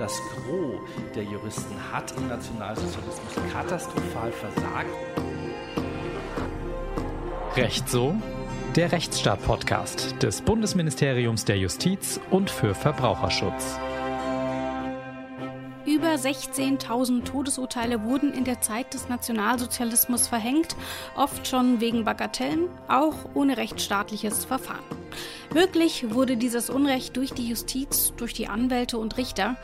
Das 0.00 0.18
Gros 0.32 0.80
der 1.14 1.24
Juristen 1.24 1.76
hat 1.92 2.14
im 2.16 2.26
Nationalsozialismus 2.28 3.34
katastrophal 3.52 4.32
versagt. 4.32 4.88
Recht 7.54 7.86
so? 7.86 8.14
Der 8.76 8.92
Rechtsstaat-Podcast 8.92 10.22
des 10.22 10.40
Bundesministeriums 10.40 11.44
der 11.44 11.58
Justiz 11.58 12.18
und 12.30 12.48
für 12.48 12.74
Verbraucherschutz. 12.74 13.78
Über 15.84 16.14
16.000 16.14 17.24
Todesurteile 17.24 18.02
wurden 18.02 18.32
in 18.32 18.44
der 18.44 18.62
Zeit 18.62 18.94
des 18.94 19.10
Nationalsozialismus 19.10 20.28
verhängt, 20.28 20.76
oft 21.14 21.46
schon 21.46 21.82
wegen 21.82 22.06
Bagatellen, 22.06 22.70
auch 22.88 23.16
ohne 23.34 23.58
rechtsstaatliches 23.58 24.46
Verfahren. 24.46 24.99
Wirklich 25.52 26.14
wurde 26.14 26.36
dieses 26.36 26.70
Unrecht 26.70 27.16
durch 27.16 27.32
die 27.32 27.48
Justiz, 27.48 28.12
durch 28.16 28.34
die 28.34 28.48
Anwälte 28.48 28.98
und 28.98 29.16
Richter. 29.16 29.56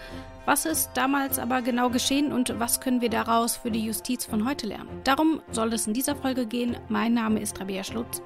Was 0.44 0.64
ist 0.64 0.90
damals 0.94 1.38
aber 1.38 1.62
genau 1.62 1.90
geschehen 1.90 2.32
und 2.32 2.58
was 2.60 2.80
können 2.80 3.00
wir 3.00 3.10
daraus 3.10 3.56
für 3.56 3.70
die 3.70 3.84
Justiz 3.84 4.24
von 4.24 4.48
heute 4.48 4.68
lernen? 4.68 5.00
Darum 5.04 5.40
soll 5.50 5.72
es 5.72 5.86
in 5.86 5.94
dieser 5.94 6.14
Folge 6.14 6.46
gehen. 6.46 6.76
Mein 6.88 7.14
Name 7.14 7.40
ist 7.40 7.60
Rabea 7.60 7.82
Schlutz. 7.82 8.22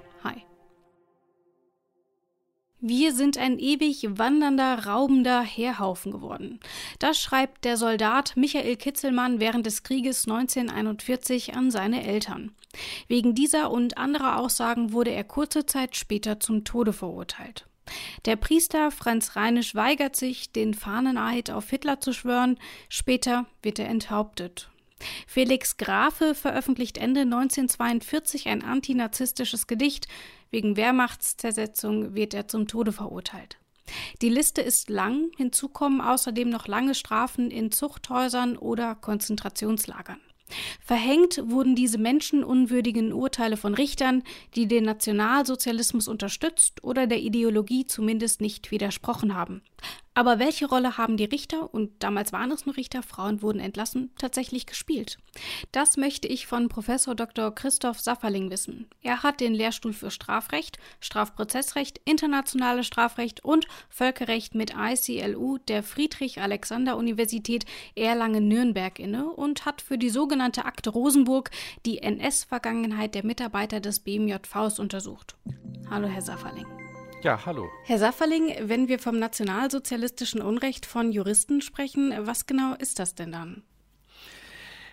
Wir 2.83 3.15
sind 3.15 3.37
ein 3.37 3.59
ewig 3.59 4.07
wandernder, 4.09 4.87
raubender 4.87 5.43
Heerhaufen 5.43 6.13
geworden. 6.13 6.61
Das 6.99 7.21
schreibt 7.21 7.67
der 7.67 7.77
Soldat 7.77 8.37
Michael 8.37 8.77
Kitzelmann 8.77 9.39
während 9.39 9.67
des 9.67 9.83
Krieges 9.83 10.27
1941 10.27 11.55
an 11.55 11.71
seine 11.71 12.07
Eltern. 12.07 12.53
Wegen 13.07 13.35
dieser 13.35 13.71
und 13.71 13.99
anderer 13.99 14.39
Aussagen 14.39 14.93
wurde 14.93 15.11
er 15.11 15.25
kurze 15.25 15.67
Zeit 15.67 15.95
später 15.95 16.41
zum 16.41 16.65
Tode 16.65 16.95
verurteilt. 16.95 17.67
Der 18.25 18.37
Priester 18.37 18.91
Franz 18.91 19.37
Reinisch 19.37 19.75
weigert 19.75 20.17
sich, 20.17 20.51
den 20.53 20.73
Fahneneid 20.73 21.51
auf 21.51 21.69
Hitler 21.69 22.01
zu 22.01 22.15
schwören, 22.15 22.59
später 22.89 23.45
wird 23.63 23.79
er 23.79 23.89
enthauptet. 23.89 24.71
Felix 25.27 25.77
Grafe 25.77 26.35
veröffentlicht 26.35 26.99
Ende 26.99 27.23
1942 27.23 28.49
ein 28.49 28.63
antinazistisches 28.63 29.67
Gedicht. 29.67 30.09
Wegen 30.51 30.77
Wehrmachtszersetzung 30.77 32.15
wird 32.15 32.35
er 32.35 32.49
zum 32.49 32.67
Tode 32.67 32.93
verurteilt. 32.93 33.59
Die 34.23 34.29
Liste 34.29 34.61
ist 34.61 34.91
lang, 34.91 35.31
hinzu 35.37 35.69
kommen 35.69 36.01
außerdem 36.01 36.49
noch 36.49 36.67
lange 36.67 36.95
Strafen 36.95 37.51
in 37.51 37.73
Zuchthäusern 37.73 38.57
oder 38.57 38.95
Konzentrationslagern. 38.95 40.21
Verhängt 40.81 41.41
wurden 41.45 41.77
diese 41.77 41.99
menschenunwürdigen 41.99 43.13
Urteile 43.13 43.57
von 43.57 43.75
Richtern, 43.75 44.25
die 44.57 44.67
den 44.67 44.85
Nationalsozialismus 44.85 46.09
unterstützt 46.09 46.83
oder 46.83 47.07
der 47.07 47.21
Ideologie 47.21 47.87
zumindest 47.87 48.41
nicht 48.41 48.71
widersprochen 48.73 49.35
haben. 49.35 49.63
Aber 50.13 50.41
welche 50.41 50.67
Rolle 50.67 50.99
haben 50.99 51.17
die 51.17 51.25
Richter, 51.25 51.73
und 51.73 52.03
damals 52.03 52.33
waren 52.33 52.51
es 52.51 52.67
nur 52.67 52.77
Richter, 52.77 53.03
Frauen 53.03 53.43
wurden 53.43 53.61
entlassen, 53.61 54.11
tatsächlich 54.19 54.67
gespielt? 54.67 55.19
Das 55.71 55.97
möchte 55.97 56.27
ich 56.27 56.47
von 56.47 56.69
Professor 56.69 57.15
Dr. 57.15 57.55
Christoph 57.55 58.01
Safferling 58.01 58.51
wissen. 58.51 58.89
Er 59.03 59.23
hat 59.23 59.41
den 59.41 59.55
Lehrstuhl 59.55 59.93
für 59.93 60.11
Strafrecht, 60.11 60.79
Strafprozessrecht, 60.99 62.01
internationales 62.05 62.87
Strafrecht 62.87 63.45
und 63.45 63.67
Völkerrecht 63.89 64.55
mit 64.57 64.75
ICLU 64.77 65.59
der 65.59 65.85
Friedrich-Alexander-Universität 65.85 67.65
Erlangen-Nürnberg 67.95 68.99
inne 68.99 69.31
und 69.31 69.65
hat 69.65 69.81
für 69.81 69.97
die 69.97 70.11
sogenannte 70.11 70.65
Akte 70.65 70.91
Rosenburg 70.91 71.51
die 71.87 71.99
NS-Vergangenheit 71.99 73.15
der 73.15 73.25
Mitarbeiter 73.25 73.79
des 73.79 74.01
BMJVs 74.01 74.81
untersucht. 74.81 75.37
Hallo, 75.89 76.09
Herr 76.09 76.23
Safferling. 76.23 76.80
Ja, 77.23 77.45
hallo. 77.45 77.71
Herr 77.85 77.99
Safferling, 77.99 78.55
wenn 78.63 78.89
wir 78.89 78.99
vom 78.99 79.19
nationalsozialistischen 79.19 80.41
Unrecht 80.41 80.87
von 80.87 81.13
Juristen 81.13 81.61
sprechen, 81.61 82.15
was 82.21 82.47
genau 82.47 82.75
ist 82.75 82.99
das 82.99 83.15
denn 83.15 83.31
dann? 83.31 83.63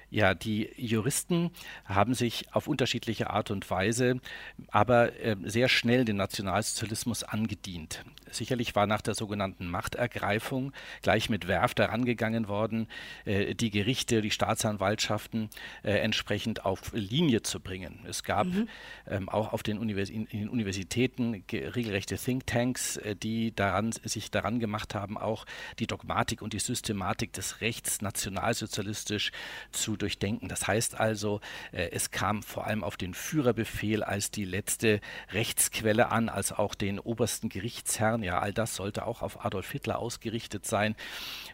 Ja, 0.09 0.33
die 0.33 0.69
Juristen 0.77 1.51
haben 1.83 2.13
sich 2.13 2.45
auf 2.53 2.67
unterschiedliche 2.67 3.29
Art 3.29 3.51
und 3.51 3.69
Weise, 3.69 4.21
aber 4.69 5.19
äh, 5.19 5.35
sehr 5.43 5.67
schnell 5.67 6.05
den 6.05 6.15
Nationalsozialismus 6.15 7.23
angedient. 7.23 8.05
Sicherlich 8.31 8.75
war 8.75 8.87
nach 8.87 9.01
der 9.01 9.15
sogenannten 9.15 9.67
Machtergreifung 9.67 10.71
gleich 11.01 11.29
mit 11.29 11.47
Werf 11.47 11.73
herangegangen 11.77 12.47
worden, 12.47 12.87
äh, 13.25 13.53
die 13.53 13.69
Gerichte, 13.69 14.21
die 14.21 14.31
Staatsanwaltschaften 14.31 15.49
äh, 15.83 15.91
entsprechend 15.99 16.63
auf 16.63 16.93
Linie 16.93 17.41
zu 17.41 17.59
bringen. 17.59 17.99
Es 18.07 18.23
gab 18.23 18.47
mhm. 18.47 18.69
ähm, 19.07 19.27
auch 19.27 19.51
auf 19.51 19.61
den, 19.61 19.77
Univers 19.77 20.07
den 20.07 20.47
Universitäten 20.47 21.43
regelrechte 21.51 22.17
Thinktanks, 22.17 22.99
die 23.21 23.53
daran, 23.53 23.91
sich 23.91 24.31
daran 24.31 24.59
gemacht 24.59 24.95
haben, 24.95 25.17
auch 25.17 25.45
die 25.79 25.87
Dogmatik 25.87 26.41
und 26.41 26.53
die 26.53 26.59
Systematik 26.59 27.33
des 27.33 27.59
Rechts 27.59 28.01
nationalsozialistisch 28.01 29.31
zu 29.71 29.96
durchdenken. 29.97 30.47
Das 30.47 30.67
heißt 30.67 30.99
also, 30.99 31.41
äh, 31.71 31.89
es 31.91 32.11
kam 32.11 32.43
vor 32.43 32.67
allem 32.67 32.83
auf 32.83 32.97
den 32.97 33.13
Führerbefehl 33.13 34.03
als 34.03 34.31
die 34.31 34.45
letzte 34.45 35.01
Rechtsquelle 35.31 36.11
an, 36.11 36.29
als 36.29 36.51
auch 36.51 36.75
den 36.75 36.99
obersten 36.99 37.49
Gerichtsherrn. 37.49 38.23
Ja, 38.23 38.39
all 38.39 38.53
das 38.53 38.75
sollte 38.75 39.05
auch 39.05 39.21
auf 39.21 39.45
Adolf 39.45 39.71
Hitler 39.71 39.99
ausgerichtet 39.99 40.65
sein. 40.65 40.95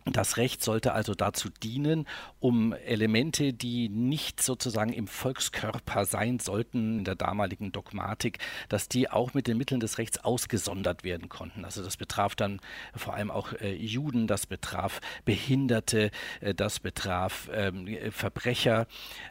Das 0.05 0.37
Recht 0.37 0.63
sollte 0.63 0.93
also 0.93 1.15
dazu 1.15 1.49
dienen, 1.49 2.07
um 2.39 2.73
Elemente, 2.73 3.53
die 3.53 3.89
nicht 3.89 4.41
sozusagen 4.41 4.93
im 4.93 5.07
Volkskörper 5.07 6.05
sein 6.05 6.39
sollten 6.39 6.99
in 6.99 7.03
der 7.05 7.15
damaligen 7.15 7.71
Dogmatik, 7.71 8.39
dass 8.69 8.89
die 8.89 9.09
auch 9.09 9.33
mit 9.33 9.47
den 9.47 9.57
Mitteln 9.57 9.79
des 9.79 9.97
Rechts 9.97 10.23
ausgesondert 10.23 11.03
werden 11.03 11.29
konnten. 11.29 11.65
Also 11.65 11.83
das 11.83 11.97
betraf 11.97 12.35
dann 12.35 12.59
vor 12.95 13.13
allem 13.13 13.31
auch 13.31 13.53
äh, 13.53 13.73
Juden, 13.73 14.27
das 14.27 14.45
betraf 14.45 14.99
Behinderte, 15.25 16.11
äh, 16.41 16.53
das 16.53 16.79
betraf 16.79 17.49
ähm, 17.53 17.87
Verbrecher, 18.33 18.87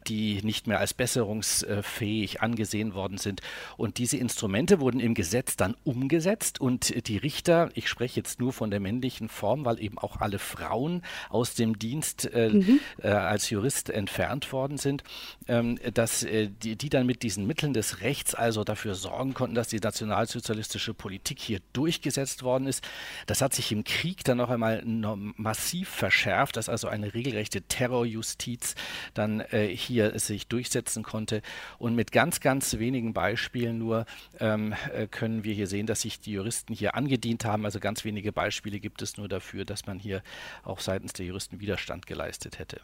die 0.07 0.41
nicht 0.43 0.67
mehr 0.67 0.79
als 0.79 0.95
besserungsfähig 0.95 2.41
angesehen 2.41 2.95
worden 2.95 3.19
sind. 3.19 3.41
Und 3.77 3.99
diese 3.99 4.17
Instrumente 4.17 4.81
wurden 4.81 5.01
im 5.01 5.15
Gesetz 5.15 5.57
dann 5.57 5.77
umgesetzt 5.85 6.61
und 6.61 7.07
die 7.09 7.17
Richter, 7.17 7.71
ich 7.75 7.89
spreche 7.89 8.21
jetzt 8.21 8.41
nur 8.41 8.53
von 8.53 8.71
der 8.71 8.81
männlichen 8.81 9.29
Form, 9.29 9.65
weil 9.65 9.81
eben 9.81 9.99
auch 9.99 10.21
alle 10.21 10.39
Frauen 10.39 11.03
aus 11.31 11.55
dem 11.55 11.79
Dienst 11.79 12.33
äh, 12.33 12.51
mhm. 12.51 12.81
äh, 13.03 13.09
als 13.09 13.51
Jurist 13.51 13.91
entfernt 13.91 14.53
worden 14.53 14.79
sind, 14.79 15.03
ähm, 15.49 15.79
dass 15.95 16.23
äh, 16.23 16.49
die, 16.49 16.77
die 16.77 16.89
dann 16.89 17.07
mit 17.07 17.23
diesen 17.23 17.47
Mitteln 17.47 17.73
des 17.73 18.01
Rechts 18.01 18.35
also 18.35 18.65
dafür 18.65 18.95
sorgen 18.95 19.35
konnten, 19.35 19.55
dass 19.55 19.69
die 19.69 19.81
nationalsozialistische 19.81 20.95
Politik 20.95 21.41
hier 21.41 21.61
durchgesetzt 21.73 22.43
worden 22.43 22.67
ist. 22.67 22.85
Das 23.27 23.41
hat 23.43 23.55
sich 23.55 23.73
im 23.73 23.85
Krieg 23.85 24.25
dann 24.25 24.39
noch 24.39 24.51
einmal 24.51 24.83
massiv 24.85 25.89
verschärft, 25.89 26.57
dass 26.57 26.69
also 26.69 26.89
eine 26.89 27.15
regelrechte 27.15 27.63
Terrorjustiz 27.63 28.75
dann 29.15 29.41
äh, 29.41 29.69
hier 29.69 30.19
sich 30.19 30.47
durchsetzen 30.47 31.03
konnte. 31.03 31.43
Und 31.79 31.95
mit 31.95 32.13
ganz, 32.13 32.41
ganz 32.41 32.79
wenigen 32.79 33.13
Beispielen 33.13 33.79
nur 33.79 34.07
ähm, 34.41 34.75
äh, 34.93 35.07
können 35.07 35.45
wir 35.45 35.55
hier 35.55 35.67
sehen, 35.67 35.87
dass 35.87 36.03
sich 36.03 36.21
die 36.21 36.33
Juristen 36.33 36.75
hier 36.75 36.95
angedient 36.95 37.45
haben. 37.45 37.65
Also 37.65 37.81
ganz 37.81 38.05
wenige 38.05 38.33
Beispiele 38.33 38.81
gibt 38.81 39.03
es 39.03 39.17
nur 39.17 39.29
dafür, 39.29 39.65
dass 39.65 39.87
man 39.87 39.99
hier 39.99 40.23
auch 40.65 40.81
seitens 40.81 41.13
der 41.13 41.27
Juristen 41.27 41.61
Widerstand 41.61 42.07
geleistet 42.07 42.59
hätte. 42.59 42.81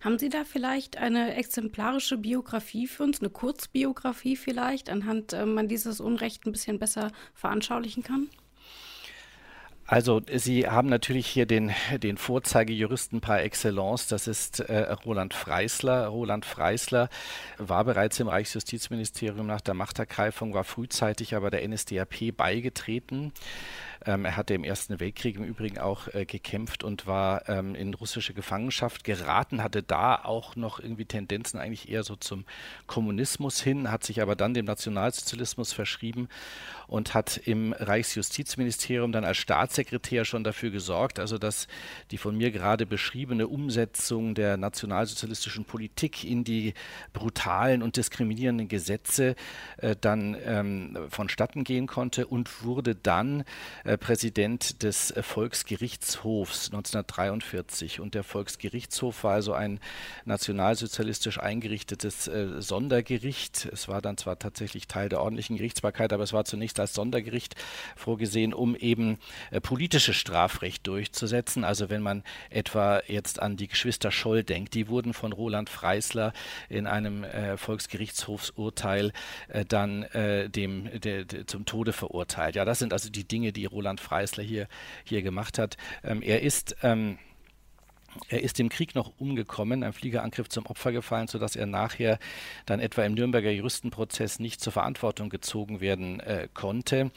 Haben 0.00 0.18
Sie 0.18 0.28
da 0.28 0.44
vielleicht 0.44 0.96
eine 0.96 1.34
exemplarische 1.34 2.16
Biografie 2.16 2.86
für 2.86 3.02
uns, 3.02 3.20
eine 3.20 3.30
Kurzbiografie 3.30 4.36
vielleicht, 4.36 4.88
anhand 4.90 5.32
äh, 5.32 5.44
man 5.44 5.68
dieses 5.68 6.00
Unrecht 6.00 6.46
ein 6.46 6.52
bisschen 6.52 6.78
besser 6.78 7.12
veranschaulichen 7.34 8.02
kann? 8.02 8.28
Also 9.90 10.20
Sie 10.32 10.68
haben 10.68 10.88
natürlich 10.88 11.26
hier 11.26 11.46
den, 11.46 11.72
den 12.00 12.16
Vorzeigejuristen 12.16 13.20
par 13.20 13.42
excellence, 13.42 14.06
das 14.06 14.28
ist 14.28 14.60
äh, 14.60 14.92
Roland 15.04 15.34
Freisler. 15.34 16.06
Roland 16.06 16.44
Freisler 16.44 17.08
war 17.58 17.84
bereits 17.84 18.20
im 18.20 18.28
Reichsjustizministerium 18.28 19.48
nach 19.48 19.60
der 19.60 19.74
Machtergreifung, 19.74 20.54
war 20.54 20.62
frühzeitig 20.62 21.34
aber 21.34 21.50
der 21.50 21.66
NSDAP 21.66 22.36
beigetreten. 22.36 23.32
Ähm, 24.06 24.24
er 24.24 24.36
hatte 24.36 24.54
im 24.54 24.64
Ersten 24.64 24.98
Weltkrieg 24.98 25.36
im 25.36 25.44
Übrigen 25.44 25.78
auch 25.78 26.08
äh, 26.14 26.24
gekämpft 26.24 26.84
und 26.84 27.06
war 27.06 27.48
ähm, 27.48 27.74
in 27.74 27.92
russische 27.92 28.32
Gefangenschaft 28.32 29.04
geraten, 29.04 29.62
hatte 29.62 29.82
da 29.82 30.16
auch 30.16 30.56
noch 30.56 30.80
irgendwie 30.80 31.04
Tendenzen 31.04 31.60
eigentlich 31.60 31.90
eher 31.90 32.02
so 32.02 32.16
zum 32.16 32.44
Kommunismus 32.86 33.60
hin, 33.60 33.90
hat 33.90 34.04
sich 34.04 34.22
aber 34.22 34.36
dann 34.36 34.54
dem 34.54 34.64
Nationalsozialismus 34.64 35.72
verschrieben 35.72 36.28
und 36.86 37.14
hat 37.14 37.36
im 37.36 37.72
Reichsjustizministerium 37.72 39.12
dann 39.12 39.24
als 39.24 39.36
Staatssekretär 39.36 40.24
schon 40.24 40.44
dafür 40.44 40.70
gesorgt, 40.70 41.18
also 41.18 41.38
dass 41.38 41.68
die 42.10 42.18
von 42.18 42.36
mir 42.36 42.50
gerade 42.50 42.86
beschriebene 42.86 43.48
Umsetzung 43.48 44.34
der 44.34 44.56
nationalsozialistischen 44.56 45.64
Politik 45.64 46.24
in 46.24 46.42
die 46.42 46.74
brutalen 47.12 47.82
und 47.82 47.96
diskriminierenden 47.96 48.68
Gesetze 48.68 49.36
äh, 49.76 49.94
dann 50.00 50.36
ähm, 50.44 50.98
vonstatten 51.10 51.64
gehen 51.64 51.86
konnte 51.86 52.26
und 52.26 52.64
wurde 52.64 52.94
dann 52.94 53.44
Präsident 53.96 54.82
des 54.82 55.10
äh, 55.10 55.22
Volksgerichtshofs 55.22 56.66
1943. 56.66 58.00
Und 58.00 58.14
der 58.14 58.22
Volksgerichtshof 58.22 59.24
war 59.24 59.34
also 59.34 59.52
ein 59.52 59.80
nationalsozialistisch 60.24 61.38
eingerichtetes 61.40 62.28
äh, 62.28 62.60
Sondergericht. 62.60 63.68
Es 63.72 63.88
war 63.88 64.00
dann 64.00 64.16
zwar 64.16 64.38
tatsächlich 64.38 64.86
Teil 64.86 65.08
der 65.08 65.20
ordentlichen 65.20 65.56
Gerichtsbarkeit, 65.56 66.12
aber 66.12 66.22
es 66.22 66.32
war 66.32 66.44
zunächst 66.44 66.78
als 66.78 66.94
Sondergericht 66.94 67.54
vorgesehen, 67.96 68.54
um 68.54 68.76
eben 68.76 69.18
äh, 69.50 69.60
politisches 69.60 70.16
Strafrecht 70.16 70.86
durchzusetzen. 70.86 71.64
Also 71.64 71.90
wenn 71.90 72.02
man 72.02 72.22
etwa 72.50 73.02
jetzt 73.06 73.40
an 73.40 73.56
die 73.56 73.68
Geschwister 73.68 74.10
Scholl 74.10 74.44
denkt, 74.44 74.74
die 74.74 74.88
wurden 74.88 75.14
von 75.14 75.32
Roland 75.32 75.70
Freisler 75.70 76.32
in 76.68 76.86
einem 76.86 77.24
äh, 77.24 77.56
Volksgerichtshofsurteil 77.56 79.12
äh, 79.48 79.64
dann 79.64 80.04
äh, 80.04 80.48
dem, 80.48 80.88
de, 81.00 81.24
de, 81.24 81.46
zum 81.46 81.64
Tode 81.64 81.92
verurteilt. 81.92 82.56
Ja, 82.56 82.64
das 82.64 82.78
sind 82.78 82.92
also 82.92 83.10
die 83.10 83.24
Dinge, 83.24 83.52
die 83.52 83.64
Roland 83.64 83.79
Freisler 83.98 84.44
hier, 84.44 84.68
hier 85.04 85.22
gemacht 85.22 85.58
hat. 85.58 85.76
Ähm, 86.04 86.22
er 86.22 86.42
ist 86.42 86.76
ähm, 86.82 87.18
er 88.28 88.42
ist 88.42 88.58
im 88.58 88.68
Krieg 88.68 88.94
noch 88.94 89.12
umgekommen, 89.18 89.84
ein 89.84 89.92
Fliegerangriff 89.92 90.48
zum 90.48 90.66
Opfer 90.66 90.92
gefallen, 90.92 91.28
sodass 91.28 91.56
er 91.56 91.66
nachher 91.66 92.18
dann 92.66 92.80
etwa 92.80 93.04
im 93.04 93.14
Nürnberger 93.14 93.50
Juristenprozess 93.50 94.38
nicht 94.38 94.60
zur 94.60 94.72
Verantwortung 94.72 95.28
gezogen 95.28 95.80
werden 95.80 96.20
äh, 96.20 96.48
konnte. 96.52 97.10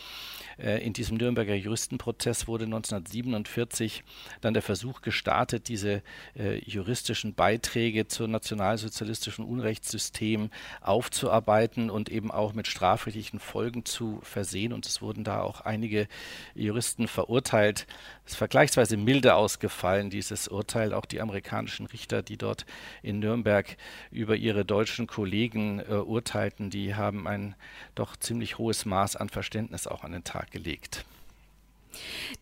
Äh, 0.57 0.86
in 0.86 0.94
diesem 0.94 1.18
Nürnberger 1.18 1.56
Juristenprozess 1.56 2.48
wurde 2.48 2.66
1947 2.66 4.04
dann 4.42 4.54
der 4.54 4.62
Versuch 4.62 5.01
gestartet, 5.01 5.68
diese 5.68 6.04
äh, 6.38 6.60
juristischen 6.63 7.34
Beiträge 7.34 8.07
zum 8.07 8.31
nationalsozialistischen 8.31 9.46
Unrechtssystem 9.46 10.51
aufzuarbeiten 10.81 11.89
und 11.89 12.10
eben 12.10 12.31
auch 12.31 12.54
mit 12.54 12.68
strafrechtlichen 12.68 13.39
Folgen 13.39 13.86
zu 13.86 14.19
versehen. 14.22 14.74
Und 14.74 14.86
es 14.86 15.01
wurden 15.01 15.24
da 15.24 15.42
auch 15.42 15.62
einige 15.62 16.07
Juristen 16.54 17.07
verurteilt. 17.07 17.88
Es 18.25 18.34
ist 18.34 18.38
vergleichsweise 18.38 18.96
milde 18.98 19.36
ausgefallen, 19.36 20.10
dieses 20.10 20.48
Urteil. 20.48 20.83
Auch 20.92 21.06
die 21.06 21.22
amerikanischen 21.22 21.86
Richter, 21.86 22.22
die 22.22 22.38
dort 22.38 22.66
in 23.02 23.20
Nürnberg 23.20 23.78
über 24.12 24.36
ihre 24.36 24.66
deutschen 24.66 25.08
Kollegen 25.08 25.80
äh, 25.80 25.94
urteilten, 25.94 26.70
die 26.70 26.96
haben 26.96 27.28
ein 27.28 27.56
doch 27.96 28.18
ziemlich 28.18 28.58
hohes 28.58 28.86
Maß 28.86 29.16
an 29.16 29.30
Verständnis 29.30 29.88
auch 29.88 30.04
an 30.04 30.12
den 30.12 30.24
Tag 30.26 30.52
gelegt. 30.52 31.06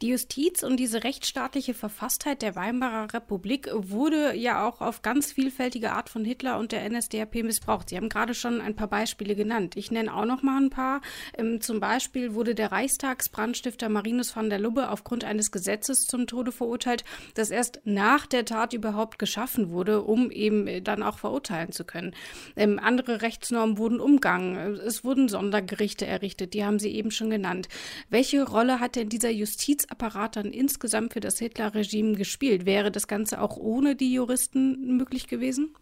Die 0.01 0.09
Justiz 0.09 0.63
und 0.63 0.77
diese 0.77 1.03
rechtsstaatliche 1.03 1.73
Verfasstheit 1.73 2.41
der 2.41 2.55
Weimarer 2.55 3.13
Republik 3.13 3.69
wurde 3.73 4.35
ja 4.35 4.67
auch 4.67 4.81
auf 4.81 5.01
ganz 5.01 5.31
vielfältige 5.31 5.91
Art 5.91 6.09
von 6.09 6.25
Hitler 6.25 6.59
und 6.59 6.71
der 6.71 6.89
NSDAP 6.89 7.35
missbraucht. 7.43 7.89
Sie 7.89 7.97
haben 7.97 8.09
gerade 8.09 8.33
schon 8.33 8.61
ein 8.61 8.75
paar 8.75 8.87
Beispiele 8.87 9.35
genannt. 9.35 9.75
Ich 9.75 9.91
nenne 9.91 10.13
auch 10.15 10.25
noch 10.25 10.43
mal 10.43 10.61
ein 10.61 10.69
paar. 10.69 11.01
Ähm, 11.37 11.61
zum 11.61 11.79
Beispiel 11.79 12.33
wurde 12.33 12.55
der 12.55 12.71
Reichstagsbrandstifter 12.71 13.89
Marinus 13.89 14.35
van 14.35 14.49
der 14.49 14.59
Lubbe 14.59 14.89
aufgrund 14.89 15.23
eines 15.23 15.51
Gesetzes 15.51 16.05
zum 16.05 16.27
Tode 16.27 16.51
verurteilt, 16.51 17.03
das 17.35 17.51
erst 17.51 17.81
nach 17.83 18.25
der 18.25 18.45
Tat 18.45 18.73
überhaupt 18.73 19.19
geschaffen 19.19 19.69
wurde, 19.71 20.01
um 20.03 20.31
eben 20.31 20.67
äh, 20.67 20.81
dann 20.81 21.03
auch 21.03 21.19
verurteilen 21.19 21.71
zu 21.71 21.83
können. 21.83 22.15
Ähm, 22.55 22.79
andere 22.81 23.21
Rechtsnormen 23.21 23.77
wurden 23.77 23.99
umgangen. 23.99 24.55
Es 24.75 25.03
wurden 25.03 25.29
Sondergerichte 25.29 26.05
errichtet, 26.05 26.53
die 26.53 26.65
haben 26.65 26.79
Sie 26.79 26.91
eben 26.91 27.11
schon 27.11 27.29
genannt. 27.29 27.67
Welche 28.09 28.43
Rolle 28.43 28.79
hat 28.79 28.95
denn 28.95 29.09
dieser 29.09 29.31
Justizapparat 29.41 30.37
dann 30.37 30.51
insgesamt 30.51 31.13
für 31.13 31.19
das 31.19 31.37
Hitler-Regime 31.39 32.15
gespielt? 32.15 32.65
Wäre 32.65 32.91
das 32.91 33.07
Ganze 33.07 33.41
auch 33.41 33.57
ohne 33.57 33.95
die 33.95 34.13
Juristen 34.13 34.97
möglich 34.97 35.27
gewesen? 35.27 35.75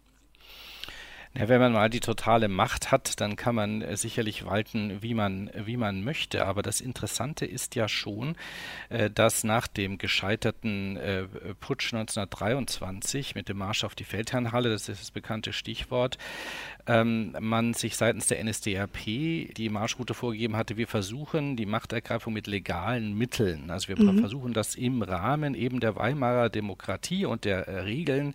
Ja, 1.32 1.48
wenn 1.48 1.60
man 1.60 1.72
mal 1.72 1.88
die 1.88 2.00
totale 2.00 2.48
Macht 2.48 2.90
hat, 2.90 3.20
dann 3.20 3.36
kann 3.36 3.54
man 3.54 3.82
äh, 3.82 3.96
sicherlich 3.96 4.46
walten, 4.46 5.00
wie 5.00 5.14
man, 5.14 5.48
wie 5.54 5.76
man 5.76 6.02
möchte. 6.02 6.44
Aber 6.44 6.60
das 6.62 6.80
Interessante 6.80 7.46
ist 7.46 7.76
ja 7.76 7.86
schon, 7.86 8.34
äh, 8.88 9.10
dass 9.10 9.44
nach 9.44 9.68
dem 9.68 9.96
gescheiterten 9.96 10.96
äh, 10.96 11.26
Putsch 11.60 11.94
1923 11.94 13.36
mit 13.36 13.48
dem 13.48 13.58
Marsch 13.58 13.84
auf 13.84 13.94
die 13.94 14.02
Feldherrnhalle, 14.02 14.70
das 14.70 14.88
ist 14.88 15.02
das 15.02 15.10
bekannte 15.12 15.52
Stichwort, 15.52 16.18
ähm, 16.88 17.36
man 17.38 17.74
sich 17.74 17.96
seitens 17.96 18.26
der 18.26 18.42
NSDAP 18.42 19.04
die 19.04 19.68
Marschroute 19.70 20.14
vorgegeben 20.14 20.56
hatte, 20.56 20.78
wir 20.78 20.88
versuchen 20.88 21.54
die 21.54 21.66
Machtergreifung 21.66 22.32
mit 22.32 22.48
legalen 22.48 23.16
Mitteln. 23.16 23.70
Also 23.70 23.86
wir 23.86 24.02
mhm. 24.02 24.18
versuchen 24.18 24.52
das 24.52 24.74
im 24.74 25.02
Rahmen 25.02 25.54
eben 25.54 25.78
der 25.78 25.94
Weimarer 25.94 26.48
Demokratie 26.48 27.24
und 27.24 27.44
der 27.44 27.84
Regeln 27.84 28.32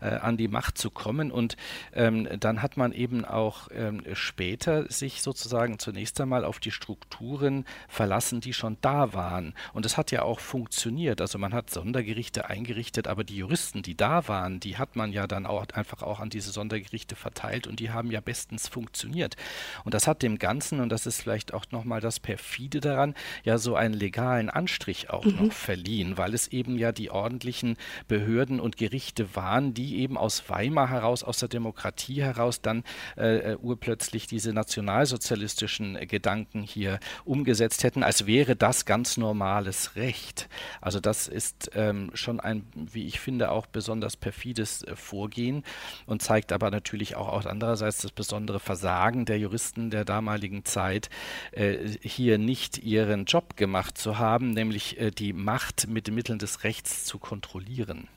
an 0.00 0.36
die 0.36 0.48
Macht 0.48 0.78
zu 0.78 0.90
kommen. 0.90 1.30
Und 1.30 1.56
ähm, 1.94 2.28
dann 2.44 2.62
hat 2.62 2.76
man 2.76 2.92
eben 2.92 3.24
auch 3.24 3.68
ähm, 3.72 4.02
später 4.14 4.90
sich 4.90 5.22
sozusagen 5.22 5.78
zunächst 5.78 6.20
einmal 6.20 6.44
auf 6.44 6.58
die 6.58 6.70
Strukturen 6.70 7.64
verlassen, 7.88 8.40
die 8.40 8.52
schon 8.52 8.76
da 8.80 9.12
waren. 9.12 9.54
Und 9.72 9.86
es 9.86 9.96
hat 9.96 10.10
ja 10.10 10.22
auch 10.22 10.40
funktioniert. 10.40 11.20
Also 11.20 11.38
man 11.38 11.54
hat 11.54 11.70
Sondergerichte 11.70 12.48
eingerichtet, 12.48 13.08
aber 13.08 13.24
die 13.24 13.36
Juristen, 13.36 13.82
die 13.82 13.96
da 13.96 14.28
waren, 14.28 14.60
die 14.60 14.76
hat 14.76 14.96
man 14.96 15.12
ja 15.12 15.26
dann 15.26 15.46
auch 15.46 15.66
einfach 15.72 16.02
auch 16.02 16.20
an 16.20 16.30
diese 16.30 16.50
Sondergerichte 16.50 17.16
verteilt 17.16 17.66
und 17.66 17.80
die 17.80 17.90
haben 17.90 18.10
ja 18.10 18.20
bestens 18.20 18.68
funktioniert. 18.68 19.36
Und 19.84 19.94
das 19.94 20.06
hat 20.06 20.22
dem 20.22 20.38
Ganzen, 20.38 20.80
und 20.80 20.90
das 20.90 21.06
ist 21.06 21.22
vielleicht 21.22 21.54
auch 21.54 21.66
nochmal 21.70 22.00
das 22.00 22.20
Perfide 22.20 22.80
daran, 22.80 23.14
ja 23.44 23.58
so 23.58 23.76
einen 23.76 23.94
legalen 23.94 24.50
Anstrich 24.50 25.10
auch 25.10 25.24
mhm. 25.24 25.46
noch 25.46 25.52
verliehen, 25.52 26.18
weil 26.18 26.34
es 26.34 26.48
eben 26.48 26.76
ja 26.76 26.92
die 26.92 27.10
ordentlichen 27.10 27.76
Behörden 28.08 28.60
und 28.60 28.76
Gerichte 28.76 29.34
waren, 29.34 29.74
die 29.74 29.98
eben 29.98 30.16
aus 30.16 30.48
Weimar 30.48 30.90
heraus, 30.90 31.22
aus 31.22 31.38
der 31.38 31.48
Demokratie 31.48 32.22
heraus 32.26 32.60
dann 32.60 32.84
äh, 33.16 33.52
äh, 33.52 33.56
urplötzlich 33.56 34.26
diese 34.26 34.52
nationalsozialistischen 34.52 35.94
Gedanken 36.06 36.62
hier 36.62 36.98
umgesetzt 37.24 37.84
hätten, 37.84 38.02
als 38.02 38.26
wäre 38.26 38.56
das 38.56 38.84
ganz 38.84 39.16
normales 39.16 39.96
Recht. 39.96 40.48
Also 40.80 41.00
das 41.00 41.28
ist 41.28 41.70
ähm, 41.74 42.10
schon 42.14 42.40
ein, 42.40 42.66
wie 42.74 43.06
ich 43.06 43.20
finde, 43.20 43.50
auch 43.50 43.66
besonders 43.66 44.16
perfides 44.16 44.82
äh, 44.82 44.96
Vorgehen 44.96 45.62
und 46.06 46.22
zeigt 46.22 46.52
aber 46.52 46.70
natürlich 46.70 47.16
auch, 47.16 47.28
auch 47.28 47.46
andererseits 47.46 47.98
das 47.98 48.12
besondere 48.12 48.60
Versagen 48.60 49.24
der 49.24 49.38
Juristen 49.38 49.90
der 49.90 50.04
damaligen 50.04 50.64
Zeit, 50.64 51.10
äh, 51.52 51.76
hier 52.00 52.38
nicht 52.38 52.78
ihren 52.78 53.24
Job 53.24 53.56
gemacht 53.56 53.98
zu 53.98 54.18
haben, 54.18 54.50
nämlich 54.50 54.98
äh, 55.00 55.10
die 55.10 55.32
Macht 55.32 55.88
mit 55.88 56.06
den 56.06 56.14
Mitteln 56.14 56.38
des 56.38 56.64
Rechts 56.64 57.04
zu 57.04 57.18
kontrollieren. 57.18 58.08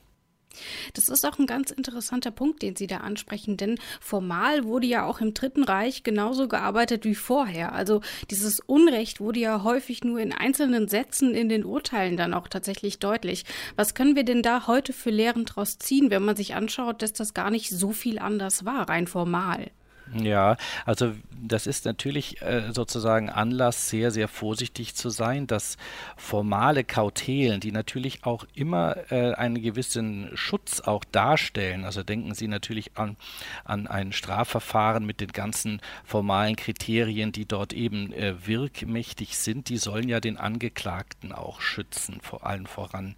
Das 0.94 1.08
ist 1.08 1.24
auch 1.24 1.38
ein 1.38 1.46
ganz 1.46 1.70
interessanter 1.70 2.30
Punkt, 2.30 2.62
den 2.62 2.76
Sie 2.76 2.86
da 2.86 2.98
ansprechen, 2.98 3.56
denn 3.56 3.78
formal 4.00 4.64
wurde 4.64 4.86
ja 4.86 5.04
auch 5.04 5.20
im 5.20 5.34
Dritten 5.34 5.64
Reich 5.64 6.02
genauso 6.02 6.48
gearbeitet 6.48 7.04
wie 7.04 7.14
vorher. 7.14 7.72
Also 7.72 8.00
dieses 8.30 8.60
Unrecht 8.60 9.20
wurde 9.20 9.40
ja 9.40 9.62
häufig 9.62 10.04
nur 10.04 10.18
in 10.18 10.32
einzelnen 10.32 10.88
Sätzen 10.88 11.34
in 11.34 11.48
den 11.48 11.64
Urteilen 11.64 12.16
dann 12.16 12.34
auch 12.34 12.48
tatsächlich 12.48 12.98
deutlich. 12.98 13.44
Was 13.76 13.94
können 13.94 14.16
wir 14.16 14.24
denn 14.24 14.42
da 14.42 14.66
heute 14.66 14.92
für 14.92 15.10
Lehren 15.10 15.44
draus 15.44 15.78
ziehen, 15.78 16.10
wenn 16.10 16.24
man 16.24 16.36
sich 16.36 16.54
anschaut, 16.54 17.02
dass 17.02 17.12
das 17.12 17.34
gar 17.34 17.50
nicht 17.50 17.70
so 17.70 17.92
viel 17.92 18.18
anders 18.18 18.64
war, 18.64 18.88
rein 18.88 19.06
formal? 19.06 19.70
Ja, 20.14 20.56
also 20.84 21.12
das 21.42 21.66
ist 21.66 21.84
natürlich 21.84 22.42
äh, 22.42 22.72
sozusagen 22.72 23.30
Anlass, 23.30 23.88
sehr, 23.88 24.10
sehr 24.10 24.28
vorsichtig 24.28 24.94
zu 24.94 25.08
sein, 25.08 25.46
dass 25.46 25.76
formale 26.16 26.84
Kautelen, 26.84 27.60
die 27.60 27.72
natürlich 27.72 28.24
auch 28.24 28.44
immer 28.54 28.96
äh, 29.10 29.32
einen 29.34 29.62
gewissen 29.62 30.30
Schutz 30.34 30.80
auch 30.80 31.04
darstellen, 31.04 31.84
also 31.84 32.02
denken 32.02 32.34
Sie 32.34 32.48
natürlich 32.48 32.96
an, 32.96 33.16
an 33.64 33.86
ein 33.86 34.12
Strafverfahren 34.12 35.06
mit 35.06 35.20
den 35.20 35.32
ganzen 35.32 35.80
formalen 36.04 36.56
Kriterien, 36.56 37.32
die 37.32 37.46
dort 37.46 37.72
eben 37.72 38.12
äh, 38.12 38.46
wirkmächtig 38.46 39.38
sind, 39.38 39.68
die 39.68 39.78
sollen 39.78 40.08
ja 40.08 40.20
den 40.20 40.36
Angeklagten 40.36 41.32
auch 41.32 41.60
schützen, 41.60 42.20
vor 42.20 42.46
allem 42.46 42.66
voran. 42.66 43.14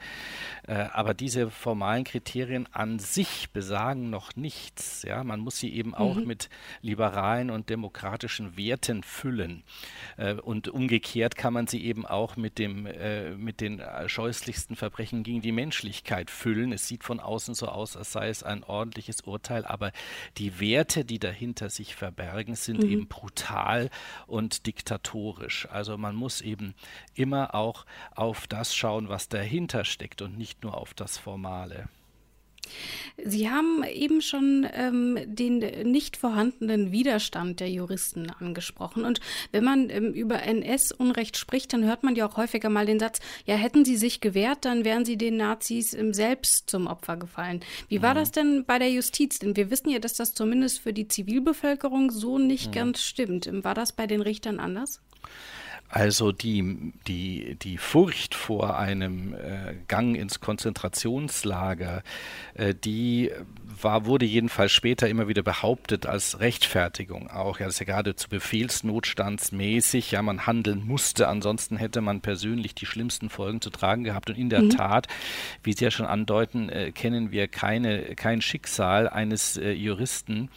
Äh, 0.66 0.74
aber 0.92 1.14
diese 1.14 1.50
formalen 1.50 2.04
Kriterien 2.04 2.68
an 2.72 2.98
sich 2.98 3.50
besagen 3.50 4.10
noch 4.10 4.36
nichts. 4.36 5.02
Ja, 5.02 5.24
man 5.24 5.40
muss 5.40 5.58
sie 5.58 5.72
eben 5.74 5.94
auch 5.94 6.16
mhm. 6.16 6.26
mit 6.26 6.50
liberalen 6.82 7.50
und 7.50 7.70
demokratischen 7.70 8.56
Werten 8.56 9.02
füllen. 9.02 9.62
Äh, 10.16 10.34
und 10.34 10.68
umgekehrt 10.68 11.36
kann 11.36 11.54
man 11.54 11.66
sie 11.66 11.84
eben 11.84 12.04
auch 12.04 12.36
mit, 12.36 12.58
dem, 12.58 12.86
äh, 12.86 13.30
mit 13.30 13.60
den 13.60 13.82
scheußlichsten 14.06 14.76
Verbrechen 14.76 15.22
gegen 15.22 15.40
die 15.40 15.52
Menschlichkeit 15.52 16.30
füllen. 16.30 16.72
Es 16.72 16.88
sieht 16.88 17.04
von 17.04 17.20
außen 17.20 17.54
so 17.54 17.68
aus, 17.68 17.96
als 17.96 18.12
sei 18.12 18.28
es 18.28 18.42
ein 18.42 18.64
ordentliches 18.64 19.22
Urteil, 19.22 19.64
aber 19.64 19.92
die 20.38 20.60
Werte, 20.60 21.04
die 21.04 21.18
dahinter 21.18 21.70
sich 21.70 21.94
verbergen, 21.94 22.54
sind 22.54 22.82
mhm. 22.82 22.90
eben 22.90 23.08
brutal 23.08 23.90
und 24.26 24.66
diktatorisch. 24.66 25.68
Also 25.70 25.96
man 25.96 26.14
muss 26.14 26.40
eben 26.40 26.74
immer 27.14 27.54
auch 27.54 27.86
auf 28.14 28.46
das 28.46 28.74
schauen, 28.74 29.08
was 29.08 29.28
dahinter 29.28 29.84
steckt 29.84 30.22
und 30.22 30.36
nicht 30.36 30.62
nur 30.62 30.76
auf 30.76 30.94
das 30.94 31.18
Formale. 31.18 31.88
Sie 33.24 33.50
haben 33.50 33.84
eben 33.84 34.22
schon 34.22 34.66
ähm, 34.72 35.18
den 35.26 35.58
nicht 35.90 36.16
vorhandenen 36.16 36.92
Widerstand 36.92 37.60
der 37.60 37.70
Juristen 37.70 38.30
angesprochen. 38.30 39.04
Und 39.04 39.20
wenn 39.52 39.64
man 39.64 39.90
ähm, 39.90 40.12
über 40.12 40.42
NS-Unrecht 40.42 41.36
spricht, 41.36 41.72
dann 41.72 41.84
hört 41.84 42.02
man 42.02 42.16
ja 42.16 42.26
auch 42.26 42.36
häufiger 42.36 42.68
mal 42.68 42.86
den 42.86 42.98
Satz, 42.98 43.20
ja, 43.44 43.54
hätten 43.54 43.84
sie 43.84 43.96
sich 43.96 44.20
gewehrt, 44.20 44.64
dann 44.64 44.84
wären 44.84 45.04
sie 45.04 45.16
den 45.16 45.36
Nazis 45.36 45.92
ähm, 45.92 46.14
selbst 46.14 46.70
zum 46.70 46.86
Opfer 46.86 47.16
gefallen. 47.16 47.60
Wie 47.88 48.02
war 48.02 48.14
mhm. 48.14 48.18
das 48.18 48.32
denn 48.32 48.64
bei 48.64 48.78
der 48.78 48.90
Justiz? 48.90 49.38
Denn 49.38 49.56
wir 49.56 49.70
wissen 49.70 49.90
ja, 49.90 49.98
dass 49.98 50.14
das 50.14 50.34
zumindest 50.34 50.80
für 50.80 50.92
die 50.92 51.08
Zivilbevölkerung 51.08 52.10
so 52.10 52.38
nicht 52.38 52.68
mhm. 52.68 52.72
ganz 52.72 53.02
stimmt. 53.02 53.48
War 53.64 53.74
das 53.74 53.92
bei 53.92 54.06
den 54.06 54.22
Richtern 54.22 54.58
anders? 54.58 55.00
Also 55.94 56.32
die, 56.32 56.94
die, 57.06 57.54
die 57.56 57.76
Furcht 57.76 58.34
vor 58.34 58.78
einem 58.78 59.34
äh, 59.34 59.74
Gang 59.88 60.16
ins 60.16 60.40
Konzentrationslager, 60.40 62.02
äh, 62.54 62.74
die 62.74 63.30
war, 63.80 64.06
wurde 64.06 64.26
jedenfalls 64.26 64.72
später 64.72 65.08
immer 65.08 65.28
wieder 65.28 65.42
behauptet 65.42 66.06
als 66.06 66.40
Rechtfertigung 66.40 67.30
auch. 67.30 67.58
Ja, 67.58 67.66
das 67.66 67.76
ist 67.76 67.80
ja 67.80 67.86
geradezu 67.86 68.28
befehlsnotstandsmäßig, 68.28 70.10
ja, 70.12 70.22
man 70.22 70.46
handeln 70.46 70.86
musste, 70.86 71.28
ansonsten 71.28 71.76
hätte 71.76 72.00
man 72.00 72.20
persönlich 72.20 72.74
die 72.74 72.86
schlimmsten 72.86 73.30
Folgen 73.30 73.60
zu 73.60 73.70
tragen 73.70 74.04
gehabt. 74.04 74.30
Und 74.30 74.38
in 74.38 74.50
der 74.50 74.62
mhm. 74.62 74.70
Tat, 74.70 75.08
wie 75.62 75.72
Sie 75.72 75.84
ja 75.84 75.90
schon 75.90 76.06
andeuten, 76.06 76.68
äh, 76.68 76.92
kennen 76.92 77.30
wir 77.30 77.48
keine, 77.48 78.14
kein 78.14 78.42
Schicksal 78.42 79.08
eines 79.08 79.56
äh, 79.56 79.72
Juristen, 79.72 80.50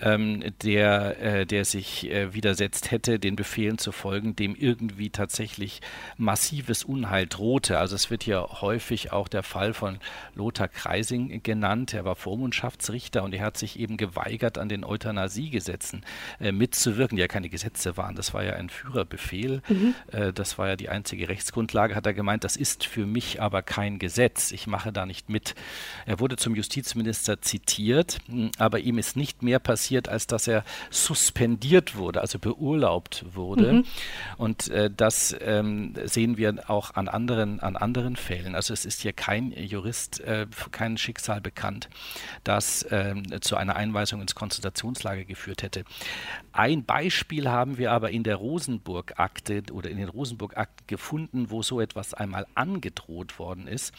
ähm, 0.00 0.42
der, 0.62 1.20
äh, 1.20 1.46
der 1.46 1.64
sich 1.64 2.10
äh, 2.10 2.34
widersetzt 2.34 2.90
hätte, 2.90 3.18
den 3.18 3.36
Befehlen 3.36 3.78
zu 3.78 3.92
folgen, 3.92 4.36
dem 4.36 4.54
irgendwie 4.54 5.10
tatsächlich 5.10 5.80
massives 6.16 6.84
Unheil 6.84 7.26
drohte. 7.26 7.78
Also 7.78 7.94
es 7.94 8.10
wird 8.10 8.24
hier 8.24 8.60
häufig 8.60 9.12
auch 9.12 9.28
der 9.28 9.42
Fall 9.42 9.72
von 9.72 9.98
Lothar 10.34 10.68
Kreising 10.68 11.42
genannt. 11.42 11.94
Er 11.94 12.04
war 12.04 12.16
Vormundschaftsrichter 12.34 13.22
und 13.22 13.34
er 13.34 13.44
hat 13.44 13.56
sich 13.56 13.78
eben 13.78 13.96
geweigert, 13.96 14.58
an 14.58 14.68
den 14.68 14.84
Euthanasiegesetzen 14.84 16.04
äh, 16.40 16.52
mitzuwirken, 16.52 17.16
die 17.16 17.20
ja 17.20 17.28
keine 17.28 17.48
Gesetze 17.48 17.96
waren. 17.96 18.14
Das 18.14 18.34
war 18.34 18.42
ja 18.42 18.54
ein 18.54 18.68
Führerbefehl. 18.68 19.62
Mhm. 19.68 19.94
Äh, 20.10 20.32
das 20.32 20.58
war 20.58 20.68
ja 20.68 20.76
die 20.76 20.88
einzige 20.88 21.28
Rechtsgrundlage, 21.28 21.94
hat 21.94 22.06
er 22.06 22.14
gemeint. 22.14 22.44
Das 22.44 22.56
ist 22.56 22.84
für 22.84 23.06
mich 23.06 23.40
aber 23.40 23.62
kein 23.62 23.98
Gesetz. 23.98 24.50
Ich 24.50 24.66
mache 24.66 24.92
da 24.92 25.06
nicht 25.06 25.28
mit. 25.28 25.54
Er 26.06 26.20
wurde 26.20 26.36
zum 26.36 26.54
Justizminister 26.54 27.40
zitiert, 27.40 28.18
aber 28.58 28.80
ihm 28.80 28.98
ist 28.98 29.16
nicht 29.16 29.42
mehr 29.42 29.58
passiert, 29.58 29.74
passiert, 29.84 30.08
als 30.08 30.26
dass 30.26 30.46
er 30.46 30.64
suspendiert 30.90 31.96
wurde, 31.96 32.20
also 32.20 32.38
beurlaubt 32.38 33.24
wurde. 33.34 33.72
Mhm. 33.72 33.84
Und 34.36 34.68
äh, 34.68 34.90
das 34.90 35.36
ähm, 35.40 35.94
sehen 36.04 36.36
wir 36.36 36.70
auch 36.70 36.94
an 36.94 37.08
anderen, 37.08 37.60
an 37.60 37.76
anderen 37.76 38.16
Fällen. 38.16 38.54
Also 38.54 38.72
es 38.72 38.84
ist 38.84 39.02
hier 39.02 39.12
kein 39.12 39.52
Jurist, 39.52 40.20
äh, 40.20 40.46
kein 40.70 40.96
Schicksal 40.96 41.40
bekannt, 41.40 41.88
das 42.44 42.82
äh, 42.84 43.14
zu 43.40 43.56
einer 43.56 43.76
Einweisung 43.76 44.20
ins 44.20 44.34
Konzentrationslager 44.34 45.24
geführt 45.24 45.62
hätte. 45.62 45.84
Ein 46.52 46.84
Beispiel 46.84 47.48
haben 47.48 47.78
wir 47.78 47.92
aber 47.92 48.10
in 48.10 48.22
der 48.22 48.36
Rosenburg-Akte 48.36 49.64
oder 49.72 49.90
in 49.90 49.96
den 49.96 50.08
Rosenburg-Akten 50.08 50.86
gefunden, 50.86 51.50
wo 51.50 51.62
so 51.62 51.80
etwas 51.80 52.14
einmal 52.14 52.46
angedroht 52.54 53.38
worden 53.38 53.66
ist. 53.66 53.92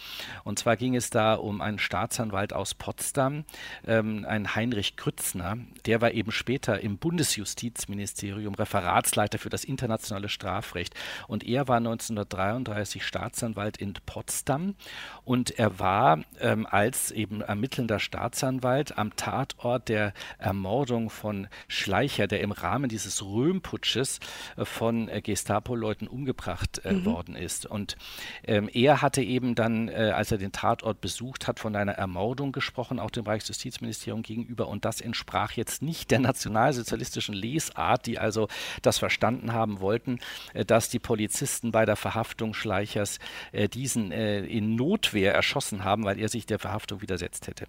Und 0.43 0.59
zwar 0.59 0.77
ging 0.77 0.95
es 0.95 1.09
da 1.09 1.35
um 1.35 1.61
einen 1.61 1.79
Staatsanwalt 1.79 2.53
aus 2.53 2.73
Potsdam, 2.73 3.45
ähm, 3.85 4.25
einen 4.27 4.55
Heinrich 4.55 4.95
Grützner, 4.95 5.57
der 5.85 6.01
war 6.01 6.11
eben 6.11 6.31
später 6.31 6.79
im 6.81 6.97
Bundesjustizministerium 6.97 8.55
Referatsleiter 8.55 9.37
für 9.37 9.49
das 9.49 9.63
internationale 9.63 10.29
Strafrecht. 10.29 10.95
Und 11.27 11.43
er 11.43 11.67
war 11.67 11.77
1933 11.77 13.05
Staatsanwalt 13.05 13.77
in 13.77 13.93
Potsdam 14.05 14.75
und 15.23 15.57
er 15.57 15.79
war 15.79 16.23
ähm, 16.39 16.65
als 16.69 17.11
eben 17.11 17.41
ermittelnder 17.41 17.99
Staatsanwalt 17.99 18.14
am 18.15 19.15
Tatort 19.15 19.89
der 19.89 20.13
Ermordung 20.37 21.09
von 21.09 21.47
Schleicher, 21.67 22.27
der 22.27 22.41
im 22.41 22.51
Rahmen 22.51 22.89
dieses 22.89 23.23
Röhmputsches 23.23 24.19
äh, 24.57 24.65
von 24.65 25.09
äh, 25.09 25.21
Gestapo-Leuten 25.21 26.07
umgebracht 26.07 26.81
äh, 26.83 26.93
mhm. 26.93 27.05
worden 27.05 27.35
ist. 27.35 27.65
Und 27.65 27.97
ähm, 28.43 28.69
er 28.71 29.01
hatte 29.01 29.21
eben 29.21 29.55
dann, 29.55 29.87
äh, 29.87 30.11
als 30.15 30.31
er 30.31 30.37
den 30.37 30.51
Tatort 30.51 31.01
besucht 31.01 31.47
hat, 31.47 31.59
von 31.59 31.75
einer 31.75 31.93
Ermordung 31.93 32.51
gesprochen, 32.51 32.99
auch 32.99 33.11
dem 33.11 33.25
Reichsjustizministerium 33.25 34.23
gegenüber. 34.23 34.67
Und 34.67 34.85
das 34.85 35.01
entsprach 35.01 35.53
jetzt 35.53 35.81
nicht 35.81 36.11
der 36.11 36.19
nationalsozialistischen 36.19 37.35
Lesart, 37.35 38.05
die 38.05 38.19
also 38.19 38.47
das 38.81 38.97
verstanden 38.97 39.53
haben 39.53 39.79
wollten, 39.79 40.19
äh, 40.53 40.65
dass 40.65 40.89
die 40.89 40.99
Polizisten 40.99 41.71
bei 41.71 41.85
der 41.85 41.95
Verhaftung 41.95 42.53
Schleichers 42.53 43.19
äh, 43.51 43.67
diesen 43.67 44.11
in 44.11 44.75
Notwehr 44.75 45.33
erschossen 45.33 45.83
haben, 45.83 46.03
weil 46.03 46.19
er 46.19 46.29
sich 46.29 46.45
der 46.45 46.59
Verhaftung 46.59 47.01
widersetzt 47.01 47.47
hätte. 47.47 47.67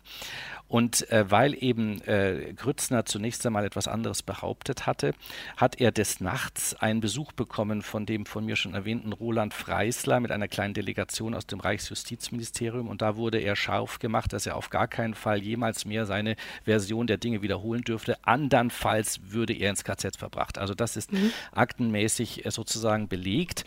Und 0.69 1.07
weil 1.11 1.55
eben 1.63 2.01
Grützner 2.57 3.05
zunächst 3.05 3.47
einmal 3.47 3.65
etwas 3.65 3.87
anderes 3.87 4.23
behauptet 4.23 4.87
hatte, 4.87 5.15
hat 5.57 5.81
er 5.81 5.93
des 5.93 6.21
Nachts 6.21 6.75
einen 6.75 7.01
Besuch 7.01 7.33
bekommen 7.33 7.83
von 7.83 8.05
dem 8.05 8.27
von 8.27 8.45
mir 8.45 8.57
schon 8.57 8.75
erwähnten 8.75 9.13
Roland 9.13 9.55
Freisler 9.55 10.21
mit 10.21 10.31
einer 10.31 10.49
kleinen 10.49 10.75
Delegation 10.75 11.35
aus 11.35 11.47
dem 11.47 11.61
Reichsjustizministerium. 11.61 12.89
Und 12.89 13.03
da 13.03 13.17
wurde 13.17 13.39
er 13.39 13.57
scharf 13.57 13.99
gemacht, 13.99 14.33
dass 14.33 14.47
er 14.47 14.57
auf 14.57 14.71
gar 14.71 14.89
keinen 14.89 15.15
Fall 15.15 15.43
jemals 15.43 15.85
mehr 15.85 16.07
seine 16.07 16.37
Version 16.65 17.07
der 17.07 17.17
Dinge 17.17 17.43
wiederholen 17.43 17.83
dürfte. 17.83 18.17
Andernfalls 18.23 19.21
würde 19.31 19.53
er 19.53 19.71
ins 19.71 19.85
KZ 19.85 20.17
verbracht. 20.17 20.59
Also 20.59 20.75
das 20.75 20.97
ist 20.97 21.13
mhm. 21.13 21.33
aktenmäßig 21.53 22.45
äh, 22.45 22.51
sozusagen 22.51 23.09
belegt, 23.09 23.65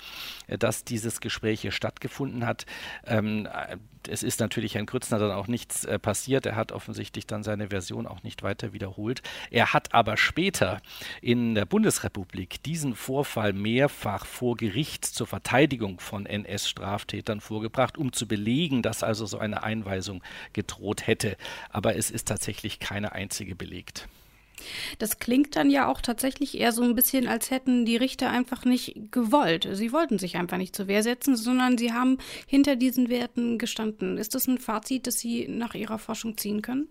äh, 0.48 0.58
dass 0.58 0.84
dieses 0.84 1.22
Gespräch 1.22 1.62
hier 1.62 1.72
stattgefunden 1.72 2.46
hat. 2.46 2.66
Ähm, 3.06 3.48
äh, 3.48 3.78
es 4.08 4.24
ist 4.24 4.40
natürlich 4.40 4.76
Herrn 4.76 4.86
Grützner 4.86 5.20
dann 5.20 5.32
auch 5.32 5.48
nichts 5.48 5.86
äh, 5.86 6.00
passiert. 6.00 6.46
Er 6.46 6.56
hat 6.56 6.72
offensichtlich 6.72 7.28
dann 7.28 7.44
seine 7.44 7.70
Version 7.70 8.08
auch 8.08 8.24
nicht 8.24 8.44
weiter 8.44 8.74
wiederholt. 8.74 9.22
Er 9.52 9.74
hat 9.74 9.94
aber 9.94 10.18
später 10.18 10.82
in 11.22 11.56
der 11.56 11.66
Bundesrepublik 11.66 12.64
diesen 12.64 12.96
Vorfall 12.96 13.54
mehrfach 13.54 14.26
vor 14.26 14.56
Gericht 14.56 15.06
zur 15.06 15.28
Verteidigung 15.28 16.00
von 16.00 16.26
NS-Straftätern 16.26 17.42
vorgebracht, 17.42 17.98
um 17.98 18.14
zu 18.14 18.28
belegen, 18.28 18.82
dass 18.82 19.04
also 19.04 19.26
so 19.26 19.40
eine 19.40 19.64
Einweisung 19.64 20.24
gedroht 20.54 21.08
hätte. 21.08 21.36
Aber 21.70 21.96
es 21.96 22.12
ist 22.12 22.28
tatsächlich 22.28 22.80
keine 22.80 23.12
einzige 23.12 23.56
belegt. 23.56 24.08
Das 24.98 25.20
klingt 25.20 25.56
dann 25.56 25.70
ja 25.70 25.88
auch 25.88 26.02
tatsächlich 26.02 26.58
eher 26.58 26.72
so 26.72 26.84
ein 26.84 26.96
bisschen, 26.96 27.28
als 27.28 27.52
hätten 27.52 27.86
die 27.86 27.98
Richter 27.98 28.30
einfach 28.30 28.66
nicht 28.66 29.12
gewollt. 29.12 29.68
Sie 29.72 29.92
wollten 29.92 30.20
sich 30.20 30.38
einfach 30.38 30.58
nicht 30.58 30.76
zur 30.76 30.88
Wehr 30.88 31.04
setzen, 31.04 31.36
sondern 31.36 31.78
sie 31.78 31.94
haben 31.94 32.18
hinter 32.48 32.76
diesen 32.76 33.10
Werten 33.10 33.58
gestanden. 33.58 34.18
Ist 34.18 34.36
das 34.36 34.48
ein 34.48 34.58
Fazit, 34.58 35.08
das 35.08 35.20
Sie 35.20 35.48
nach 35.48 35.74
Ihrer 35.74 36.00
Forschung 36.00 36.38
ziehen 36.38 36.62
können? 36.62 36.88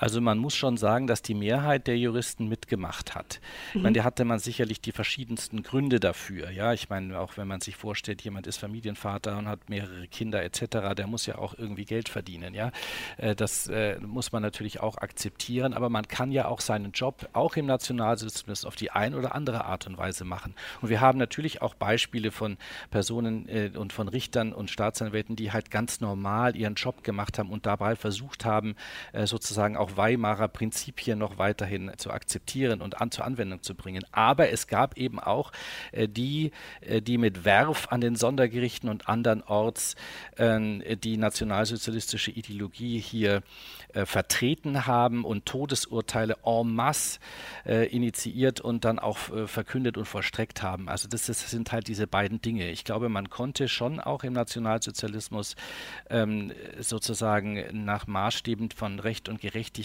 Also 0.00 0.22
man 0.22 0.38
muss 0.38 0.56
schon 0.56 0.78
sagen, 0.78 1.06
dass 1.06 1.20
die 1.20 1.34
Mehrheit 1.34 1.86
der 1.86 1.98
Juristen 1.98 2.48
mitgemacht 2.48 3.14
hat. 3.14 3.38
Mhm. 3.74 3.76
Ich 3.78 3.82
meine, 3.82 3.98
da 3.98 4.04
hatte 4.04 4.24
man 4.24 4.38
sicherlich 4.38 4.80
die 4.80 4.92
verschiedensten 4.92 5.62
Gründe 5.62 6.00
dafür. 6.00 6.50
Ja, 6.50 6.72
ich 6.72 6.88
meine, 6.88 7.20
auch 7.20 7.36
wenn 7.36 7.46
man 7.46 7.60
sich 7.60 7.76
vorstellt, 7.76 8.22
jemand 8.22 8.46
ist 8.46 8.56
Familienvater 8.56 9.36
und 9.36 9.46
hat 9.46 9.68
mehrere 9.68 10.08
Kinder 10.08 10.42
etc., 10.42 10.94
der 10.96 11.06
muss 11.06 11.26
ja 11.26 11.36
auch 11.36 11.52
irgendwie 11.56 11.84
Geld 11.84 12.08
verdienen. 12.08 12.54
Ja, 12.54 12.72
äh, 13.18 13.36
das 13.36 13.68
äh, 13.68 14.00
muss 14.00 14.32
man 14.32 14.40
natürlich 14.40 14.80
auch 14.80 14.96
akzeptieren. 14.96 15.74
Aber 15.74 15.90
man 15.90 16.08
kann 16.08 16.32
ja 16.32 16.48
auch 16.48 16.60
seinen 16.60 16.92
Job 16.92 17.28
auch 17.34 17.56
im 17.56 17.66
Nationalsozialismus 17.66 18.64
auf 18.64 18.76
die 18.76 18.90
eine 18.90 19.18
oder 19.18 19.34
andere 19.34 19.66
Art 19.66 19.86
und 19.86 19.98
Weise 19.98 20.24
machen. 20.24 20.54
Und 20.80 20.88
wir 20.88 21.02
haben 21.02 21.18
natürlich 21.18 21.60
auch 21.60 21.74
Beispiele 21.74 22.30
von 22.30 22.56
Personen 22.90 23.46
äh, 23.50 23.70
und 23.76 23.92
von 23.92 24.08
Richtern 24.08 24.54
und 24.54 24.70
Staatsanwälten, 24.70 25.36
die 25.36 25.52
halt 25.52 25.70
ganz 25.70 26.00
normal 26.00 26.56
ihren 26.56 26.74
Job 26.74 27.04
gemacht 27.04 27.38
haben 27.38 27.50
und 27.50 27.66
dabei 27.66 27.96
versucht 27.96 28.46
haben, 28.46 28.76
sozusagen 29.24 29.76
auch 29.76 29.89
auch 29.90 29.96
Weimarer 29.96 30.48
Prinzipien 30.48 31.18
noch 31.18 31.38
weiterhin 31.38 31.90
zu 31.96 32.10
akzeptieren 32.10 32.80
und 32.80 33.00
an, 33.00 33.10
zur 33.10 33.24
Anwendung 33.24 33.62
zu 33.62 33.74
bringen. 33.74 34.04
Aber 34.12 34.50
es 34.50 34.66
gab 34.66 34.96
eben 34.96 35.18
auch 35.18 35.52
äh, 35.92 36.08
die, 36.08 36.52
äh, 36.80 37.02
die 37.02 37.18
mit 37.18 37.44
Werf 37.44 37.88
an 37.90 38.00
den 38.00 38.16
Sondergerichten 38.16 38.88
und 38.88 39.08
andernorts 39.08 39.96
äh, 40.36 40.96
die 40.96 41.16
nationalsozialistische 41.16 42.30
Ideologie 42.30 42.98
hier 42.98 43.42
äh, 43.92 44.06
vertreten 44.06 44.86
haben 44.86 45.24
und 45.24 45.46
Todesurteile 45.46 46.36
en 46.44 46.74
masse 46.74 47.18
äh, 47.66 47.86
initiiert 47.88 48.60
und 48.60 48.84
dann 48.84 48.98
auch 48.98 49.30
äh, 49.30 49.46
verkündet 49.46 49.96
und 49.96 50.06
vollstreckt 50.06 50.62
haben. 50.62 50.88
Also 50.88 51.08
das, 51.08 51.26
das, 51.26 51.50
sind 51.50 51.72
halt 51.72 51.88
diese 51.88 52.06
beiden 52.06 52.40
Dinge. 52.40 52.70
Ich 52.70 52.84
glaube, 52.84 53.08
man 53.08 53.30
konnte 53.30 53.68
schon 53.68 53.98
auch 53.98 54.22
im 54.22 54.32
Nationalsozialismus 54.32 55.56
ähm, 56.08 56.52
sozusagen 56.78 57.64
nach 57.72 58.06
Maßstäben 58.06 58.70
von 58.70 59.00
Recht 59.00 59.28
und 59.28 59.40
Gerechtigkeit 59.40 59.79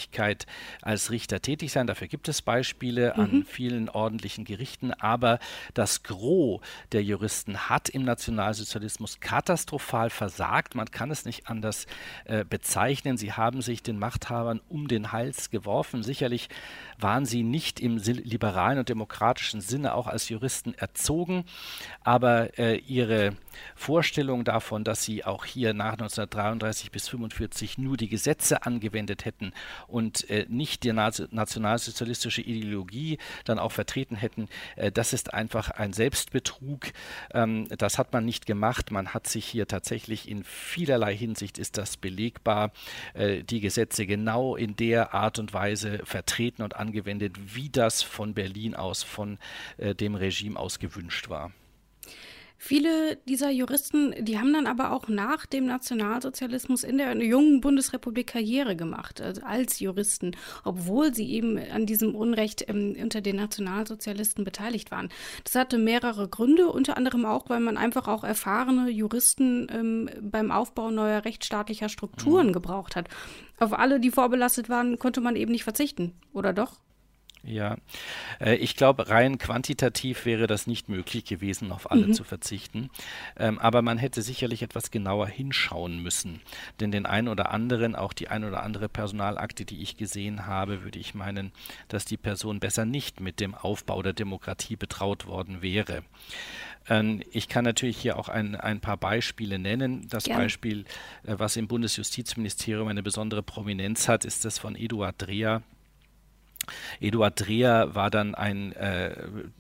als 0.82 1.10
Richter 1.10 1.42
tätig 1.42 1.72
sein. 1.72 1.88
Dafür 1.88 2.08
gibt 2.08 2.28
es 2.28 2.42
Beispiele 2.44 3.14
mhm. 3.16 3.22
an 3.22 3.46
vielen 3.46 3.90
ordentlichen 3.90 4.46
Gerichten, 4.46 4.94
aber 4.94 5.40
das 5.74 6.04
Gros 6.04 6.62
der 6.92 7.04
Juristen 7.04 7.70
hat 7.70 7.90
im 7.90 8.04
Nationalsozialismus 8.04 9.20
katastrophal 9.20 10.10
versagt. 10.12 10.76
Man 10.76 10.92
kann 10.92 11.10
es 11.10 11.26
nicht 11.26 11.50
anders 11.50 11.88
äh, 12.26 12.46
bezeichnen. 12.46 13.18
Sie 13.18 13.34
haben 13.34 13.62
sich 13.64 13.82
den 13.82 13.96
den 13.96 14.00
Machthabern 14.00 14.62
um 14.70 14.88
den 14.88 15.12
Hals 15.12 15.50
geworfen. 15.50 16.04
Sicherlich 16.04 16.50
waren 17.00 17.26
sie 17.26 17.44
nicht 17.44 17.80
im 17.80 17.98
liberalen 17.98 18.80
und 18.80 18.90
demokratischen 18.90 19.62
Sinne 19.62 19.94
auch 19.96 20.08
als 20.08 20.30
Juristen 20.30 20.74
erzogen, 20.74 21.46
aber 22.04 22.58
äh, 22.60 22.78
ihre 22.78 23.36
Vorstellung 23.76 24.44
davon, 24.44 24.84
dass 24.84 25.04
sie 25.04 25.24
auch 25.24 25.46
hier 25.46 25.74
nach 25.74 25.94
1933 25.94 26.92
bis 26.92 27.06
1945 27.08 27.78
nur 27.78 27.98
die 27.98 28.10
Gesetze 28.10 28.64
angewendet 28.64 29.26
hätten 29.26 29.54
und 29.88 30.30
äh, 30.30 30.46
nicht 30.50 30.84
die 30.84 30.94
nationalsozialistische 30.94 32.42
Ideologie 32.42 33.18
dann 33.44 33.60
auch 33.60 33.72
vertreten 33.72 34.16
hätten, 34.16 34.48
äh, 34.76 34.92
das 34.92 35.14
ist 35.14 35.34
einfach 35.34 35.72
ein 35.72 35.94
Selbstbetrug. 35.94 36.88
Ähm, 37.34 37.68
das 37.78 37.98
hat 37.98 38.14
man 38.14 38.26
nicht 38.26 38.46
gemacht. 38.46 38.92
Man 38.92 39.14
hat 39.14 39.28
sich 39.28 39.46
hier 39.46 39.68
tatsächlich 39.68 40.30
in 40.30 40.44
vielerlei 40.44 41.16
Hinsicht 41.16 41.58
ist 41.58 41.78
das 41.78 41.98
belegbar, 41.98 42.72
äh, 43.14 43.44
die 43.44 43.60
Gesetze 43.60 44.06
genau 44.06 44.56
in 44.56 44.76
der 44.76 45.14
Art 45.14 45.40
und 45.40 45.54
Weise 45.54 46.00
vertreten 46.04 46.62
und 46.62 46.76
angewendet, 46.76 47.56
wie 47.56 47.70
das 47.70 48.02
von 48.02 48.34
Berlin 48.34 48.76
aus, 48.76 49.04
von 49.04 49.38
äh, 49.78 49.96
dem 49.96 50.16
Regime 50.16 50.60
aus 50.60 50.80
gewünscht 50.80 51.30
war. 51.30 51.52
Viele 52.58 53.18
dieser 53.28 53.50
Juristen, 53.50 54.14
die 54.24 54.40
haben 54.40 54.54
dann 54.54 54.66
aber 54.66 54.92
auch 54.92 55.08
nach 55.08 55.46
dem 55.46 55.66
Nationalsozialismus 55.66 56.84
in 56.84 56.98
der 56.98 57.16
jungen 57.18 57.62
Bundesrepublik 57.62 58.28
Karriere 58.28 58.76
gemacht, 58.76 59.22
also 59.22 59.42
als 59.44 59.80
Juristen, 59.80 60.36
obwohl 60.64 61.14
sie 61.14 61.30
eben 61.32 61.58
an 61.58 61.86
diesem 61.86 62.16
Unrecht 62.16 62.68
ähm, 62.68 62.96
unter 63.02 63.22
den 63.22 63.36
Nationalsozialisten 63.36 64.44
beteiligt 64.46 64.90
waren. 64.90 65.10
Das 65.44 65.56
hatte 65.56 65.78
mehrere 65.78 66.30
Gründe, 66.30 66.68
unter 66.72 66.98
anderem 66.98 67.26
auch, 67.26 67.50
weil 67.50 67.60
man 67.60 67.78
einfach 67.78 68.08
auch 68.08 68.24
erfahrene 68.24 68.90
Juristen 68.90 69.68
ähm, 69.70 70.10
beim 70.22 70.52
Aufbau 70.52 70.92
neuer 70.92 71.26
rechtsstaatlicher 71.26 71.90
Strukturen 71.90 72.48
mhm. 72.48 72.54
gebraucht 72.54 72.96
hat. 72.96 73.10
Auf 73.60 73.74
alle, 73.74 74.00
die 74.00 74.12
vorbelastet 74.12 74.70
waren, 74.70 74.98
konnte 74.98 75.22
man 75.22 75.36
eben 75.36 75.52
nicht 75.52 75.64
verzichten, 75.64 76.14
oder 76.34 76.54
doch? 76.54 76.80
Ja, 77.46 77.78
äh, 78.42 78.56
ich 78.56 78.76
glaube, 78.76 79.10
rein 79.10 79.38
quantitativ 79.38 80.26
wäre 80.26 80.48
das 80.48 80.66
nicht 80.66 80.90
möglich 80.90 81.26
gewesen, 81.26 81.72
auf 81.72 81.92
alle 81.92 82.08
mhm. 82.08 82.14
zu 82.14 82.24
verzichten. 82.24 82.90
Ähm, 83.38 83.60
aber 83.60 83.82
man 83.82 83.98
hätte 84.00 84.24
sicherlich 84.24 84.64
etwas 84.64 84.90
genauer 84.90 85.28
hinschauen 85.28 86.02
müssen. 86.02 86.42
Denn 86.80 86.92
den 86.92 87.06
einen 87.06 87.28
oder 87.28 87.52
anderen, 87.52 87.96
auch 87.96 88.14
die 88.14 88.30
ein 88.30 88.44
oder 88.44 88.64
andere 88.64 88.90
Personalakte, 88.90 89.64
die 89.64 89.82
ich 89.82 89.96
gesehen 89.96 90.48
habe, 90.48 90.84
würde 90.84 90.98
ich 90.98 91.14
meinen, 91.14 91.52
dass 91.88 92.06
die 92.06 92.18
Person 92.18 92.60
besser 92.60 92.86
nicht 92.86 93.20
mit 93.20 93.40
dem 93.40 93.54
Aufbau 93.54 94.02
der 94.02 94.14
Demokratie 94.14 94.76
betraut 94.76 95.28
worden 95.28 95.62
wäre. 95.62 96.04
Ähm, 96.90 97.22
ich 97.32 97.48
kann 97.48 97.64
natürlich 97.64 97.98
hier 97.98 98.18
auch 98.18 98.30
ein, 98.30 98.56
ein 98.56 98.80
paar 98.80 98.98
Beispiele 98.98 99.60
nennen. 99.60 100.08
Das 100.10 100.26
Gerne. 100.26 100.44
Beispiel, 100.44 100.86
äh, 101.24 101.36
was 101.38 101.58
im 101.58 101.68
Bundesjustizministerium 101.68 102.88
eine 102.88 103.04
besondere 103.04 103.44
Prominenz 103.44 104.08
hat, 104.08 104.26
ist 104.26 104.46
das 104.46 104.58
von 104.58 104.76
Eduard 104.76 105.16
Dreher, 105.20 105.62
Eduard 107.00 107.46
Dreher 107.46 107.96
war 107.96 108.10
dann 108.10 108.36
ein 108.36 108.72
äh, 108.74 109.16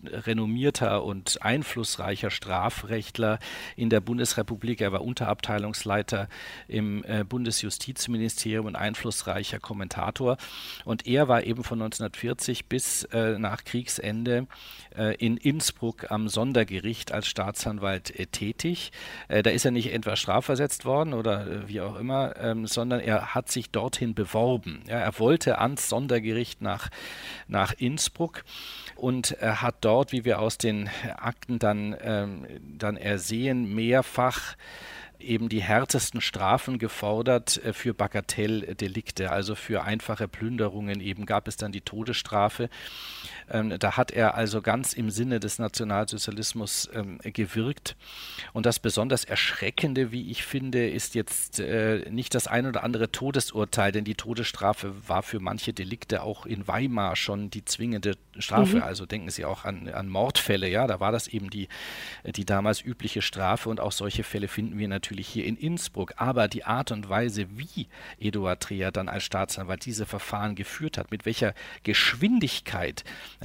renommierter 0.05 1.03
und 1.03 1.41
einflussreicher 1.41 2.29
Strafrechtler 2.29 3.39
in 3.75 3.89
der 3.89 4.01
Bundesrepublik. 4.01 4.81
Er 4.81 4.91
war 4.91 5.01
Unterabteilungsleiter 5.01 6.27
im 6.67 7.03
äh, 7.05 7.23
Bundesjustizministerium 7.23 8.65
und 8.65 8.75
einflussreicher 8.75 9.59
Kommentator. 9.59 10.37
Und 10.83 11.07
er 11.07 11.27
war 11.27 11.43
eben 11.43 11.63
von 11.63 11.81
1940 11.81 12.65
bis 12.67 13.03
äh, 13.05 13.37
nach 13.37 13.63
Kriegsende 13.63 14.47
äh, 14.97 15.15
in 15.15 15.37
Innsbruck 15.37 16.11
am 16.11 16.27
Sondergericht 16.27 17.11
als 17.11 17.27
Staatsanwalt 17.27 18.17
äh, 18.17 18.27
tätig. 18.27 18.91
Äh, 19.27 19.43
da 19.43 19.49
ist 19.49 19.65
er 19.65 19.71
nicht 19.71 19.93
etwa 19.93 20.15
strafversetzt 20.15 20.85
worden 20.85 21.13
oder 21.13 21.67
wie 21.67 21.81
auch 21.81 21.95
immer, 21.97 22.35
ähm, 22.37 22.67
sondern 22.67 22.99
er 22.99 23.35
hat 23.35 23.49
sich 23.49 23.69
dorthin 23.71 24.13
beworben. 24.13 24.83
Ja, 24.87 24.99
er 24.99 25.19
wollte 25.19 25.59
ans 25.59 25.89
Sondergericht 25.89 26.61
nach 26.61 26.89
nach 27.47 27.73
Innsbruck 27.73 28.43
und 28.95 29.37
hat 29.41 29.75
dort, 29.81 30.11
wie 30.11 30.25
wir 30.25 30.39
aus 30.39 30.57
den 30.57 30.89
Akten 31.17 31.59
dann, 31.59 31.95
ähm, 32.01 32.47
dann 32.77 32.97
ersehen, 32.97 33.73
mehrfach 33.73 34.55
eben 35.19 35.49
die 35.49 35.61
härtesten 35.61 36.21
Strafen 36.21 36.79
gefordert 36.79 37.63
äh, 37.63 37.73
für 37.73 37.93
Bagatelldelikte, 37.93 39.31
also 39.31 39.55
für 39.55 39.83
einfache 39.83 40.27
Plünderungen. 40.27 41.01
Eben 41.01 41.25
gab 41.25 41.47
es 41.47 41.57
dann 41.57 41.71
die 41.71 41.81
Todesstrafe. 41.81 42.69
Ähm, 43.49 43.77
da 43.79 43.97
hat 43.97 44.11
er 44.11 44.35
also 44.35 44.61
ganz 44.61 44.93
im 44.93 45.09
Sinne 45.09 45.39
des 45.39 45.59
Nationalsozialismus 45.59 46.89
ähm, 46.93 47.19
gewirkt. 47.23 47.95
Und 48.53 48.65
das 48.65 48.79
besonders 48.79 49.23
Erschreckende, 49.23 50.11
wie 50.11 50.31
ich 50.31 50.43
finde, 50.43 50.89
ist 50.89 51.15
jetzt 51.15 51.59
äh, 51.59 52.09
nicht 52.09 52.33
das 52.35 52.47
ein 52.47 52.65
oder 52.65 52.83
andere 52.83 53.11
Todesurteil, 53.11 53.91
denn 53.91 54.03
die 54.03 54.15
Todesstrafe 54.15 54.93
war 55.07 55.23
für 55.23 55.39
manche 55.39 55.73
Delikte 55.73 56.23
auch 56.23 56.45
in 56.45 56.67
Weimar 56.67 57.15
schon 57.15 57.49
die 57.49 57.65
zwingende 57.65 58.15
Strafe. 58.39 58.77
Mhm. 58.77 58.83
Also 58.83 59.05
denken 59.05 59.29
Sie 59.29 59.45
auch 59.45 59.65
an, 59.65 59.89
an 59.89 60.09
Mordfälle, 60.09 60.67
ja, 60.69 60.87
da 60.87 60.99
war 60.99 61.11
das 61.11 61.27
eben 61.27 61.49
die, 61.49 61.67
die 62.25 62.45
damals 62.45 62.83
übliche 62.83 63.21
Strafe 63.21 63.69
und 63.69 63.79
auch 63.79 63.91
solche 63.91 64.23
Fälle 64.23 64.47
finden 64.47 64.77
wir 64.77 64.87
natürlich 64.87 65.27
hier 65.27 65.45
in 65.45 65.57
Innsbruck. 65.57 66.13
Aber 66.17 66.47
die 66.47 66.63
Art 66.63 66.91
und 66.91 67.09
Weise, 67.09 67.47
wie 67.57 67.87
Eduard 68.19 68.61
Trier 68.61 68.91
dann 68.91 69.09
als 69.09 69.23
Staatsanwalt 69.23 69.85
diese 69.85 70.05
Verfahren 70.05 70.55
geführt 70.55 70.97
hat, 70.97 71.11
mit 71.11 71.25
welcher 71.25 71.53
Geschwindigkeit 71.83 73.03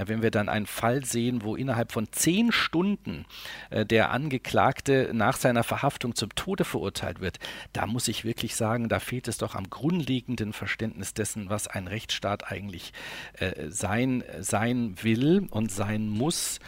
wenn 0.09 0.23
wir 0.23 0.31
dann 0.31 0.49
einen 0.49 0.67
Fall 0.67 1.05
sehen, 1.05 1.43
wo 1.43 1.57
innerhalb 1.57 1.93
von 1.93 2.09
zehn 2.13 2.53
Stunden 2.53 3.27
äh, 3.71 3.85
der 3.85 4.11
Angeklagte 4.11 5.11
nach 5.13 5.37
seiner 5.37 5.65
Verhaftung 5.65 6.15
zum 6.15 6.35
Tode 6.35 6.65
verurteilt 6.65 7.21
wird, 7.21 7.39
da 7.73 7.87
muss 7.87 8.09
ich 8.09 8.25
wirklich 8.25 8.57
sagen, 8.57 8.89
da 8.89 9.01
fehlt 9.01 9.29
es 9.29 9.39
doch 9.39 9.55
am 9.55 9.69
grundlegenden 9.69 10.53
Verständnis 10.53 11.15
dessen, 11.15 11.51
was 11.51 11.69
ein 11.69 11.87
Rechtsstaat 11.87 12.51
eigentlich 12.51 12.93
äh, 13.35 13.69
sein, 13.69 14.25
sein 14.41 14.97
will 15.03 15.47
und 15.51 15.71
sein 15.71 16.09
muss, 16.09 16.61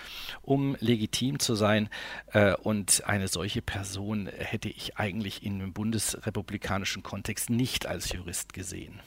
um 0.43 0.77
legitim 0.81 1.39
zu 1.39 1.55
sein. 1.55 1.89
Äh, 2.33 2.55
und 2.55 3.05
eine 3.07 3.29
solche 3.29 3.63
Person 3.63 4.27
hätte 4.27 4.69
ich 4.69 4.97
eigentlich 4.97 5.45
im 5.45 5.73
bundesrepublikanischen 5.73 7.03
Kontext 7.03 7.51
nicht 7.51 7.87
als 7.87 8.13
Jurist 8.13 8.53
gesehen. 8.53 9.01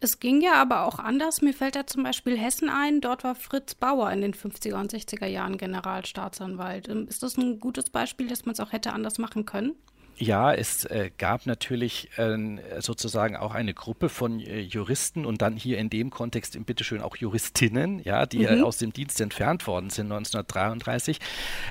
Es 0.00 0.20
ging 0.20 0.40
ja 0.40 0.54
aber 0.54 0.86
auch 0.86 0.98
anders. 0.98 1.42
Mir 1.42 1.54
fällt 1.54 1.76
da 1.76 1.86
zum 1.86 2.02
Beispiel 2.02 2.38
Hessen 2.38 2.68
ein. 2.68 3.00
Dort 3.00 3.24
war 3.24 3.34
Fritz 3.34 3.74
Bauer 3.74 4.10
in 4.10 4.20
den 4.20 4.34
50er 4.34 4.80
und 4.80 4.92
60er 4.92 5.26
Jahren 5.26 5.58
Generalstaatsanwalt. 5.58 6.88
Ähm, 6.88 7.06
ist 7.08 7.22
das 7.22 7.36
ein 7.36 7.60
gutes 7.60 7.90
Beispiel, 7.90 8.28
dass 8.28 8.44
man 8.44 8.54
es 8.54 8.60
auch 8.60 8.72
hätte 8.72 8.92
anders 8.92 9.18
machen 9.18 9.44
können? 9.46 9.74
Ja, 10.16 10.52
es 10.52 10.84
äh, 10.84 11.10
gab 11.18 11.46
natürlich 11.46 12.08
äh, 12.18 12.36
sozusagen 12.80 13.36
auch 13.36 13.52
eine 13.52 13.74
Gruppe 13.74 14.08
von 14.08 14.38
äh, 14.38 14.60
Juristen 14.60 15.26
und 15.26 15.42
dann 15.42 15.56
hier 15.56 15.78
in 15.78 15.90
dem 15.90 16.10
Kontext 16.10 16.56
bitteschön 16.64 17.00
auch 17.00 17.16
Juristinnen, 17.16 18.00
ja, 18.04 18.24
die 18.24 18.46
mhm. 18.46 18.62
aus 18.62 18.78
dem 18.78 18.92
Dienst 18.92 19.20
entfernt 19.20 19.66
worden 19.66 19.90
sind 19.90 20.06
1933, 20.12 21.18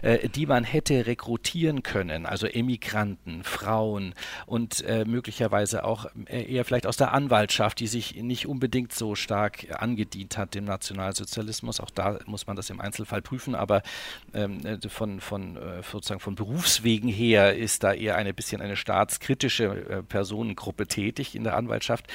äh, 0.02 0.28
die 0.28 0.46
man 0.46 0.66
hätte 0.66 1.06
rekrutieren 1.06 1.84
können, 1.84 2.26
also 2.26 2.46
Emigranten, 2.46 3.46
Frauen 3.46 4.14
und 4.46 4.84
äh, 4.84 5.06
möglicherweise 5.06 5.86
auch 5.86 6.08
äh, 6.26 6.44
eher 6.44 6.66
vielleicht 6.66 6.86
aus 6.86 6.98
der 6.98 7.14
Anwaltschaft, 7.14 7.80
die 7.80 7.88
sich 7.88 8.22
nicht 8.22 8.46
unbedingt 8.46 8.92
so 8.92 9.16
stark 9.16 9.68
angedient 9.82 10.38
hat 10.38 10.54
dem 10.54 10.66
Nationalsozialismus. 10.66 11.80
Auch 11.80 11.92
da 11.92 12.20
muss 12.26 12.46
man 12.46 12.58
das 12.58 12.70
im 12.70 12.82
Einzelfall 12.82 13.22
prüfen, 13.22 13.56
aber 13.56 13.84
ähm, 14.34 14.60
von, 14.90 15.22
von 15.22 15.58
sozusagen 15.90 16.20
von 16.20 16.36
Berufswegen 16.36 17.08
her 17.08 17.56
ist 17.56 17.84
da 17.84 17.94
eher 17.94 18.18
eine 18.18 18.33
ein 18.34 18.36
bisschen 18.36 18.62
eine 18.62 18.76
staatskritische 18.76 19.66
äh, 19.66 20.04
Personengruppe 20.04 20.88
tätig 20.88 21.36
in 21.36 21.44
der 21.44 21.56
Anwaltschaft. 21.56 22.08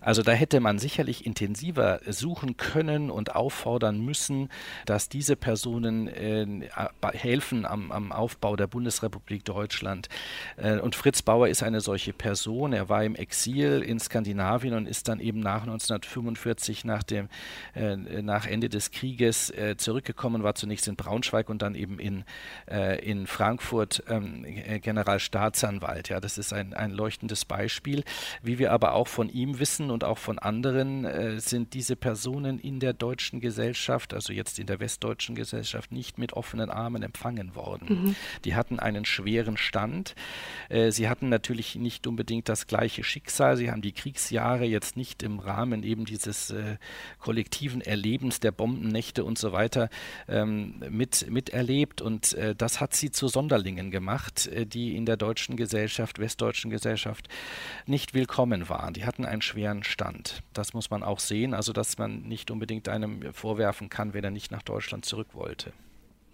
Also 0.00 0.22
da 0.22 0.32
hätte 0.32 0.60
man 0.60 0.78
sicherlich 0.78 1.24
intensiver 1.24 2.00
suchen 2.06 2.56
können 2.56 3.10
und 3.10 3.34
auffordern 3.34 4.00
müssen, 4.00 4.50
dass 4.84 5.08
diese 5.08 5.34
Personen 5.34 6.08
äh, 6.08 6.68
helfen 7.14 7.64
am, 7.64 7.90
am, 7.90 8.12
Aufbau 8.12 8.56
der 8.56 8.66
Bundesrepublik 8.66 9.44
Deutschland. 9.44 10.08
Äh, 10.56 10.78
und 10.78 10.94
Fritz 10.94 11.22
Bauer 11.22 11.48
ist 11.48 11.62
eine 11.62 11.80
solche 11.80 12.12
Person. 12.12 12.72
Er 12.72 12.88
war 12.88 13.02
im 13.02 13.14
Exil 13.14 13.82
in 13.82 13.98
Skandinavien 13.98 14.74
und 14.74 14.86
ist 14.86 15.08
dann 15.08 15.20
eben 15.20 15.40
nach 15.40 15.62
1945, 15.62 16.84
nach, 16.84 17.02
dem, 17.02 17.28
äh, 17.74 17.96
nach 17.96 18.46
Ende 18.46 18.68
des 18.68 18.90
Krieges, 18.90 19.50
äh, 19.50 19.76
zurückgekommen, 19.76 20.42
war 20.42 20.54
zunächst 20.54 20.86
in 20.88 20.96
Braunschweig 20.96 21.48
und 21.48 21.62
dann 21.62 21.74
eben 21.74 21.98
in, 21.98 22.24
in 23.02 23.26
Frankfurt 23.26 24.02
ähm, 24.08 24.44
Generalstab 24.82 25.45
Staatsanwalt. 25.46 26.08
Ja, 26.08 26.20
das 26.20 26.38
ist 26.38 26.52
ein, 26.52 26.74
ein 26.74 26.90
leuchtendes 26.90 27.44
Beispiel. 27.44 28.02
Wie 28.42 28.58
wir 28.58 28.72
aber 28.72 28.94
auch 28.94 29.06
von 29.06 29.28
ihm 29.28 29.60
wissen 29.60 29.90
und 29.90 30.02
auch 30.02 30.18
von 30.18 30.38
anderen, 30.38 31.04
äh, 31.04 31.38
sind 31.38 31.74
diese 31.74 31.94
Personen 31.94 32.58
in 32.58 32.80
der 32.80 32.92
deutschen 32.92 33.40
Gesellschaft, 33.40 34.12
also 34.12 34.32
jetzt 34.32 34.58
in 34.58 34.66
der 34.66 34.80
westdeutschen 34.80 35.34
Gesellschaft, 35.34 35.92
nicht 35.92 36.18
mit 36.18 36.32
offenen 36.32 36.70
Armen 36.70 37.02
empfangen 37.02 37.54
worden. 37.54 37.86
Mhm. 37.88 38.16
Die 38.44 38.54
hatten 38.54 38.80
einen 38.80 39.04
schweren 39.04 39.56
Stand. 39.56 40.14
Äh, 40.68 40.90
sie 40.90 41.08
hatten 41.08 41.28
natürlich 41.28 41.76
nicht 41.76 42.06
unbedingt 42.06 42.48
das 42.48 42.66
gleiche 42.66 43.04
Schicksal. 43.04 43.56
Sie 43.56 43.70
haben 43.70 43.82
die 43.82 43.92
Kriegsjahre 43.92 44.64
jetzt 44.64 44.96
nicht 44.96 45.22
im 45.22 45.38
Rahmen 45.38 45.84
eben 45.84 46.04
dieses 46.06 46.50
äh, 46.50 46.76
kollektiven 47.20 47.80
Erlebens 47.80 48.40
der 48.40 48.50
Bombennächte 48.50 49.24
und 49.24 49.38
so 49.38 49.52
weiter 49.52 49.90
ähm, 50.28 50.82
mit, 50.90 51.30
miterlebt. 51.30 52.02
Und 52.02 52.32
äh, 52.34 52.54
das 52.56 52.80
hat 52.80 52.94
sie 52.94 53.10
zu 53.10 53.28
Sonderlingen 53.28 53.90
gemacht, 53.92 54.48
äh, 54.48 54.66
die 54.66 54.96
in 54.96 55.06
der 55.06 55.16
deutschen 55.16 55.35
deutschen 55.36 55.56
Gesellschaft, 55.58 56.18
westdeutschen 56.18 56.70
Gesellschaft 56.70 57.28
nicht 57.84 58.14
willkommen 58.14 58.70
waren. 58.70 58.94
Die 58.94 59.04
hatten 59.04 59.26
einen 59.26 59.42
schweren 59.42 59.84
Stand. 59.84 60.42
Das 60.54 60.72
muss 60.72 60.88
man 60.88 61.02
auch 61.02 61.20
sehen, 61.20 61.52
also 61.52 61.74
dass 61.74 61.98
man 61.98 62.22
nicht 62.22 62.50
unbedingt 62.50 62.88
einem 62.88 63.34
vorwerfen 63.34 63.90
kann, 63.90 64.14
wenn 64.14 64.24
er 64.24 64.30
nicht 64.30 64.50
nach 64.50 64.62
Deutschland 64.62 65.04
zurück 65.04 65.34
wollte. 65.34 65.74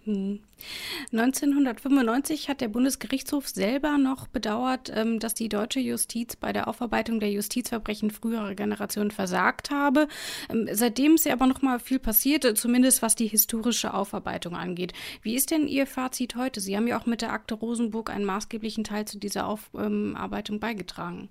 1995 0.05 2.49
hat 2.49 2.61
der 2.61 2.67
Bundesgerichtshof 2.67 3.47
selber 3.47 3.97
noch 3.97 4.27
bedauert, 4.27 4.91
ähm, 4.93 5.19
dass 5.19 5.33
die 5.33 5.49
deutsche 5.49 5.79
Justiz 5.79 6.35
bei 6.35 6.53
der 6.53 6.67
Aufarbeitung 6.67 7.19
der 7.19 7.31
Justizverbrechen 7.31 8.11
früherer 8.11 8.53
Generationen 8.55 9.11
versagt 9.11 9.71
habe. 9.71 10.07
Ähm, 10.49 10.67
seitdem 10.71 11.15
ist 11.15 11.25
ja 11.25 11.33
aber 11.33 11.47
noch 11.47 11.61
mal 11.61 11.79
viel 11.79 11.99
passiert, 11.99 12.57
zumindest 12.57 13.01
was 13.01 13.15
die 13.15 13.27
historische 13.27 13.93
Aufarbeitung 13.93 14.55
angeht. 14.55 14.93
Wie 15.21 15.35
ist 15.35 15.51
denn 15.51 15.67
Ihr 15.67 15.87
Fazit 15.87 16.35
heute? 16.35 16.59
Sie 16.59 16.75
haben 16.75 16.87
ja 16.87 16.99
auch 16.99 17.05
mit 17.05 17.21
der 17.21 17.31
Akte 17.31 17.53
Rosenburg 17.53 18.09
einen 18.09 18.25
maßgeblichen 18.25 18.83
Teil 18.83 19.05
zu 19.05 19.17
dieser 19.17 19.47
Aufarbeitung 19.47 20.59
beigetragen. 20.59 21.29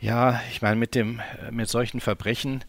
Ja, 0.00 0.40
ich 0.52 0.62
meine, 0.62 0.76
mit 0.76 0.94
dem, 0.94 1.20
mit 1.50 1.68
solchen 1.68 2.00
Verbrechen, 2.00 2.64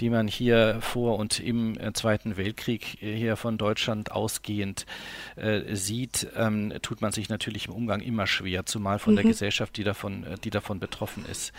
die 0.00 0.10
man 0.10 0.28
hier 0.28 0.78
vor 0.80 1.18
und 1.18 1.40
im 1.40 1.78
äh, 1.78 1.94
Zweiten 1.94 2.36
Weltkrieg 2.36 3.02
äh, 3.02 3.16
hier 3.16 3.36
von 3.36 3.56
Deutschland 3.56 4.12
ausgehend 4.12 4.84
äh, 5.36 5.74
sieht, 5.74 6.26
ähm, 6.36 6.74
tut 6.82 7.00
man 7.00 7.10
sich 7.10 7.30
natürlich 7.30 7.68
im 7.68 7.72
Umgang 7.72 8.02
immer 8.02 8.26
schwer, 8.26 8.66
zumal 8.66 8.98
von 8.98 9.14
mhm. 9.14 9.16
der 9.16 9.24
Gesellschaft, 9.24 9.78
die 9.78 9.84
davon, 9.84 10.24
äh, 10.24 10.36
die 10.44 10.50
davon 10.50 10.78
betroffen 10.78 11.24
ist. 11.24 11.54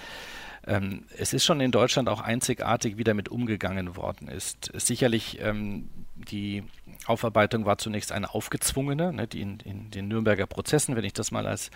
Ähm, 0.67 1.05
es 1.17 1.33
ist 1.33 1.43
schon 1.43 1.59
in 1.59 1.71
Deutschland 1.71 2.07
auch 2.07 2.21
einzigartig, 2.21 2.97
wie 2.97 3.03
damit 3.03 3.29
umgegangen 3.29 3.95
worden 3.95 4.27
ist. 4.27 4.71
Sicherlich 4.75 5.39
ähm, 5.41 5.89
die 6.15 6.63
Aufarbeitung 7.05 7.65
war 7.65 7.77
zunächst 7.77 8.11
eine 8.11 8.33
aufgezwungene. 8.33 9.13
Ne, 9.13 9.27
die 9.27 9.41
in, 9.41 9.59
in, 9.59 9.91
den 9.91 10.07
Nürnberger 10.07 10.45
Prozessen, 10.47 10.95
wenn 10.95 11.03
ich 11.03 11.13
das 11.13 11.31
mal 11.31 11.47
als 11.47 11.71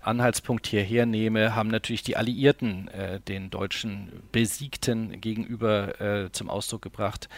Anhaltspunkt 0.00 0.66
hierher 0.66 1.06
nehme, 1.06 1.54
haben 1.54 1.68
natürlich 1.68 2.02
die 2.02 2.16
Alliierten 2.16 2.88
äh, 2.88 3.20
den 3.20 3.50
deutschen 3.50 4.22
Besiegten 4.32 5.20
gegenüber 5.20 6.00
äh, 6.00 6.32
zum 6.32 6.50
Ausdruck 6.50 6.82
gebracht, 6.82 7.28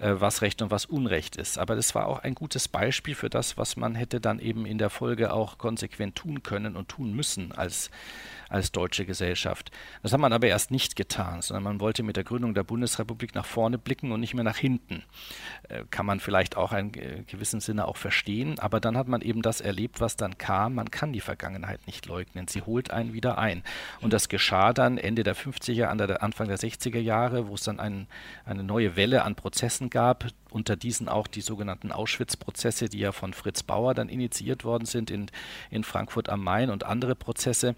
äh, 0.00 0.14
was 0.18 0.42
Recht 0.42 0.62
und 0.62 0.70
was 0.70 0.86
Unrecht 0.86 1.36
ist. 1.36 1.58
Aber 1.58 1.76
das 1.76 1.94
war 1.94 2.06
auch 2.06 2.20
ein 2.20 2.34
gutes 2.34 2.68
Beispiel 2.68 3.14
für 3.14 3.30
das, 3.30 3.56
was 3.56 3.76
man 3.76 3.94
hätte 3.94 4.20
dann 4.20 4.38
eben 4.38 4.66
in 4.66 4.78
der 4.78 4.90
Folge 4.90 5.32
auch 5.32 5.58
konsequent 5.58 6.16
tun 6.16 6.42
können 6.42 6.76
und 6.76 6.88
tun 6.88 7.14
müssen 7.14 7.52
als 7.52 7.90
als 8.48 8.72
deutsche 8.72 9.04
Gesellschaft. 9.04 9.70
Das 10.02 10.12
hat 10.12 10.20
man 10.20 10.32
aber 10.32 10.46
erst 10.46 10.70
nicht 10.70 10.96
getan, 10.96 11.42
sondern 11.42 11.64
man 11.64 11.80
wollte 11.80 12.02
mit 12.02 12.16
der 12.16 12.24
Gründung 12.24 12.54
der 12.54 12.64
Bundesrepublik 12.64 13.34
nach 13.34 13.44
vorne 13.44 13.78
blicken 13.78 14.12
und 14.12 14.20
nicht 14.20 14.34
mehr 14.34 14.44
nach 14.44 14.56
hinten. 14.56 15.04
Äh, 15.68 15.84
kann 15.90 16.06
man 16.06 16.20
vielleicht 16.20 16.56
auch 16.56 16.72
gewissem 16.92 17.60
Sinne 17.60 17.86
auch 17.86 17.96
verstehen, 17.96 18.58
aber 18.58 18.80
dann 18.80 18.96
hat 18.96 19.08
man 19.08 19.20
eben 19.20 19.42
das 19.42 19.60
erlebt, 19.60 20.00
was 20.00 20.16
dann 20.16 20.38
kam. 20.38 20.74
Man 20.74 20.90
kann 20.90 21.12
die 21.12 21.20
Vergangenheit 21.20 21.86
nicht 21.86 22.06
leugnen. 22.06 22.48
Sie 22.48 22.62
holt 22.62 22.90
einen 22.90 23.12
wieder 23.12 23.38
ein. 23.38 23.62
Und 24.00 24.12
das 24.12 24.28
geschah 24.28 24.72
dann 24.72 24.98
Ende 24.98 25.22
der 25.22 25.36
50er, 25.36 25.84
Anfang 25.84 26.48
der 26.48 26.58
60er 26.58 26.98
Jahre, 26.98 27.48
wo 27.48 27.54
es 27.54 27.62
dann 27.62 27.80
ein, 27.80 28.06
eine 28.44 28.62
neue 28.62 28.96
Welle 28.96 29.22
an 29.22 29.34
Prozessen 29.34 29.90
gab, 29.90 30.26
unter 30.50 30.76
diesen 30.76 31.08
auch 31.08 31.26
die 31.26 31.40
sogenannten 31.40 31.92
Auschwitz-Prozesse, 31.92 32.88
die 32.88 32.98
ja 32.98 33.12
von 33.12 33.32
Fritz 33.32 33.62
Bauer 33.62 33.94
dann 33.94 34.08
initiiert 34.08 34.64
worden 34.64 34.86
sind 34.86 35.10
in, 35.10 35.26
in 35.70 35.84
Frankfurt 35.84 36.28
am 36.28 36.42
Main 36.42 36.70
und 36.70 36.84
andere 36.84 37.14
Prozesse. 37.14 37.74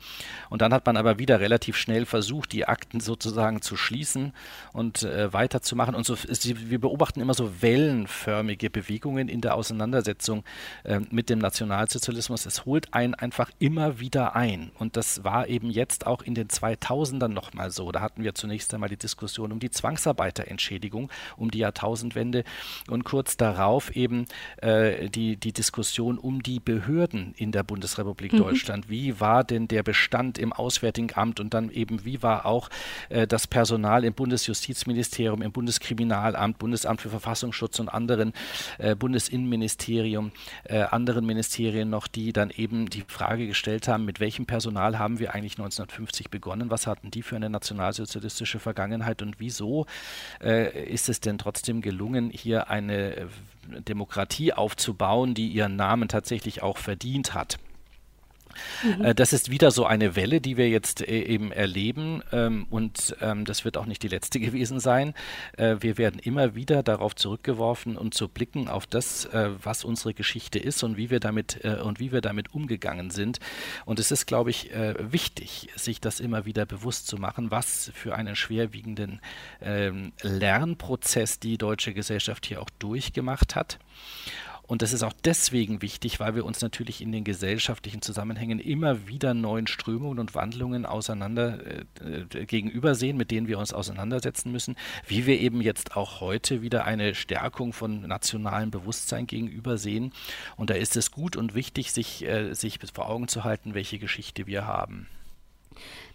Und 0.48 0.62
dann 0.62 0.72
hat 0.72 0.86
man 0.86 0.96
aber 0.96 1.18
wieder 1.18 1.40
relativ 1.40 1.76
schnell 1.76 2.06
versucht, 2.06 2.52
die 2.52 2.66
Akten 2.66 3.00
sozusagen 3.00 3.62
zu 3.62 3.76
schließen 3.76 4.32
und 4.72 5.02
äh, 5.02 5.32
weiterzumachen. 5.32 5.94
Und 5.94 6.06
so, 6.06 6.16
wir 6.16 6.80
beobachten 6.80 7.20
immer 7.20 7.34
so 7.34 7.62
wellenförmige 7.62 8.70
Bewegungen 8.70 9.28
in 9.28 9.40
der 9.40 9.54
Auseinandersetzung 9.54 10.44
äh, 10.84 11.00
mit 11.10 11.30
dem 11.30 11.38
Nationalsozialismus. 11.38 12.46
Es 12.46 12.64
holt 12.64 12.94
einen 12.94 13.14
einfach 13.14 13.50
immer 13.58 14.00
wieder 14.00 14.36
ein. 14.36 14.70
Und 14.78 14.96
das 14.96 15.24
war 15.24 15.48
eben 15.48 15.70
jetzt 15.70 16.06
auch 16.06 16.22
in 16.22 16.34
den 16.34 16.48
2000ern 16.48 17.28
nochmal 17.28 17.70
so. 17.70 17.90
Da 17.92 18.00
hatten 18.00 18.22
wir 18.22 18.34
zunächst 18.34 18.72
einmal 18.74 18.88
die 18.88 18.96
Diskussion 18.96 19.52
um 19.52 19.60
die 19.60 19.70
Zwangsarbeiterentschädigung, 19.70 21.10
um 21.36 21.50
die 21.50 21.58
Jahrtausendwende 21.58 22.44
und 22.88 23.04
kurz 23.04 23.36
darauf 23.36 23.94
eben 23.94 24.26
äh, 24.58 25.08
die, 25.08 25.36
die 25.36 25.52
Diskussion 25.52 26.18
um 26.18 26.42
die 26.42 26.60
Behörden 26.60 27.34
in 27.36 27.52
der 27.52 27.62
Bundesrepublik 27.62 28.32
mhm. 28.32 28.38
Deutschland. 28.38 28.90
Wie 28.90 29.20
war 29.20 29.44
denn 29.44 29.68
der 29.68 29.82
Bestand 29.82 30.38
im 30.38 30.52
Auswärtigen 30.52 31.10
Amt 31.14 31.40
und 31.40 31.54
dann 31.54 31.70
eben, 31.70 32.04
wie 32.04 32.22
war 32.22 32.46
auch 32.46 32.68
äh, 33.08 33.26
das 33.26 33.46
Personal 33.46 34.04
im 34.04 34.14
Bundesjustizministerium, 34.14 35.42
im 35.42 35.52
Bundeskriminalamt, 35.52 36.58
Bundesamt 36.58 37.00
für 37.00 37.10
Verfassungsschutz 37.10 37.78
und 37.78 37.88
anderen 37.88 38.32
äh, 38.78 38.94
Bundesinnenministerium, 38.94 40.32
äh, 40.64 40.80
anderen 40.82 41.26
Ministerien 41.26 41.90
noch, 41.90 42.06
die 42.06 42.32
dann 42.32 42.50
eben 42.50 42.90
die 42.90 43.04
Frage 43.06 43.46
gestellt 43.46 43.88
haben, 43.88 44.04
mit 44.04 44.20
welchem 44.20 44.46
Personal 44.46 44.98
haben 44.98 45.18
wir 45.18 45.34
eigentlich 45.34 45.52
1950 45.52 46.30
begonnen, 46.30 46.70
was 46.70 46.86
hatten 46.86 47.10
die 47.10 47.22
für 47.22 47.36
eine 47.36 47.50
nationalsozialistische 47.50 48.58
Vergangenheit 48.58 49.22
und 49.22 49.36
wieso 49.38 49.86
äh, 50.42 50.84
ist 50.92 51.08
es 51.08 51.20
denn 51.20 51.38
trotzdem 51.38 51.80
gelungen, 51.80 52.30
hier 52.30 52.49
eine 52.56 53.16
äh, 53.16 53.26
Demokratie 53.88 54.52
aufzubauen, 54.52 55.34
die 55.34 55.48
ihren 55.48 55.76
Namen 55.76 56.08
tatsächlich 56.08 56.62
auch 56.62 56.78
verdient 56.78 57.34
hat. 57.34 57.58
Mhm. 58.82 59.04
Äh, 59.04 59.14
das 59.14 59.32
ist 59.32 59.50
wieder 59.50 59.70
so 59.70 59.84
eine 59.86 60.16
Welle, 60.16 60.40
die 60.40 60.56
wir 60.56 60.68
jetzt 60.68 61.00
äh, 61.00 61.22
eben 61.22 61.52
erleben 61.52 62.22
ähm, 62.32 62.66
und 62.70 63.16
ähm, 63.20 63.44
das 63.44 63.64
wird 63.64 63.76
auch 63.76 63.86
nicht 63.86 64.02
die 64.02 64.08
letzte 64.08 64.40
gewesen 64.40 64.80
sein. 64.80 65.14
Äh, 65.56 65.76
wir 65.80 65.98
werden 65.98 66.18
immer 66.18 66.54
wieder 66.54 66.82
darauf 66.82 67.14
zurückgeworfen 67.14 67.96
und 67.96 68.14
zu 68.14 68.28
blicken 68.28 68.68
auf 68.68 68.86
das, 68.86 69.28
was 69.62 69.84
unsere 69.84 70.14
Geschichte 70.14 70.58
ist 70.58 70.82
und 70.82 70.96
wie 70.96 71.10
wir 71.10 71.20
damit 71.20 71.64
und 71.64 72.00
wie 72.00 72.12
wir 72.12 72.20
damit 72.20 72.54
umgegangen 72.54 73.10
sind. 73.10 73.38
Und 73.84 73.98
es 73.98 74.10
ist, 74.10 74.26
glaube 74.26 74.50
ich, 74.50 74.70
wichtig, 74.98 75.68
sich 75.76 76.00
das 76.00 76.20
immer 76.20 76.44
wieder 76.44 76.66
bewusst 76.66 77.06
zu 77.06 77.16
machen, 77.16 77.50
was 77.50 77.90
für 77.94 78.14
einen 78.14 78.36
schwerwiegenden 78.36 79.20
ähm, 79.60 80.12
Lernprozess 80.22 81.38
die 81.38 81.58
deutsche 81.58 81.94
Gesellschaft 81.94 82.46
hier 82.46 82.62
auch 82.62 82.70
durchgemacht 82.78 83.54
hat. 83.54 83.78
Und 84.70 84.82
das 84.82 84.92
ist 84.92 85.02
auch 85.02 85.12
deswegen 85.24 85.82
wichtig, 85.82 86.20
weil 86.20 86.36
wir 86.36 86.44
uns 86.44 86.60
natürlich 86.60 87.00
in 87.00 87.10
den 87.10 87.24
gesellschaftlichen 87.24 88.02
Zusammenhängen 88.02 88.60
immer 88.60 89.08
wieder 89.08 89.34
neuen 89.34 89.66
Strömungen 89.66 90.20
und 90.20 90.36
Wandlungen 90.36 90.86
auseinander 90.86 91.58
äh, 91.66 92.46
gegenübersehen, 92.46 93.16
mit 93.16 93.32
denen 93.32 93.48
wir 93.48 93.58
uns 93.58 93.72
auseinandersetzen 93.72 94.52
müssen, 94.52 94.76
wie 95.08 95.26
wir 95.26 95.40
eben 95.40 95.60
jetzt 95.60 95.96
auch 95.96 96.20
heute 96.20 96.62
wieder 96.62 96.84
eine 96.84 97.16
Stärkung 97.16 97.72
von 97.72 98.02
nationalem 98.02 98.70
Bewusstsein 98.70 99.26
gegenübersehen. 99.26 100.12
Und 100.56 100.70
da 100.70 100.74
ist 100.74 100.96
es 100.96 101.10
gut 101.10 101.34
und 101.34 101.56
wichtig, 101.56 101.90
sich, 101.90 102.24
äh, 102.24 102.54
sich 102.54 102.78
vor 102.94 103.10
Augen 103.10 103.26
zu 103.26 103.42
halten, 103.42 103.74
welche 103.74 103.98
Geschichte 103.98 104.46
wir 104.46 104.68
haben. 104.68 105.08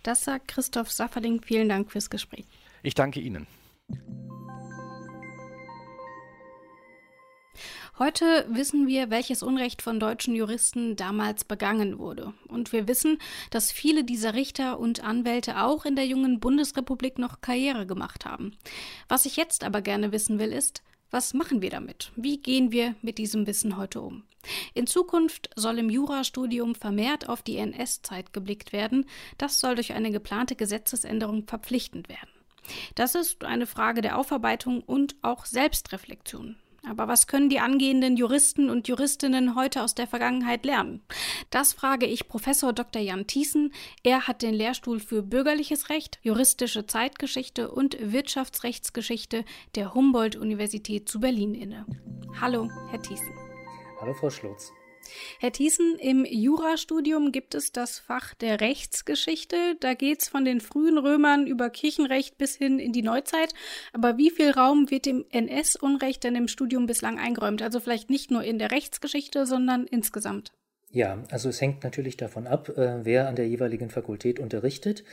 Das 0.02 0.24
sagt 0.24 0.48
Christoph 0.48 0.94
Safferling. 0.94 1.42
Vielen 1.42 1.68
Dank 1.68 1.92
fürs 1.92 2.10
Gespräch. 2.10 2.46
Ich 2.84 2.96
danke 2.96 3.20
Ihnen. 3.20 3.48
Heute 7.98 8.46
wissen 8.50 8.88
wir, 8.88 9.10
welches 9.10 9.42
Unrecht 9.42 9.82
von 9.82 10.02
deutschen 10.02 10.36
Juristen 10.36 10.98
damals 10.98 11.46
begangen 11.46 11.98
wurde. 11.98 12.34
Und 12.50 12.74
wir 12.74 12.90
wissen, 12.90 13.20
dass 13.52 13.72
viele 13.72 14.04
dieser 14.04 14.34
Richter 14.34 14.80
und 14.80 15.02
Anwälte 15.02 15.62
auch 15.62 15.86
in 15.86 15.96
der 15.96 16.06
jungen 16.06 16.42
Bundesrepublik 16.42 17.18
noch 17.20 17.40
Karriere 17.40 17.86
gemacht 17.86 18.26
haben. 18.26 18.58
Was 19.08 19.26
ich 19.26 19.38
jetzt 19.38 19.64
aber 19.64 19.82
gerne 19.82 20.12
wissen 20.12 20.40
will, 20.40 20.52
ist, 20.52 20.84
was 21.10 21.34
machen 21.34 21.62
wir 21.62 21.70
damit? 21.70 22.12
Wie 22.18 22.38
gehen 22.42 22.74
wir 22.74 22.96
mit 23.02 23.18
diesem 23.18 23.48
Wissen 23.48 23.78
heute 23.78 24.02
um? 24.02 24.24
In 24.74 24.88
Zukunft 24.88 25.50
soll 25.56 25.80
im 25.80 25.90
Jurastudium 25.90 26.76
vermehrt 26.76 27.30
auf 27.30 27.44
die 27.44 27.56
NS-Zeit 27.56 28.34
geblickt 28.34 28.74
werden. 28.74 29.06
Das 29.38 29.62
soll 29.62 29.76
durch 29.76 29.94
eine 29.94 30.12
geplante 30.12 30.58
Gesetzesänderung 30.58 31.48
verpflichtend 31.48 32.10
werden. 32.10 32.30
Das 32.96 33.16
ist 33.16 33.46
eine 33.46 33.68
Frage 33.68 34.02
der 34.02 34.18
Aufarbeitung 34.18 34.82
und 34.82 35.16
auch 35.22 35.46
Selbstreflexion. 35.46 36.58
Aber 36.90 37.08
was 37.08 37.28
können 37.28 37.50
die 37.50 37.60
angehenden 37.60 38.18
Juristen 38.18 38.70
und 38.70 38.88
Juristinnen 38.88 39.56
heute 39.56 39.82
aus 39.82 39.96
der 39.96 40.08
Vergangenheit 40.08 40.66
lernen? 40.66 41.02
Das 41.50 41.74
frage 41.74 42.06
ich 42.06 42.28
Professor 42.28 42.74
Dr. 42.74 43.02
Jan 43.02 43.28
Thiessen. 43.28 43.74
Er 44.04 44.28
hat 44.28 44.42
den 44.42 44.54
Lehrstuhl 44.54 45.00
für 45.00 45.24
bürgerliches 45.24 45.90
Recht, 45.90 46.20
juristische 46.22 46.86
Zeitgeschichte 46.86 47.72
und 47.72 47.98
Wirtschaftsrechtsgeschichte 48.00 49.46
der 49.76 49.94
Humboldt-Universität 49.94 51.10
zu 51.10 51.20
Berlin 51.20 51.56
inne. 51.56 51.86
Hallo, 52.40 52.70
Herr 52.90 53.02
Thiessen. 53.02 53.34
Hallo, 54.00 54.14
Frau 54.14 54.30
Schlotz. 54.30 54.72
Herr 55.40 55.52
Thiessen, 55.52 55.98
im 56.00 56.26
Jurastudium 56.26 57.32
gibt 57.32 57.56
es 57.56 57.72
das 57.72 58.00
Fach 58.00 58.34
der 58.34 58.62
Rechtsgeschichte. 58.62 59.76
Da 59.80 59.94
geht 59.94 60.22
es 60.22 60.30
von 60.30 60.46
den 60.46 60.62
frühen 60.62 60.98
Römern 60.98 61.48
über 61.48 61.70
Kirchenrecht 61.70 62.38
bis 62.38 62.56
hin 62.56 62.80
in 62.80 62.92
die 62.92 63.02
Neuzeit. 63.02 63.54
Aber 63.94 64.18
wie 64.18 64.30
viel 64.30 64.52
Raum 64.52 64.90
wird 64.92 65.06
dem 65.06 65.26
NS-Unrecht 65.30 66.24
denn 66.24 66.36
im 66.36 66.48
Studium 66.48 66.86
bislang 66.86 67.20
eingeräumt? 67.20 67.62
Also 67.62 67.80
vielleicht 67.80 68.10
nicht 68.10 68.32
nur 68.32 68.44
in 68.44 68.60
der 68.60 68.72
Rechtsgeschichte, 68.72 69.46
sondern 69.46 69.86
insgesamt. 69.88 70.52
Ja, 70.96 71.22
also 71.30 71.50
es 71.50 71.60
hängt 71.60 71.84
natürlich 71.84 72.16
davon 72.16 72.48
ab, 72.48 72.70
äh, 72.70 73.04
wer 73.04 73.28
an 73.28 73.36
der 73.36 73.50
jeweiligen 73.50 73.90
Fakultät 73.90 74.40
unterrichtet. 74.40 75.04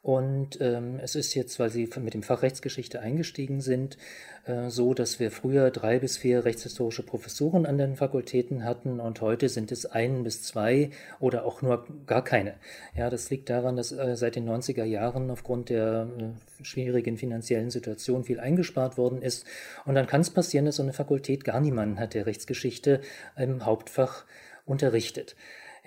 Und 0.00 0.60
ähm, 0.60 1.00
es 1.02 1.16
ist 1.16 1.34
jetzt, 1.34 1.58
weil 1.58 1.70
Sie 1.70 1.88
mit 2.00 2.14
dem 2.14 2.22
Fach 2.22 2.42
Rechtsgeschichte 2.42 3.00
eingestiegen 3.00 3.60
sind, 3.60 3.98
äh, 4.44 4.70
so, 4.70 4.94
dass 4.94 5.18
wir 5.18 5.32
früher 5.32 5.70
drei 5.72 5.98
bis 5.98 6.16
vier 6.16 6.44
rechtshistorische 6.44 7.02
Professuren 7.02 7.66
an 7.66 7.78
den 7.78 7.96
Fakultäten 7.96 8.64
hatten 8.64 9.00
und 9.00 9.20
heute 9.20 9.48
sind 9.48 9.72
es 9.72 9.86
ein 9.86 10.22
bis 10.22 10.42
zwei 10.44 10.90
oder 11.18 11.44
auch 11.44 11.62
nur 11.62 11.84
gar 12.06 12.22
keine. 12.22 12.54
Ja, 12.96 13.10
das 13.10 13.28
liegt 13.30 13.50
daran, 13.50 13.76
dass 13.76 13.90
äh, 13.90 14.16
seit 14.16 14.36
den 14.36 14.48
90er 14.48 14.84
Jahren 14.84 15.30
aufgrund 15.30 15.68
der 15.68 16.08
äh, 16.18 16.64
schwierigen 16.64 17.16
finanziellen 17.16 17.70
Situation 17.70 18.22
viel 18.22 18.38
eingespart 18.38 18.98
worden 18.98 19.20
ist. 19.20 19.46
Und 19.84 19.96
dann 19.96 20.06
kann 20.06 20.20
es 20.20 20.30
passieren, 20.30 20.66
dass 20.66 20.76
so 20.76 20.82
eine 20.84 20.92
Fakultät 20.92 21.44
gar 21.44 21.60
niemanden 21.60 21.98
hat, 21.98 22.14
der 22.14 22.26
Rechtsgeschichte 22.26 23.00
im 23.36 23.66
Hauptfach 23.66 24.24
unterrichtet. 24.64 25.34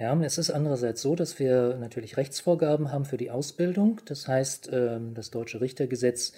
Ja, 0.02 0.20
es 0.24 0.40
ist 0.40 0.50
andererseits 0.50 1.04
so, 1.04 1.16
dass 1.16 1.38
wir 1.38 1.78
natürlich 1.80 2.18
Rechtsvorgaben 2.18 2.92
haben 2.92 3.06
für 3.06 3.18
die 3.18 3.30
Ausbildung. 3.30 4.02
Das 4.06 4.28
heißt, 4.28 4.72
ähm, 4.74 5.14
das 5.14 5.30
deutsche 5.30 5.62
Richtergesetz 5.62 6.34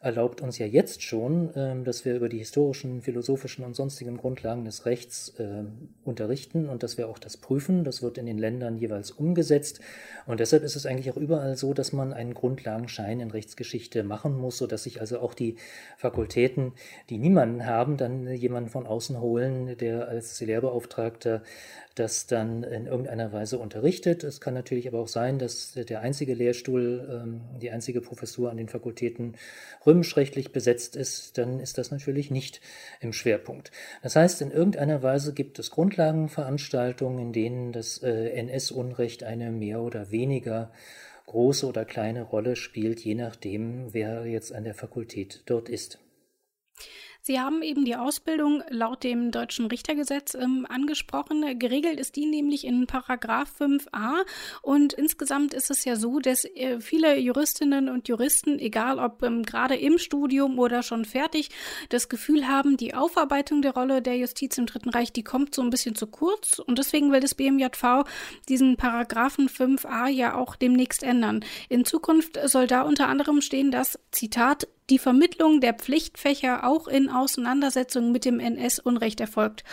erlaubt 0.00 0.42
uns 0.42 0.58
ja 0.58 0.66
jetzt 0.66 1.02
schon, 1.02 1.48
ähm, 1.56 1.84
dass 1.84 2.04
wir 2.04 2.14
über 2.14 2.28
die 2.28 2.36
historischen, 2.36 3.00
philosophischen 3.00 3.64
und 3.64 3.74
sonstigen 3.74 4.18
Grundlagen 4.18 4.66
des 4.66 4.84
Rechts 4.84 5.32
äh, 5.38 5.64
unterrichten 6.04 6.68
und 6.68 6.82
dass 6.82 6.98
wir 6.98 7.08
auch 7.08 7.18
das 7.18 7.38
prüfen. 7.38 7.84
Das 7.84 8.02
wird 8.02 8.18
in 8.18 8.26
den 8.26 8.36
Ländern 8.36 8.76
jeweils 8.76 9.12
umgesetzt. 9.12 9.80
Und 10.26 10.40
deshalb 10.40 10.62
ist 10.62 10.76
es 10.76 10.84
eigentlich 10.84 11.10
auch 11.10 11.16
überall 11.16 11.56
so, 11.56 11.72
dass 11.72 11.94
man 11.94 12.12
einen 12.12 12.34
Grundlagenschein 12.34 13.20
in 13.20 13.30
Rechtsgeschichte 13.30 14.02
machen 14.02 14.36
muss, 14.36 14.58
sodass 14.58 14.82
sich 14.82 15.00
also 15.00 15.20
auch 15.20 15.32
die 15.32 15.56
Fakultäten, 15.96 16.74
die 17.08 17.16
niemanden 17.16 17.64
haben, 17.64 17.96
dann 17.96 18.30
jemanden 18.30 18.68
von 18.68 18.86
außen 18.86 19.18
holen, 19.22 19.78
der 19.78 20.06
als 20.06 20.38
Lehrbeauftragter 20.38 21.40
das 21.96 22.26
dann 22.26 22.62
in 22.62 22.86
irgendeiner 22.86 23.32
Weise 23.32 23.58
unterrichtet. 23.58 24.22
Es 24.22 24.40
kann 24.40 24.54
natürlich 24.54 24.86
aber 24.86 25.00
auch 25.00 25.08
sein, 25.08 25.38
dass 25.38 25.72
der 25.72 26.00
einzige 26.00 26.34
Lehrstuhl, 26.34 27.08
ähm, 27.10 27.40
die 27.60 27.70
einzige 27.70 28.00
Professur 28.02 28.50
an 28.50 28.58
den 28.58 28.68
Fakultäten 28.68 29.34
römischrechtlich 29.84 30.52
besetzt 30.52 30.94
ist, 30.94 31.38
dann 31.38 31.58
ist 31.58 31.78
das 31.78 31.90
natürlich 31.90 32.30
nicht 32.30 32.60
im 33.00 33.12
Schwerpunkt. 33.12 33.72
Das 34.02 34.14
heißt, 34.14 34.42
in 34.42 34.50
irgendeiner 34.50 35.02
Weise 35.02 35.32
gibt 35.32 35.58
es 35.58 35.70
Grundlagenveranstaltungen, 35.70 37.18
in 37.18 37.32
denen 37.32 37.72
das 37.72 38.02
äh, 38.02 38.28
NS-Unrecht 38.28 39.24
eine 39.24 39.50
mehr 39.50 39.80
oder 39.80 40.10
weniger 40.10 40.70
große 41.26 41.66
oder 41.66 41.84
kleine 41.84 42.22
Rolle 42.22 42.56
spielt, 42.56 43.00
je 43.00 43.14
nachdem, 43.14 43.92
wer 43.92 44.26
jetzt 44.26 44.52
an 44.52 44.64
der 44.64 44.74
Fakultät 44.74 45.42
dort 45.46 45.68
ist. 45.68 45.98
Sie 47.26 47.40
haben 47.40 47.60
eben 47.62 47.84
die 47.84 47.96
Ausbildung 47.96 48.62
laut 48.68 49.02
dem 49.02 49.32
deutschen 49.32 49.66
Richtergesetz 49.66 50.34
ähm, 50.34 50.64
angesprochen. 50.68 51.58
Geregelt 51.58 51.98
ist 51.98 52.14
die 52.14 52.24
nämlich 52.24 52.64
in 52.64 52.86
Paragraph 52.86 53.50
5a. 53.60 54.24
Und 54.62 54.92
insgesamt 54.92 55.52
ist 55.52 55.68
es 55.72 55.84
ja 55.84 55.96
so, 55.96 56.20
dass 56.20 56.44
äh, 56.44 56.78
viele 56.78 57.18
Juristinnen 57.18 57.88
und 57.88 58.06
Juristen, 58.06 58.60
egal 58.60 59.00
ob 59.00 59.24
ähm, 59.24 59.42
gerade 59.42 59.74
im 59.74 59.98
Studium 59.98 60.60
oder 60.60 60.84
schon 60.84 61.04
fertig, 61.04 61.48
das 61.88 62.08
Gefühl 62.08 62.46
haben, 62.46 62.76
die 62.76 62.94
Aufarbeitung 62.94 63.60
der 63.60 63.74
Rolle 63.74 64.02
der 64.02 64.16
Justiz 64.18 64.56
im 64.56 64.66
Dritten 64.66 64.90
Reich, 64.90 65.12
die 65.12 65.24
kommt 65.24 65.52
so 65.52 65.62
ein 65.62 65.70
bisschen 65.70 65.96
zu 65.96 66.06
kurz. 66.06 66.60
Und 66.60 66.78
deswegen 66.78 67.10
will 67.10 67.18
das 67.18 67.34
BMJV 67.34 68.04
diesen 68.48 68.76
Paragraphen 68.76 69.48
5a 69.48 70.06
ja 70.06 70.36
auch 70.36 70.54
demnächst 70.54 71.02
ändern. 71.02 71.44
In 71.68 71.84
Zukunft 71.84 72.38
soll 72.44 72.68
da 72.68 72.82
unter 72.82 73.08
anderem 73.08 73.40
stehen, 73.40 73.72
dass, 73.72 73.98
Zitat, 74.12 74.68
die 74.90 74.98
Vermittlung 74.98 75.60
der 75.60 75.74
Pflichtfächer 75.74 76.66
auch 76.68 76.86
in 76.88 77.08
Auseinandersetzungen 77.08 78.12
mit 78.12 78.24
dem 78.24 78.40
NS-Unrecht 78.40 79.20
erfolgt. 79.20 79.64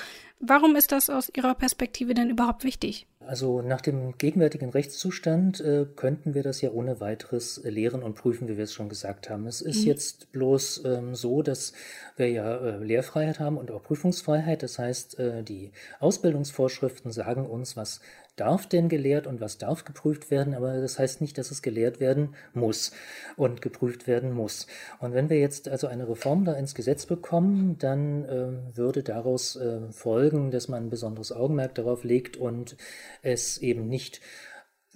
Warum 0.46 0.76
ist 0.76 0.92
das 0.92 1.10
aus 1.10 1.32
Ihrer 1.34 1.56
Perspektive 1.56 2.14
denn 2.14 2.30
überhaupt 2.30 2.66
wichtig? 2.66 3.08
Also 3.26 3.62
nach 3.62 3.80
dem 3.80 4.18
gegenwärtigen 4.18 4.70
Rechtszustand 4.70 5.62
äh, 5.62 5.86
könnten 5.96 6.34
wir 6.34 6.44
das 6.44 6.60
ja 6.60 6.72
ohne 6.72 7.00
weiteres 7.00 7.62
lehren 7.64 8.04
und 8.04 8.16
prüfen, 8.16 8.50
wie 8.50 8.58
wir 8.58 8.66
es 8.66 8.74
schon 8.74 8.90
gesagt 8.90 9.30
haben. 9.30 9.48
Es 9.48 9.62
ist 9.62 9.84
mhm. 9.84 9.88
jetzt 9.88 10.34
bloß 10.34 10.84
ähm, 10.84 11.16
so, 11.16 11.42
dass 11.44 11.72
wir 12.18 12.30
ja 12.30 12.58
äh, 12.58 12.84
Lehrfreiheit 12.84 13.40
haben 13.40 13.56
und 13.56 13.72
auch 13.72 13.84
Prüfungsfreiheit. 13.84 14.64
Das 14.64 14.78
heißt, 14.78 15.18
äh, 15.20 15.44
die 15.44 15.72
Ausbildungsvorschriften 16.02 17.14
sagen 17.14 17.46
uns, 17.46 17.78
was 17.78 18.02
darf 18.36 18.68
denn 18.68 18.90
gelehrt 18.90 19.28
und 19.28 19.42
was 19.42 19.58
darf 19.58 19.86
geprüft 19.86 20.32
werden, 20.32 20.56
aber 20.56 20.82
das 20.82 20.98
heißt 20.98 21.22
nicht, 21.22 21.38
dass 21.38 21.52
es 21.52 21.62
gelehrt 21.62 22.00
werden 22.00 22.36
muss 22.54 22.92
und 23.36 23.62
geprüft 23.62 24.08
werden 24.08 24.32
muss. 24.32 24.68
Und 25.00 25.14
wenn 25.14 25.30
wir 25.30 25.40
jetzt 25.40 25.70
also 25.70 25.88
eine 25.88 26.10
Reform 26.10 26.44
da 26.46 26.54
ins 26.54 26.74
Gesetz 26.74 27.06
bekommen, 27.06 27.78
dann 27.78 28.26
äh, 28.26 28.78
würde 28.78 29.04
daraus 29.04 29.56
äh, 29.56 29.92
folgen, 29.92 30.52
dass 30.52 30.68
man 30.68 30.86
ein 30.86 30.90
besonderes 30.90 31.32
Augenmerk 31.32 31.76
darauf 31.76 32.04
legt 32.04 32.38
und 32.38 32.76
es 33.22 33.60
eben 33.60 33.88
nicht 33.88 34.22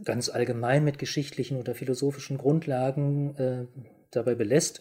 ganz 0.04 0.30
allgemein 0.30 0.84
mit 0.84 1.00
geschichtlichen 1.00 1.58
oder 1.58 1.76
philosophischen 1.76 2.38
Grundlagen 2.38 3.36
äh, 3.36 3.66
dabei 4.12 4.36
belässt, 4.36 4.80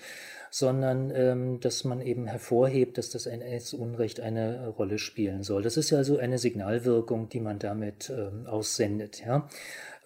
sondern 0.51 1.11
ähm, 1.15 1.61
dass 1.61 1.85
man 1.85 2.01
eben 2.01 2.27
hervorhebt, 2.27 2.99
dass 2.99 3.11
das 3.11 3.27
NS-Unrecht 3.27 4.21
eine 4.21 4.69
Rolle 4.69 4.99
spielen 4.99 5.43
soll. 5.43 5.63
Das 5.63 5.77
ist 5.77 5.91
ja 5.91 5.99
also 5.99 6.19
eine 6.19 6.39
Signalwirkung, 6.39 7.29
die 7.29 7.41
man 7.41 7.59
damit 7.59 8.11
ähm, 8.11 8.47
aussendet. 8.47 9.25
Ja? 9.25 9.49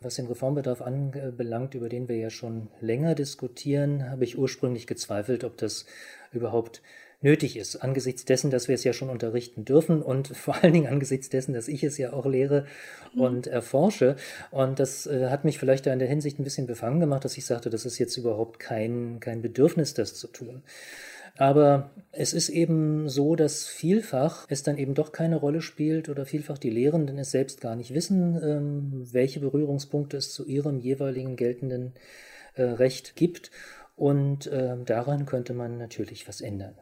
Was 0.00 0.14
den 0.14 0.26
Reformbedarf 0.26 0.80
anbelangt, 0.80 1.74
über 1.74 1.88
den 1.88 2.08
wir 2.08 2.16
ja 2.16 2.30
schon 2.30 2.68
länger 2.80 3.14
diskutieren, 3.14 4.10
habe 4.10 4.24
ich 4.24 4.38
ursprünglich 4.38 4.86
gezweifelt, 4.86 5.44
ob 5.44 5.58
das 5.58 5.84
überhaupt 6.32 6.80
nötig 7.22 7.56
ist, 7.56 7.76
angesichts 7.76 8.24
dessen, 8.24 8.50
dass 8.50 8.68
wir 8.68 8.74
es 8.74 8.84
ja 8.84 8.92
schon 8.92 9.10
unterrichten 9.10 9.64
dürfen 9.64 10.02
und 10.02 10.28
vor 10.36 10.56
allen 10.62 10.72
Dingen 10.72 10.86
angesichts 10.86 11.28
dessen, 11.28 11.54
dass 11.54 11.68
ich 11.68 11.84
es 11.84 11.98
ja 11.98 12.12
auch 12.12 12.26
lehre 12.26 12.66
mhm. 13.14 13.20
und 13.20 13.46
erforsche. 13.46 14.16
Und 14.50 14.78
das 14.78 15.06
äh, 15.06 15.28
hat 15.28 15.44
mich 15.44 15.58
vielleicht 15.58 15.86
da 15.86 15.92
in 15.92 15.98
der 15.98 16.08
Hinsicht 16.08 16.38
ein 16.38 16.44
bisschen 16.44 16.66
befangen 16.66 17.00
gemacht, 17.00 17.24
dass 17.24 17.36
ich 17.36 17.46
sagte, 17.46 17.70
das 17.70 17.84
ist 17.84 17.98
jetzt 17.98 18.16
überhaupt 18.16 18.58
kein, 18.58 19.18
kein 19.20 19.42
Bedürfnis, 19.42 19.94
das 19.94 20.14
zu 20.14 20.28
tun. 20.28 20.62
Aber 21.36 21.90
es 22.12 22.32
ist 22.32 22.48
eben 22.48 23.08
so, 23.08 23.36
dass 23.36 23.64
vielfach 23.64 24.46
es 24.48 24.62
dann 24.62 24.76
eben 24.76 24.94
doch 24.94 25.12
keine 25.12 25.36
Rolle 25.36 25.62
spielt 25.62 26.08
oder 26.08 26.26
vielfach 26.26 26.58
die 26.58 26.70
Lehrenden 26.70 27.18
es 27.18 27.30
selbst 27.30 27.60
gar 27.60 27.76
nicht 27.76 27.94
wissen, 27.94 28.38
ähm, 28.42 29.08
welche 29.12 29.40
Berührungspunkte 29.40 30.16
es 30.16 30.32
zu 30.32 30.44
ihrem 30.44 30.80
jeweiligen 30.80 31.36
geltenden 31.36 31.94
äh, 32.54 32.64
Recht 32.64 33.16
gibt. 33.16 33.50
Und 33.96 34.48
äh, 34.48 34.76
daran 34.84 35.24
könnte 35.24 35.54
man 35.54 35.78
natürlich 35.78 36.26
was 36.26 36.40
ändern. 36.40 36.74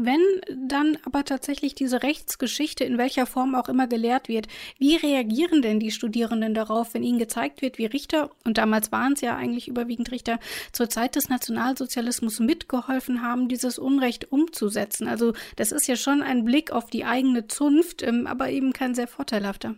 Wenn 0.00 0.20
dann 0.56 0.96
aber 1.02 1.24
tatsächlich 1.24 1.74
diese 1.74 2.04
Rechtsgeschichte 2.04 2.84
in 2.84 2.98
welcher 2.98 3.26
Form 3.26 3.56
auch 3.56 3.68
immer 3.68 3.88
gelehrt 3.88 4.28
wird, 4.28 4.46
wie 4.78 4.94
reagieren 4.94 5.60
denn 5.60 5.80
die 5.80 5.90
Studierenden 5.90 6.54
darauf, 6.54 6.94
wenn 6.94 7.02
ihnen 7.02 7.18
gezeigt 7.18 7.62
wird, 7.62 7.78
wie 7.78 7.86
Richter, 7.86 8.30
und 8.44 8.58
damals 8.58 8.92
waren 8.92 9.14
es 9.14 9.22
ja 9.22 9.36
eigentlich 9.36 9.66
überwiegend 9.66 10.12
Richter, 10.12 10.38
zur 10.70 10.88
Zeit 10.88 11.16
des 11.16 11.28
Nationalsozialismus 11.28 12.38
mitgeholfen 12.38 13.22
haben, 13.22 13.48
dieses 13.48 13.76
Unrecht 13.76 14.30
umzusetzen? 14.30 15.08
Also 15.08 15.32
das 15.56 15.72
ist 15.72 15.88
ja 15.88 15.96
schon 15.96 16.22
ein 16.22 16.44
Blick 16.44 16.70
auf 16.70 16.90
die 16.90 17.04
eigene 17.04 17.48
Zunft, 17.48 18.04
ähm, 18.04 18.28
aber 18.28 18.50
eben 18.50 18.72
kein 18.72 18.94
sehr 18.94 19.08
vorteilhafter. 19.08 19.74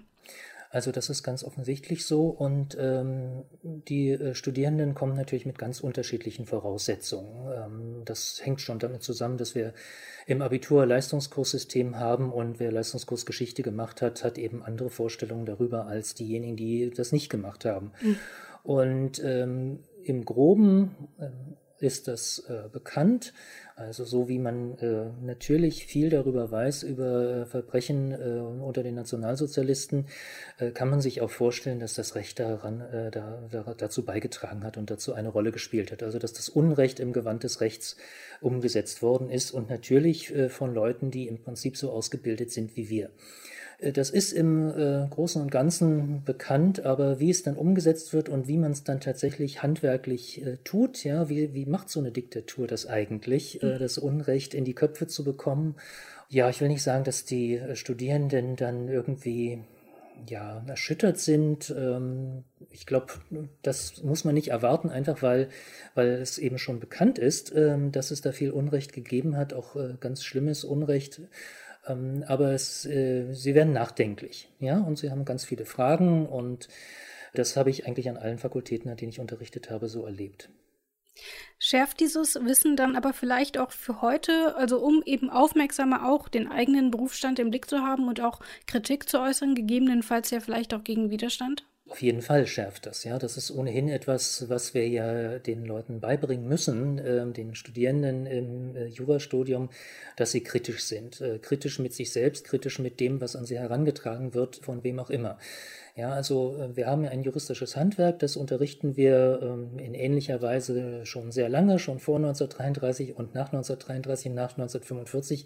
Also 0.73 0.93
das 0.93 1.11
ist 1.11 1.25
ganz 1.25 1.43
offensichtlich 1.43 2.07
so 2.07 2.29
und 2.29 2.77
ähm, 2.79 3.43
die 3.63 4.11
äh, 4.11 4.37
Studierenden 4.37 4.95
kommen 4.95 5.17
natürlich 5.17 5.45
mit 5.45 5.59
ganz 5.59 5.81
unterschiedlichen 5.81 6.47
Voraussetzungen. 6.47 7.53
Ähm, 7.53 8.03
das 8.05 8.41
hängt 8.41 8.61
schon 8.61 8.79
damit 8.79 9.03
zusammen, 9.03 9.37
dass 9.37 9.57
wir 9.57 9.75
im 10.27 10.43
Abitur 10.43 10.87
Leistungskurssystem 10.87 11.99
haben 11.99 12.33
und 12.33 12.61
wer 12.61 12.71
Leistungskurs 12.71 13.27
Geschichte 13.27 13.65
gemacht 13.65 14.01
hat, 14.01 14.23
hat 14.23 14.39
eben 14.39 14.63
andere 14.63 14.91
Vorstellungen 14.91 15.45
darüber 15.45 15.87
als 15.87 16.15
diejenigen, 16.15 16.57
die 16.57 16.91
das 16.91 17.11
nicht 17.11 17.31
gemacht 17.31 17.65
haben. 17.65 17.91
Mhm. 18.01 18.17
Und 18.63 19.25
ähm, 19.25 19.81
im 20.05 20.25
Groben 20.25 20.95
ähm, 21.19 21.57
ist 21.81 22.09
das 22.09 22.45
äh, 22.49 22.69
bekannt. 22.71 23.33
Also 23.75 24.05
so 24.05 24.29
wie 24.29 24.39
man 24.39 24.77
äh, 24.79 25.07
natürlich 25.23 25.87
viel 25.87 26.11
darüber 26.11 26.51
weiß, 26.51 26.83
über 26.83 27.31
äh, 27.31 27.47
Verbrechen 27.47 28.13
äh, 28.13 28.63
unter 28.63 28.83
den 28.83 28.95
Nationalsozialisten, 28.95 30.07
äh, 30.59 30.71
kann 30.71 30.91
man 30.91 31.01
sich 31.01 31.23
auch 31.23 31.31
vorstellen, 31.31 31.81
dass 31.81 31.95
das 31.95 32.15
Recht 32.15 32.39
daran 32.39 32.83
äh, 32.83 33.11
da, 33.11 33.43
da, 33.51 33.75
dazu 33.77 34.05
beigetragen 34.05 34.65
hat 34.65 34.77
und 34.77 34.91
dazu 34.91 35.15
eine 35.15 35.31
Rolle 35.31 35.51
gespielt 35.51 35.93
hat. 35.93 36.03
Also 36.03 36.19
dass 36.19 36.35
das 36.35 36.51
Unrecht 36.51 37.01
im 37.01 37.15
Gewand 37.15 37.43
des 37.43 37.63
Rechts 37.63 37.97
umgesetzt 38.43 39.01
worden 39.01 39.31
ist 39.31 39.51
und 39.51 39.71
natürlich 39.71 40.33
von 40.49 40.75
Leuten, 40.75 41.11
die 41.11 41.29
im 41.29 41.43
Prinzip 41.43 41.77
so 41.77 41.91
ausgebildet 41.91 42.51
sind 42.51 42.77
wie 42.77 42.89
wir. 42.89 43.11
Äh, 43.81 43.93
das 43.93 44.11
ist 44.11 44.33
im 44.33 44.69
äh, 44.69 45.07
Großen 45.09 45.41
und 45.41 45.51
Ganzen 45.51 46.25
bekannt, 46.25 46.85
aber 46.85 47.21
wie 47.21 47.31
es 47.31 47.43
dann 47.43 47.57
umgesetzt 47.57 48.13
wird 48.13 48.29
und 48.29 48.49
wie 48.49 48.59
man 48.59 48.73
es 48.73 48.85
dann 48.85 49.01
tatsächlich 49.01 49.63
handwerklich 49.63 50.45
äh, 50.45 50.59
tut, 50.65 51.05
ja, 51.05 51.29
wie, 51.29 51.55
wie 51.55 51.67
macht 51.67 51.91
so 51.91 52.01
eine 52.01 52.13
Diktatur 52.13 52.67
das 52.67 52.87
eigentlich, 52.87 53.63
äh, 53.63 53.79
das 53.79 53.99
Unrecht 53.99 54.55
in 54.55 54.65
die 54.65 54.75
Köpfe 54.75 55.07
zu 55.07 55.25
bekommen? 55.25 55.77
Ja, 56.29 56.49
ich 56.49 56.61
will 56.61 56.69
nicht 56.69 56.83
sagen, 56.83 57.05
dass 57.05 57.25
die 57.25 57.57
äh, 57.57 57.77
Studierenden 57.77 58.57
dann 58.57 58.89
irgendwie 58.89 59.65
ja, 60.29 60.63
erschüttert 60.67 61.19
sind. 61.19 61.75
Ähm, 61.77 62.45
ich 62.71 62.87
glaube, 62.87 63.15
das 63.63 64.03
muss 64.03 64.25
man 64.25 64.35
nicht 64.35 64.49
erwarten, 64.49 64.91
einfach 64.91 65.23
weil, 65.23 65.49
weil 65.95 66.09
es 66.09 66.39
eben 66.39 66.59
schon 66.59 66.81
bekannt 66.81 67.19
ist, 67.19 67.55
ähm, 67.55 67.93
dass 67.93 68.11
es 68.11 68.21
da 68.21 68.33
viel 68.33 68.51
Unrecht 68.51 68.93
gegeben 68.93 69.37
hat, 69.37 69.55
auch 69.55 69.77
äh, 69.77 69.95
ganz 69.99 70.23
schlimmes 70.23 70.65
Unrecht. 70.65 71.23
Ähm, 71.87 72.25
aber 72.27 72.53
es, 72.53 72.85
äh, 72.87 73.33
sie 73.33 73.55
werden 73.55 73.73
nachdenklich, 73.73 74.51
ja, 74.61 74.79
und 74.81 74.99
sie 74.99 75.11
haben 75.11 75.25
ganz 75.25 75.45
viele 75.45 75.65
Fragen 75.67 76.27
und 76.27 76.69
Das 77.35 77.57
habe 77.57 77.71
ich 77.71 77.87
eigentlich 77.87 78.09
an 78.11 78.19
allen 78.19 78.39
Fakultäten, 78.39 78.91
an 78.91 78.97
denen 78.99 79.11
ich 79.11 79.21
unterrichtet 79.21 79.71
habe, 79.71 79.89
so 79.89 80.05
erlebt. 80.07 80.51
Schärft 81.61 82.01
dieses 82.01 82.35
Wissen 82.37 82.75
dann 82.77 82.97
aber 82.97 83.13
vielleicht 83.13 83.57
auch 83.59 83.71
für 83.71 84.01
heute, 84.03 84.57
also 84.57 84.81
um 84.81 85.03
eben 85.05 85.31
aufmerksamer 85.31 86.09
auch 86.11 86.29
den 86.29 86.51
eigenen 86.51 86.91
Berufsstand 86.91 87.39
im 87.39 87.51
Blick 87.51 87.69
zu 87.71 87.79
haben 87.83 88.09
und 88.09 88.21
auch 88.21 88.41
Kritik 88.67 89.09
zu 89.09 89.21
äußern, 89.21 89.55
gegebenenfalls 89.55 90.31
ja 90.31 90.41
vielleicht 90.41 90.75
auch 90.75 90.83
gegen 90.85 91.11
Widerstand? 91.11 91.67
Auf 91.91 92.03
jeden 92.03 92.23
Fall 92.23 92.47
schärft 92.47 92.87
das, 92.87 93.03
ja. 93.03 93.19
Das 93.19 93.37
ist 93.37 93.51
ohnehin 93.51 93.89
etwas, 93.89 94.49
was 94.49 94.75
wir 94.75 94.89
ja 94.89 95.41
den 95.41 95.65
Leuten 95.65 95.99
beibringen 95.99 96.47
müssen, 96.47 96.99
äh, 97.01 97.27
den 97.33 97.57
Studierenden 97.57 98.27
im 98.27 98.77
äh, 98.77 98.87
Jurastudium, 98.87 99.71
dass 100.15 100.31
sie 100.31 100.41
kritisch 100.41 100.85
sind. 100.85 101.21
Äh, 101.21 101.41
kritisch 101.41 101.81
mit 101.81 101.93
sich 101.93 102.13
selbst, 102.13 102.45
kritisch 102.45 102.79
mit 102.79 103.01
dem, 103.01 103.21
was 103.21 103.35
an 103.35 103.45
sie 103.45 103.59
herangetragen 103.59 104.35
wird, 104.35 104.61
von 104.63 104.85
wem 104.85 105.01
auch 105.01 105.11
immer. 105.11 105.37
Ja, 105.97 106.13
also 106.13 106.57
äh, 106.57 106.77
wir 106.77 106.87
haben 106.87 107.03
ja 107.03 107.11
ein 107.11 107.25
juristisches 107.25 107.75
Handwerk, 107.75 108.21
das 108.21 108.37
unterrichten 108.37 108.97
wir 108.97 109.41
ähm, 109.43 109.77
in 109.81 109.95
ähnlicher 109.95 110.41
Weise 110.41 111.05
schon 111.05 111.33
sehr 111.33 111.49
lange, 111.49 111.81
schon 111.81 111.99
vor 111.99 112.19
1933 112.19 113.17
und 113.17 113.35
nach 113.35 113.53
1933, 113.53 114.33
nach 114.33 114.53
1945, 114.53 115.45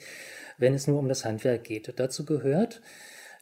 wenn 0.59 0.75
es 0.75 0.87
nur 0.87 0.99
um 0.99 1.09
das 1.09 1.25
Handwerk 1.25 1.65
geht. 1.65 1.91
Dazu 1.97 2.27
gehört, 2.27 2.83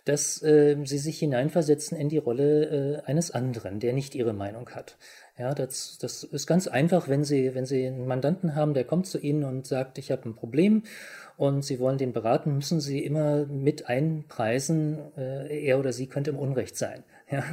dass 0.04 0.42
äh, 0.42 0.76
sie 0.84 0.98
sich 0.98 1.18
hineinversetzen 1.18 1.96
in 1.96 2.08
die 2.08 2.18
Rolle 2.18 3.02
äh, 3.04 3.08
eines 3.08 3.30
anderen, 3.30 3.80
der 3.80 3.92
nicht 3.92 4.14
ihre 4.14 4.32
Meinung 4.32 4.68
hat. 4.70 4.96
Ja, 5.38 5.54
das, 5.54 5.96
das 5.98 6.24
ist 6.24 6.46
ganz 6.46 6.68
einfach, 6.68 7.08
wenn 7.08 7.24
Sie, 7.24 7.54
wenn 7.54 7.64
Sie 7.64 7.86
einen 7.86 8.06
Mandanten 8.06 8.54
haben, 8.54 8.74
der 8.74 8.84
kommt 8.84 9.06
zu 9.06 9.18
Ihnen 9.18 9.44
und 9.44 9.66
sagt, 9.66 9.96
ich 9.96 10.10
habe 10.10 10.28
ein 10.28 10.34
Problem 10.34 10.82
und 11.38 11.64
Sie 11.64 11.80
wollen 11.80 11.96
den 11.96 12.12
beraten, 12.12 12.54
müssen 12.54 12.80
Sie 12.80 12.98
immer 13.00 13.46
mit 13.46 13.88
einpreisen, 13.88 14.98
äh, 15.16 15.66
er 15.66 15.78
oder 15.78 15.92
sie 15.92 16.06
könnte 16.06 16.30
im 16.30 16.38
Unrecht 16.38 16.76
sein. 16.76 17.04
Ja? 17.30 17.44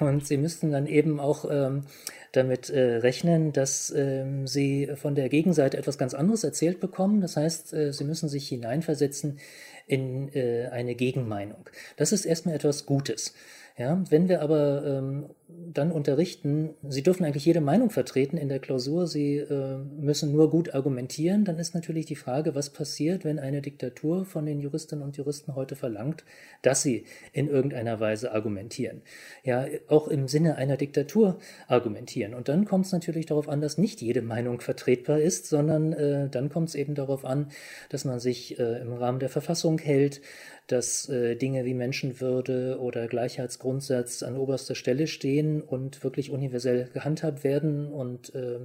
Und 0.00 0.26
Sie 0.26 0.38
müssten 0.38 0.72
dann 0.72 0.86
eben 0.86 1.20
auch 1.20 1.44
ähm, 1.50 1.84
damit 2.32 2.70
äh, 2.70 2.96
rechnen, 2.96 3.52
dass 3.52 3.92
ähm, 3.94 4.46
Sie 4.46 4.90
von 4.96 5.14
der 5.14 5.28
Gegenseite 5.28 5.76
etwas 5.76 5.98
ganz 5.98 6.14
anderes 6.14 6.42
erzählt 6.42 6.80
bekommen. 6.80 7.20
Das 7.20 7.36
heißt, 7.36 7.74
äh, 7.74 7.92
Sie 7.92 8.04
müssen 8.04 8.30
sich 8.30 8.48
hineinversetzen 8.48 9.38
in 9.86 10.32
äh, 10.34 10.68
eine 10.72 10.94
Gegenmeinung. 10.94 11.68
Das 11.96 12.12
ist 12.12 12.24
erstmal 12.24 12.54
etwas 12.54 12.86
Gutes. 12.86 13.34
Ja, 13.78 14.02
wenn 14.08 14.28
wir 14.28 14.40
aber 14.40 14.84
ähm, 14.86 15.26
dann 15.48 15.92
unterrichten, 15.92 16.74
Sie 16.88 17.04
dürfen 17.04 17.24
eigentlich 17.24 17.44
jede 17.44 17.60
Meinung 17.60 17.90
vertreten 17.90 18.36
in 18.36 18.48
der 18.48 18.58
Klausur, 18.58 19.06
Sie 19.06 19.36
äh, 19.36 19.76
müssen 19.76 20.32
nur 20.32 20.50
gut 20.50 20.74
argumentieren, 20.74 21.44
dann 21.44 21.58
ist 21.58 21.72
natürlich 21.72 22.04
die 22.06 22.16
Frage, 22.16 22.56
was 22.56 22.70
passiert, 22.70 23.24
wenn 23.24 23.38
eine 23.38 23.62
Diktatur 23.62 24.24
von 24.24 24.44
den 24.44 24.60
Juristinnen 24.60 25.04
und 25.04 25.16
Juristen 25.16 25.54
heute 25.54 25.76
verlangt, 25.76 26.24
dass 26.62 26.82
sie 26.82 27.04
in 27.32 27.48
irgendeiner 27.48 28.00
Weise 28.00 28.32
argumentieren. 28.32 29.02
Ja, 29.44 29.66
auch 29.86 30.08
im 30.08 30.26
Sinne 30.26 30.56
einer 30.56 30.76
Diktatur 30.76 31.38
argumentieren. 31.68 32.34
Und 32.34 32.48
dann 32.48 32.64
kommt 32.64 32.86
es 32.86 32.92
natürlich 32.92 33.26
darauf 33.26 33.48
an, 33.48 33.60
dass 33.60 33.78
nicht 33.78 34.02
jede 34.02 34.22
Meinung 34.22 34.60
vertretbar 34.60 35.20
ist, 35.20 35.46
sondern 35.46 35.92
äh, 35.92 36.28
dann 36.28 36.48
kommt 36.48 36.70
es 36.70 36.74
eben 36.74 36.96
darauf 36.96 37.24
an, 37.24 37.50
dass 37.90 38.04
man 38.04 38.18
sich 38.18 38.58
äh, 38.58 38.80
im 38.80 38.92
Rahmen 38.92 39.20
der 39.20 39.28
Verfassung 39.28 39.78
hält, 39.78 40.20
dass 40.66 41.08
äh, 41.08 41.36
Dinge 41.36 41.64
wie 41.64 41.74
Menschenwürde 41.74 42.78
oder 42.80 43.06
Gleichheitsgrundsatz 43.06 44.24
an 44.24 44.36
oberster 44.36 44.74
Stelle 44.74 45.06
stehen 45.06 45.35
und 45.42 46.02
wirklich 46.04 46.30
universell 46.30 46.90
gehandhabt 46.92 47.44
werden 47.44 47.92
und 47.92 48.34
äh, 48.34 48.60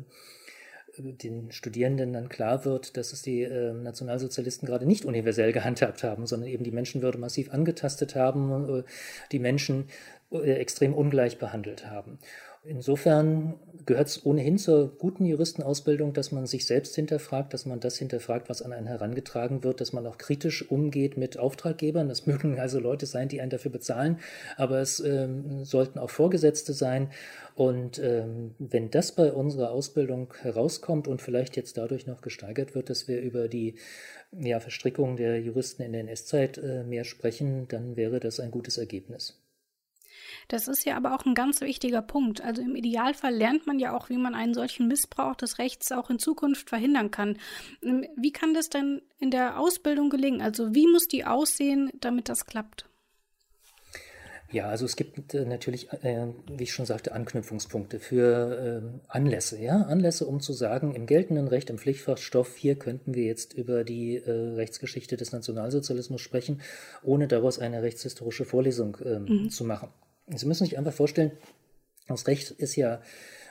den 0.97 1.51
Studierenden 1.51 2.13
dann 2.13 2.29
klar 2.29 2.65
wird, 2.65 2.97
dass 2.97 3.13
es 3.13 3.21
die 3.21 3.43
äh, 3.43 3.73
Nationalsozialisten 3.73 4.67
gerade 4.67 4.85
nicht 4.85 5.05
universell 5.05 5.53
gehandhabt 5.53 6.03
haben, 6.03 6.27
sondern 6.27 6.49
eben 6.49 6.63
die 6.63 6.71
Menschenwürde 6.71 7.17
massiv 7.17 7.51
angetastet 7.53 8.15
haben, 8.15 8.79
äh, 8.79 8.83
die 9.31 9.39
Menschen 9.39 9.85
äh, 10.31 10.53
extrem 10.53 10.93
ungleich 10.93 11.37
behandelt 11.37 11.87
haben. 11.87 12.19
Insofern 12.63 13.55
gehört 13.87 14.09
es 14.09 14.23
ohnehin 14.23 14.59
zur 14.59 14.95
guten 14.97 15.25
Juristenausbildung, 15.25 16.13
dass 16.13 16.31
man 16.31 16.45
sich 16.45 16.67
selbst 16.67 16.93
hinterfragt, 16.95 17.55
dass 17.55 17.65
man 17.65 17.79
das 17.79 17.97
hinterfragt, 17.97 18.49
was 18.49 18.61
an 18.61 18.71
einen 18.71 18.85
herangetragen 18.85 19.63
wird, 19.63 19.81
dass 19.81 19.93
man 19.93 20.05
auch 20.05 20.19
kritisch 20.19 20.69
umgeht 20.69 21.17
mit 21.17 21.39
Auftraggebern. 21.39 22.07
Das 22.07 22.25
mögen 22.27 22.59
also 22.59 22.79
Leute 22.79 23.07
sein, 23.07 23.29
die 23.29 23.41
einen 23.41 23.49
dafür 23.49 23.71
bezahlen, 23.71 24.19
aber 24.57 24.79
es 24.79 24.99
ähm, 24.99 25.65
sollten 25.65 25.97
auch 25.97 26.11
Vorgesetzte 26.11 26.73
sein. 26.73 27.09
Und 27.55 27.97
ähm, 27.97 28.53
wenn 28.59 28.91
das 28.91 29.11
bei 29.13 29.33
unserer 29.33 29.71
Ausbildung 29.71 30.33
herauskommt 30.41 31.07
und 31.07 31.21
vielleicht 31.21 31.57
jetzt 31.57 31.77
dadurch 31.77 32.05
noch 32.05 32.21
gesteigert 32.21 32.75
wird, 32.75 32.91
dass 32.91 33.07
wir 33.07 33.21
über 33.21 33.47
die 33.47 33.75
ja, 34.39 34.59
Verstrickung 34.59 35.17
der 35.17 35.41
Juristen 35.41 35.81
in 35.81 35.93
der 35.93 36.01
NS-Zeit 36.01 36.59
äh, 36.59 36.83
mehr 36.83 37.05
sprechen, 37.05 37.67
dann 37.67 37.95
wäre 37.95 38.19
das 38.19 38.39
ein 38.39 38.51
gutes 38.51 38.77
Ergebnis. 38.77 39.40
Das 40.51 40.67
ist 40.67 40.85
ja 40.85 40.97
aber 40.97 41.15
auch 41.15 41.25
ein 41.25 41.33
ganz 41.33 41.61
wichtiger 41.61 42.01
Punkt. 42.01 42.41
Also 42.41 42.61
im 42.61 42.75
Idealfall 42.75 43.33
lernt 43.33 43.67
man 43.67 43.79
ja 43.79 43.95
auch, 43.95 44.09
wie 44.09 44.17
man 44.17 44.35
einen 44.35 44.53
solchen 44.53 44.89
Missbrauch 44.89 45.35
des 45.35 45.59
Rechts 45.59 45.93
auch 45.93 46.09
in 46.09 46.19
Zukunft 46.19 46.67
verhindern 46.67 47.09
kann. 47.09 47.37
Ähm, 47.81 48.05
wie 48.17 48.33
kann 48.33 48.53
das 48.53 48.67
denn 48.67 49.01
in 49.17 49.31
der 49.31 49.57
Ausbildung 49.57 50.09
gelingen? 50.09 50.41
Also 50.41 50.75
wie 50.75 50.87
muss 50.87 51.07
die 51.07 51.23
aussehen, 51.23 51.89
damit 52.01 52.27
das 52.27 52.45
klappt? 52.47 52.89
Ja, 54.51 54.67
also 54.67 54.83
es 54.83 54.97
gibt 54.97 55.33
äh, 55.33 55.45
natürlich, 55.45 55.93
äh, 56.03 56.27
wie 56.51 56.63
ich 56.63 56.73
schon 56.73 56.85
sagte, 56.85 57.13
Anknüpfungspunkte 57.13 57.99
für 57.99 58.83
äh, 58.83 58.99
Anlässe. 59.07 59.57
Ja, 59.57 59.83
Anlässe, 59.83 60.25
um 60.25 60.41
zu 60.41 60.51
sagen, 60.51 60.93
im 60.95 61.05
geltenden 61.05 61.47
Recht, 61.47 61.69
im 61.69 61.77
Pflichtfachstoff, 61.77 62.57
hier 62.57 62.75
könnten 62.75 63.13
wir 63.13 63.23
jetzt 63.23 63.53
über 63.53 63.85
die 63.85 64.17
äh, 64.17 64.29
Rechtsgeschichte 64.29 65.15
des 65.15 65.31
Nationalsozialismus 65.31 66.19
sprechen, 66.19 66.59
ohne 67.03 67.29
daraus 67.29 67.57
eine 67.57 67.83
rechtshistorische 67.83 68.43
Vorlesung 68.43 68.97
ähm, 69.05 69.23
mhm. 69.23 69.49
zu 69.49 69.63
machen. 69.63 69.87
Sie 70.27 70.45
müssen 70.45 70.65
sich 70.65 70.77
einfach 70.77 70.93
vorstellen, 70.93 71.31
das 72.07 72.27
Recht 72.27 72.51
ist 72.51 72.75
ja 72.75 73.01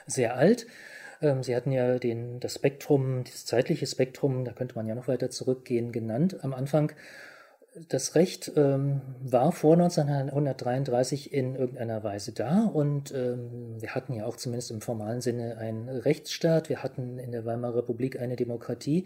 sehr 0.07 0.35
alt. 0.35 0.67
Ähm, 1.21 1.43
Sie 1.43 1.55
hatten 1.55 1.71
ja 1.71 1.99
den, 1.99 2.39
das 2.39 2.55
Spektrum, 2.55 3.23
das 3.23 3.45
zeitliche 3.45 3.87
Spektrum, 3.87 4.45
da 4.45 4.51
könnte 4.51 4.75
man 4.75 4.87
ja 4.87 4.95
noch 4.95 5.07
weiter 5.07 5.29
zurückgehen, 5.29 5.91
genannt 5.91 6.43
am 6.43 6.53
Anfang. 6.53 6.91
Das 7.87 8.15
Recht 8.15 8.51
ähm, 8.57 8.99
war 9.21 9.53
vor 9.53 9.73
1933 9.73 11.31
in 11.31 11.55
irgendeiner 11.55 12.03
Weise 12.03 12.33
da 12.33 12.65
und 12.65 13.13
ähm, 13.13 13.77
wir 13.79 13.95
hatten 13.95 14.13
ja 14.13 14.25
auch 14.25 14.35
zumindest 14.35 14.71
im 14.71 14.81
formalen 14.81 15.21
Sinne 15.21 15.57
einen 15.57 15.87
Rechtsstaat. 15.87 16.67
Wir 16.67 16.83
hatten 16.83 17.17
in 17.17 17.31
der 17.31 17.45
Weimarer 17.45 17.77
Republik 17.77 18.19
eine 18.19 18.35
Demokratie. 18.35 19.05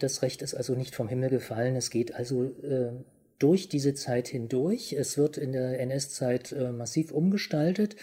Das 0.00 0.20
Recht 0.20 0.42
ist 0.42 0.54
also 0.54 0.74
nicht 0.74 0.94
vom 0.94 1.08
Himmel 1.08 1.30
gefallen. 1.30 1.76
Es 1.76 1.88
geht 1.88 2.14
also 2.14 2.44
äh, 2.44 2.92
durch 3.38 3.68
diese 3.68 3.94
Zeit 3.94 4.28
hindurch. 4.28 4.92
Es 4.92 5.16
wird 5.16 5.36
in 5.36 5.52
der 5.52 5.80
NS-Zeit 5.80 6.52
äh, 6.52 6.72
massiv 6.72 7.12
umgestaltet. 7.12 7.96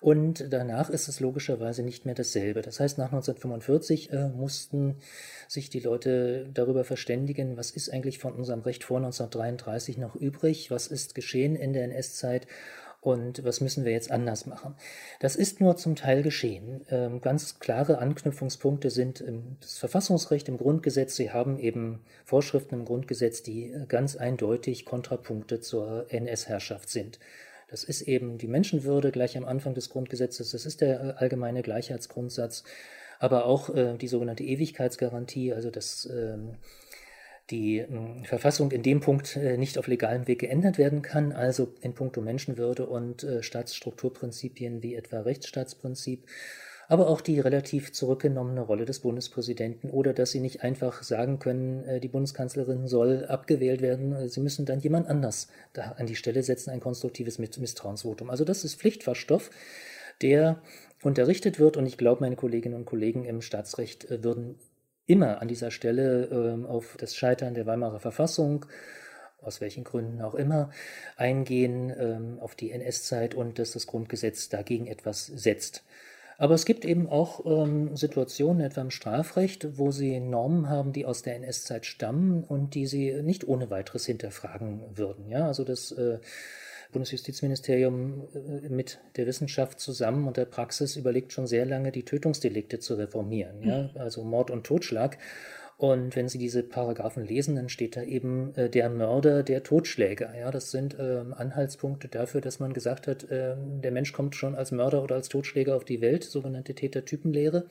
Und 0.00 0.52
danach 0.52 0.90
ist 0.90 1.08
es 1.08 1.20
logischerweise 1.20 1.82
nicht 1.82 2.04
mehr 2.04 2.14
dasselbe. 2.14 2.60
Das 2.62 2.80
heißt, 2.80 2.98
nach 2.98 3.12
1945 3.12 4.12
äh, 4.12 4.28
mussten 4.28 4.96
sich 5.48 5.70
die 5.70 5.80
Leute 5.80 6.48
darüber 6.52 6.84
verständigen, 6.84 7.56
was 7.56 7.70
ist 7.70 7.88
eigentlich 7.88 8.18
von 8.18 8.34
unserem 8.34 8.60
Recht 8.60 8.84
vor 8.84 8.98
1933 8.98 9.96
noch 9.98 10.14
übrig, 10.14 10.70
was 10.70 10.86
ist 10.86 11.14
geschehen 11.14 11.56
in 11.56 11.72
der 11.72 11.84
NS-Zeit 11.84 12.46
und 13.06 13.44
was 13.44 13.60
müssen 13.60 13.84
wir 13.84 13.92
jetzt 13.92 14.10
anders 14.10 14.46
machen. 14.46 14.74
Das 15.20 15.36
ist 15.36 15.60
nur 15.60 15.76
zum 15.76 15.94
Teil 15.94 16.24
geschehen. 16.24 16.84
Ähm, 16.90 17.20
ganz 17.20 17.60
klare 17.60 17.98
Anknüpfungspunkte 17.98 18.90
sind 18.90 19.22
das 19.60 19.78
Verfassungsrecht 19.78 20.48
im 20.48 20.58
Grundgesetz. 20.58 21.14
Sie 21.14 21.30
haben 21.30 21.60
eben 21.60 22.00
Vorschriften 22.24 22.74
im 22.74 22.84
Grundgesetz, 22.84 23.44
die 23.44 23.70
äh, 23.70 23.86
ganz 23.86 24.16
eindeutig 24.16 24.84
Kontrapunkte 24.84 25.60
zur 25.60 26.06
NS-Herrschaft 26.08 26.90
sind. 26.90 27.20
Das 27.70 27.84
ist 27.84 28.02
eben 28.02 28.38
die 28.38 28.48
Menschenwürde 28.48 29.12
gleich 29.12 29.36
am 29.36 29.44
Anfang 29.44 29.74
des 29.74 29.88
Grundgesetzes. 29.88 30.50
Das 30.50 30.66
ist 30.66 30.80
der 30.80 31.00
äh, 31.00 31.12
allgemeine 31.16 31.62
Gleichheitsgrundsatz, 31.62 32.64
aber 33.20 33.46
auch 33.46 33.72
äh, 33.72 33.96
die 33.96 34.08
sogenannte 34.08 34.42
Ewigkeitsgarantie, 34.42 35.52
also 35.52 35.70
das 35.70 36.08
ähm, 36.12 36.56
die 37.50 37.78
äh, 37.78 37.88
Verfassung 38.24 38.70
in 38.72 38.82
dem 38.82 39.00
Punkt 39.00 39.36
äh, 39.36 39.56
nicht 39.56 39.78
auf 39.78 39.86
legalem 39.86 40.26
Weg 40.26 40.40
geändert 40.40 40.78
werden 40.78 41.02
kann, 41.02 41.32
also 41.32 41.72
in 41.80 41.94
puncto 41.94 42.20
Menschenwürde 42.20 42.86
und 42.86 43.22
äh, 43.22 43.42
Staatsstrukturprinzipien 43.42 44.82
wie 44.82 44.94
etwa 44.94 45.20
Rechtsstaatsprinzip, 45.20 46.26
aber 46.88 47.08
auch 47.08 47.20
die 47.20 47.40
relativ 47.40 47.92
zurückgenommene 47.92 48.60
Rolle 48.60 48.84
des 48.84 49.00
Bundespräsidenten 49.00 49.90
oder 49.90 50.12
dass 50.12 50.30
sie 50.30 50.40
nicht 50.40 50.62
einfach 50.62 51.02
sagen 51.02 51.38
können, 51.38 51.84
äh, 51.84 52.00
die 52.00 52.08
Bundeskanzlerin 52.08 52.88
soll 52.88 53.24
abgewählt 53.26 53.80
werden, 53.80 54.28
sie 54.28 54.40
müssen 54.40 54.66
dann 54.66 54.80
jemand 54.80 55.08
anders 55.08 55.48
da 55.72 55.92
an 55.98 56.06
die 56.06 56.16
Stelle 56.16 56.42
setzen, 56.42 56.70
ein 56.70 56.80
konstruktives 56.80 57.38
Misstrauensvotum. 57.38 58.30
Also 58.30 58.44
das 58.44 58.64
ist 58.64 58.80
Pflichtverstoff, 58.80 59.50
der 60.22 60.62
unterrichtet 61.02 61.58
wird 61.58 61.76
und 61.76 61.86
ich 61.86 61.98
glaube, 61.98 62.22
meine 62.22 62.36
Kolleginnen 62.36 62.74
und 62.74 62.86
Kollegen 62.86 63.24
im 63.24 63.40
Staatsrecht 63.40 64.10
äh, 64.10 64.24
würden 64.24 64.56
immer 65.06 65.40
an 65.40 65.48
dieser 65.48 65.70
Stelle 65.70 66.26
ähm, 66.26 66.66
auf 66.66 66.96
das 66.98 67.14
Scheitern 67.16 67.54
der 67.54 67.66
Weimarer 67.66 68.00
Verfassung, 68.00 68.66
aus 69.40 69.60
welchen 69.60 69.84
Gründen 69.84 70.20
auch 70.22 70.34
immer, 70.34 70.70
eingehen, 71.16 71.92
ähm, 71.98 72.38
auf 72.40 72.54
die 72.54 72.72
NS-Zeit 72.72 73.34
und 73.34 73.58
dass 73.58 73.72
das 73.72 73.86
Grundgesetz 73.86 74.48
dagegen 74.48 74.86
etwas 74.86 75.26
setzt. 75.26 75.84
Aber 76.38 76.54
es 76.54 76.66
gibt 76.66 76.84
eben 76.84 77.08
auch 77.08 77.46
ähm, 77.46 77.96
Situationen, 77.96 78.60
etwa 78.60 78.82
im 78.82 78.90
Strafrecht, 78.90 79.78
wo 79.78 79.90
sie 79.90 80.20
Normen 80.20 80.68
haben, 80.68 80.92
die 80.92 81.06
aus 81.06 81.22
der 81.22 81.36
NS-Zeit 81.36 81.86
stammen 81.86 82.44
und 82.44 82.74
die 82.74 82.86
sie 82.86 83.22
nicht 83.22 83.48
ohne 83.48 83.70
weiteres 83.70 84.04
hinterfragen 84.04 84.82
würden. 84.94 85.30
Ja, 85.30 85.46
also 85.46 85.64
das 85.64 85.92
äh, 85.92 86.18
Bundesjustizministerium 86.92 88.28
äh, 88.34 88.68
mit 88.68 89.00
der 89.16 89.26
Wissenschaft 89.26 89.80
zusammen 89.80 90.26
und 90.26 90.36
der 90.36 90.44
Praxis 90.44 90.96
überlegt 90.96 91.32
schon 91.32 91.46
sehr 91.46 91.66
lange, 91.66 91.92
die 91.92 92.04
Tötungsdelikte 92.04 92.78
zu 92.78 92.94
reformieren, 92.94 93.62
ja, 93.62 93.82
mhm. 93.82 94.00
also 94.00 94.24
Mord 94.24 94.50
und 94.50 94.64
Totschlag. 94.64 95.18
Und 95.78 96.16
wenn 96.16 96.26
Sie 96.28 96.38
diese 96.38 96.62
Paragraphen 96.62 97.26
lesen, 97.26 97.56
dann 97.56 97.68
steht 97.68 97.96
da 97.96 98.02
eben 98.02 98.54
äh, 98.54 98.70
der 98.70 98.88
Mörder, 98.88 99.42
der 99.42 99.62
Totschläger. 99.62 100.34
Ja, 100.38 100.50
das 100.50 100.70
sind 100.70 100.98
äh, 100.98 101.22
Anhaltspunkte 101.32 102.08
dafür, 102.08 102.40
dass 102.40 102.60
man 102.60 102.72
gesagt 102.72 103.06
hat, 103.06 103.24
äh, 103.30 103.56
der 103.58 103.90
Mensch 103.90 104.14
kommt 104.14 104.34
schon 104.34 104.54
als 104.54 104.72
Mörder 104.72 105.02
oder 105.02 105.16
als 105.16 105.28
Totschläger 105.28 105.76
auf 105.76 105.84
die 105.84 106.00
Welt, 106.00 106.24
sogenannte 106.24 106.74
Tätertypenlehre. 106.74 107.66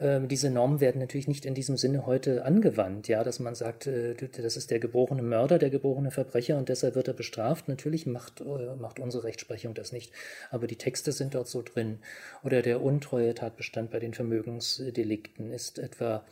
Ähm, 0.00 0.28
diese 0.28 0.50
Normen 0.50 0.80
werden 0.80 1.00
natürlich 1.00 1.28
nicht 1.28 1.44
in 1.46 1.54
diesem 1.54 1.76
Sinne 1.76 2.06
heute 2.06 2.44
angewandt, 2.44 3.08
ja, 3.08 3.24
dass 3.24 3.38
man 3.40 3.54
sagt, 3.54 3.86
äh, 3.86 4.14
das 4.14 4.56
ist 4.56 4.70
der 4.70 4.80
geborene 4.80 5.22
Mörder, 5.22 5.58
der 5.58 5.70
geborene 5.70 6.10
Verbrecher 6.10 6.58
und 6.58 6.68
deshalb 6.68 6.94
wird 6.94 7.08
er 7.08 7.14
bestraft. 7.14 7.68
Natürlich 7.68 8.06
macht, 8.06 8.40
äh, 8.40 8.76
macht 8.78 8.98
unsere 8.98 9.24
Rechtsprechung 9.24 9.74
das 9.74 9.92
nicht, 9.92 10.12
aber 10.50 10.66
die 10.66 10.76
Texte 10.76 11.12
sind 11.12 11.34
dort 11.34 11.48
so 11.48 11.62
drin. 11.62 11.98
Oder 12.42 12.62
der 12.62 12.82
untreue 12.82 13.34
Tatbestand 13.34 13.90
bei 13.90 13.98
den 13.98 14.14
Vermögensdelikten 14.14 15.52
ist 15.52 15.78
etwa 15.78 16.24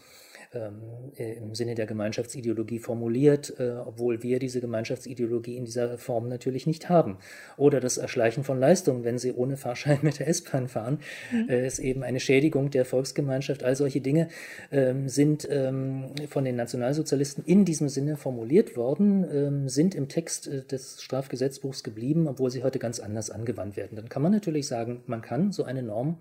ähm, 0.54 1.12
äh, 1.16 1.34
im 1.34 1.54
Sinne 1.54 1.74
der 1.74 1.86
Gemeinschaftsideologie 1.86 2.78
formuliert, 2.78 3.54
äh, 3.58 3.72
obwohl 3.72 4.22
wir 4.22 4.38
diese 4.38 4.60
Gemeinschaftsideologie 4.60 5.56
in 5.56 5.64
dieser 5.64 5.98
Form 5.98 6.28
natürlich 6.28 6.66
nicht 6.66 6.88
haben. 6.88 7.18
Oder 7.56 7.80
das 7.80 7.96
Erschleichen 7.96 8.44
von 8.44 8.58
Leistungen, 8.58 9.04
wenn 9.04 9.18
sie 9.18 9.32
ohne 9.32 9.56
Fahrschein 9.56 9.98
mit 10.02 10.18
der 10.18 10.28
S-Bahn 10.28 10.68
fahren, 10.68 10.98
mhm. 11.32 11.48
äh, 11.48 11.66
ist 11.66 11.78
eben 11.78 12.02
eine 12.02 12.20
Schädigung 12.20 12.70
der 12.70 12.84
Volksgemeinschaft. 12.84 13.64
All 13.64 13.76
solche 13.76 14.00
Dinge 14.00 14.28
ähm, 14.70 15.08
sind 15.08 15.48
ähm, 15.50 16.06
von 16.28 16.44
den 16.44 16.56
Nationalsozialisten 16.56 17.44
in 17.44 17.64
diesem 17.64 17.88
Sinne 17.88 18.16
formuliert 18.16 18.76
worden, 18.76 19.68
sind 19.68 19.94
im 19.94 20.08
Text 20.08 20.48
äh, 20.48 20.62
des 20.64 21.02
Strafgesetzbuchs 21.02 21.82
geblieben, 21.82 22.28
obwohl 22.28 22.50
sie 22.50 22.62
heute 22.62 22.78
ganz 22.78 23.00
anders 23.00 23.30
angewandt 23.30 23.76
werden. 23.76 23.96
Dann 23.96 24.08
kann 24.08 24.22
man 24.22 24.32
natürlich 24.32 24.66
sagen, 24.66 25.02
man 25.06 25.22
kann 25.22 25.52
so 25.52 25.64
eine 25.64 25.82
Norm 25.82 26.18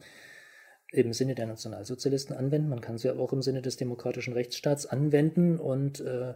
im 0.92 1.14
Sinne 1.14 1.36
der 1.36 1.48
Nationalsozialisten 1.48 2.36
anwenden, 2.36 2.70
man 2.70 2.82
kann 2.82 2.98
sie 2.98 3.10
aber 3.10 3.22
auch 3.22 3.34
im 3.34 3.42
Sinne 3.42 3.62
des 3.62 3.78
demokratischen 3.78 4.34
Rechtsstaats 4.34 4.86
anwenden 4.86 5.58
und 5.58 6.00
äh, 6.02 6.34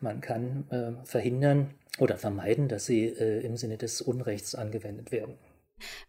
man 0.00 0.20
kann 0.20 0.64
äh, 0.70 1.06
verhindern 1.06 1.70
oder 1.98 2.16
vermeiden, 2.16 2.68
dass 2.68 2.86
sie 2.86 3.04
äh, 3.04 3.44
im 3.44 3.56
Sinne 3.56 3.76
des 3.76 4.00
Unrechts 4.00 4.54
angewendet 4.54 5.12
werden. 5.12 5.34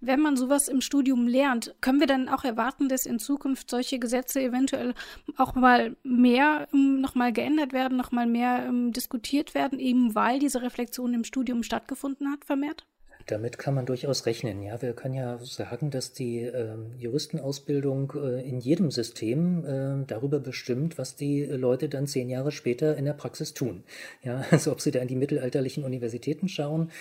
Wenn 0.02 0.20
man 0.20 0.38
sowas 0.38 0.68
im 0.68 0.82
Studium 0.82 1.28
lernt, 1.28 1.76
können 1.82 2.00
wir 2.00 2.08
dann 2.08 2.30
auch 2.30 2.44
erwarten, 2.44 2.90
dass 2.90 3.06
in 3.06 3.20
Zukunft 3.20 3.70
solche 3.70 4.00
Gesetze 4.00 4.42
eventuell 4.42 4.94
auch 5.38 5.56
mal 5.56 5.96
mehr 6.04 6.68
ähm, 6.74 7.02
nochmal 7.02 7.34
geändert 7.34 7.74
werden, 7.74 7.98
nochmal 7.98 8.28
mehr 8.28 8.66
ähm, 8.68 8.92
diskutiert 8.94 9.56
werden, 9.56 9.80
eben 9.80 10.16
weil 10.16 10.40
diese 10.40 10.62
Reflexion 10.62 11.14
im 11.14 11.24
Studium 11.24 11.64
stattgefunden 11.64 12.32
hat, 12.32 12.46
vermehrt? 12.46 12.86
Damit 13.28 13.58
kann 13.58 13.74
man 13.74 13.86
durchaus 13.86 14.26
rechnen. 14.26 14.62
Ja, 14.62 14.82
wir 14.82 14.94
können 14.94 15.14
ja 15.14 15.38
sagen, 15.40 15.92
dass 15.92 16.12
die 16.12 16.42
äh, 16.42 16.76
Juristenausbildung 16.98 18.14
äh, 18.16 18.48
in 18.48 18.60
jedem 18.60 18.92
System 18.92 19.66
äh, 19.66 20.06
darüber 20.06 20.40
bestimmt, 20.40 20.98
was 20.98 21.16
die 21.16 21.44
Leute 21.46 21.88
dann 21.88 22.08
zehn 22.08 22.30
Jahre 22.30 22.52
später 22.52 22.98
in 22.98 23.06
der 23.06 23.14
Praxis 23.14 23.54
tun. 23.54 23.84
Ja, 24.24 24.44
also 24.52 24.72
ob 24.72 24.82
sie 24.82 24.92
da 24.92 25.00
in 25.00 25.08
die 25.08 25.16
mittelalterlichen 25.16 25.84
Universitäten 25.84 26.50
schauen 26.50 26.92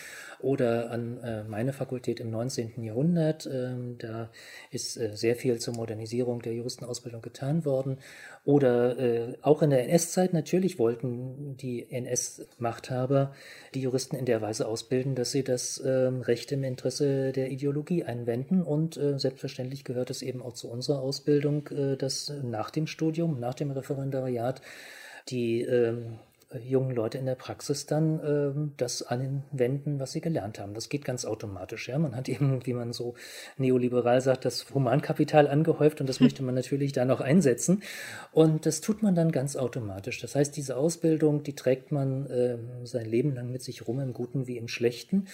oder 0.42 0.90
an 0.90 1.18
äh, 1.22 1.44
meine 1.44 1.72
Fakultät 1.72 2.20
im 2.20 2.30
19. 2.30 2.82
Jahrhundert. 2.82 3.48
Ähm, 3.52 3.96
da 3.98 4.30
ist 4.70 4.96
äh, 4.96 5.16
sehr 5.16 5.36
viel 5.36 5.58
zur 5.58 5.74
Modernisierung 5.74 6.42
der 6.42 6.54
Juristenausbildung 6.54 7.22
getan 7.22 7.64
worden. 7.64 7.98
Oder 8.44 8.98
äh, 8.98 9.34
auch 9.42 9.62
in 9.62 9.70
der 9.70 9.88
NS-Zeit 9.88 10.32
natürlich 10.32 10.78
wollten 10.78 11.56
die 11.56 11.90
NS-Machthaber 11.90 13.32
die 13.74 13.82
Juristen 13.82 14.16
in 14.16 14.24
der 14.24 14.42
Weise 14.42 14.66
ausbilden, 14.66 15.14
dass 15.14 15.30
sie 15.30 15.44
das 15.44 15.80
ähm, 16.12 16.20
Recht 16.22 16.52
im 16.52 16.64
Interesse 16.64 17.32
der 17.32 17.50
Ideologie 17.50 18.04
einwenden. 18.04 18.62
Und 18.62 18.96
äh, 18.96 19.18
selbstverständlich 19.18 19.84
gehört 19.84 20.10
es 20.10 20.22
eben 20.22 20.42
auch 20.42 20.54
zu 20.54 20.70
unserer 20.70 21.00
Ausbildung, 21.00 21.68
äh, 21.68 21.96
dass 21.96 22.32
nach 22.42 22.70
dem 22.70 22.86
Studium, 22.86 23.40
nach 23.40 23.54
dem 23.54 23.70
Referendariat 23.70 24.62
die 25.28 25.62
ähm, 25.62 26.18
jungen 26.60 26.94
Leute 26.94 27.18
in 27.18 27.26
der 27.26 27.34
Praxis 27.34 27.86
dann 27.86 28.20
ähm, 28.24 28.72
das 28.76 29.02
anwenden, 29.02 29.98
was 30.00 30.12
sie 30.12 30.20
gelernt 30.20 30.58
haben. 30.58 30.74
Das 30.74 30.88
geht 30.88 31.04
ganz 31.04 31.24
automatisch. 31.24 31.88
Ja? 31.88 31.98
Man 31.98 32.14
hat 32.16 32.28
eben, 32.28 32.64
wie 32.66 32.74
man 32.74 32.92
so 32.92 33.14
neoliberal 33.56 34.20
sagt, 34.20 34.44
das 34.44 34.66
Humankapital 34.74 35.48
angehäuft 35.48 36.00
und 36.00 36.08
das 36.08 36.18
hm. 36.18 36.26
möchte 36.26 36.42
man 36.42 36.54
natürlich 36.54 36.92
da 36.92 37.04
noch 37.04 37.20
einsetzen. 37.20 37.82
Und 38.32 38.66
das 38.66 38.80
tut 38.80 39.02
man 39.02 39.14
dann 39.14 39.32
ganz 39.32 39.56
automatisch. 39.56 40.20
Das 40.20 40.34
heißt, 40.34 40.56
diese 40.56 40.76
Ausbildung, 40.76 41.42
die 41.42 41.54
trägt 41.54 41.92
man 41.92 42.28
ähm, 42.30 42.86
sein 42.86 43.06
Leben 43.06 43.34
lang 43.34 43.50
mit 43.50 43.62
sich 43.62 43.86
rum, 43.86 44.00
im 44.00 44.12
Guten 44.12 44.46
wie 44.46 44.58
im 44.58 44.68
Schlechten. 44.68 45.26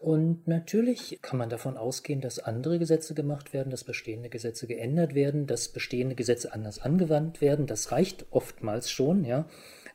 Und 0.00 0.48
natürlich 0.48 1.18
kann 1.20 1.38
man 1.38 1.50
davon 1.50 1.76
ausgehen, 1.76 2.22
dass 2.22 2.38
andere 2.38 2.78
Gesetze 2.78 3.14
gemacht 3.14 3.52
werden, 3.52 3.70
dass 3.70 3.84
bestehende 3.84 4.30
Gesetze 4.30 4.66
geändert 4.66 5.14
werden, 5.14 5.46
dass 5.46 5.68
bestehende 5.68 6.14
Gesetze 6.14 6.54
anders 6.54 6.80
angewandt 6.80 7.42
werden. 7.42 7.66
Das 7.66 7.92
reicht 7.92 8.24
oftmals 8.30 8.90
schon, 8.90 9.24
ja 9.24 9.46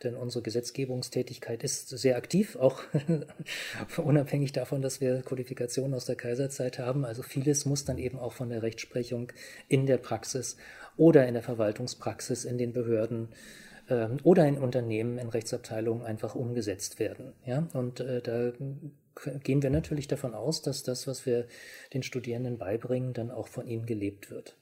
denn 0.06 0.16
unsere 0.16 0.44
Gesetzgebungstätigkeit 0.44 1.64
ist 1.64 1.90
sehr 1.90 2.18
aktiv, 2.18 2.56
auch 2.56 2.84
unabhängig 3.98 4.52
davon, 4.52 4.82
dass 4.82 5.02
wir 5.02 5.22
Kodifikationen 5.22 5.94
aus 5.94 6.06
der 6.06 6.16
Kaiserzeit 6.16 6.80
haben. 6.80 7.06
Also 7.06 7.24
vieles 7.24 7.66
muss 7.66 7.86
dann 7.86 7.98
eben 7.98 8.20
auch 8.20 8.34
von 8.34 8.50
der 8.50 8.64
Rechtsprechung 8.64 9.32
in 9.68 9.86
der 9.86 9.98
Praxis 9.98 10.58
oder 10.98 11.28
in 11.28 11.34
der 11.34 11.44
Verwaltungspraxis 11.44 12.46
in 12.46 12.58
den 12.58 12.72
Behörden 12.72 13.30
ähm, 13.90 14.18
oder 14.24 14.48
in 14.48 14.58
Unternehmen, 14.58 15.18
in 15.18 15.30
Rechtsabteilungen 15.30 16.06
einfach 16.06 16.36
umgesetzt 16.36 17.00
werden. 17.00 17.34
Ja? 17.46 17.68
Und 17.74 18.00
äh, 18.00 18.22
da 18.22 18.54
gehen 19.44 19.62
wir 19.62 19.70
natürlich 19.70 20.08
davon 20.08 20.34
aus, 20.34 20.62
dass 20.62 20.84
das, 20.84 21.08
was 21.08 21.26
wir 21.26 21.48
den 21.94 22.04
Studierenden 22.04 22.58
beibringen, 22.58 23.14
dann 23.14 23.32
auch 23.32 23.48
von 23.48 23.68
ihnen 23.68 23.86
gelebt 23.86 24.30
wird. 24.30 24.58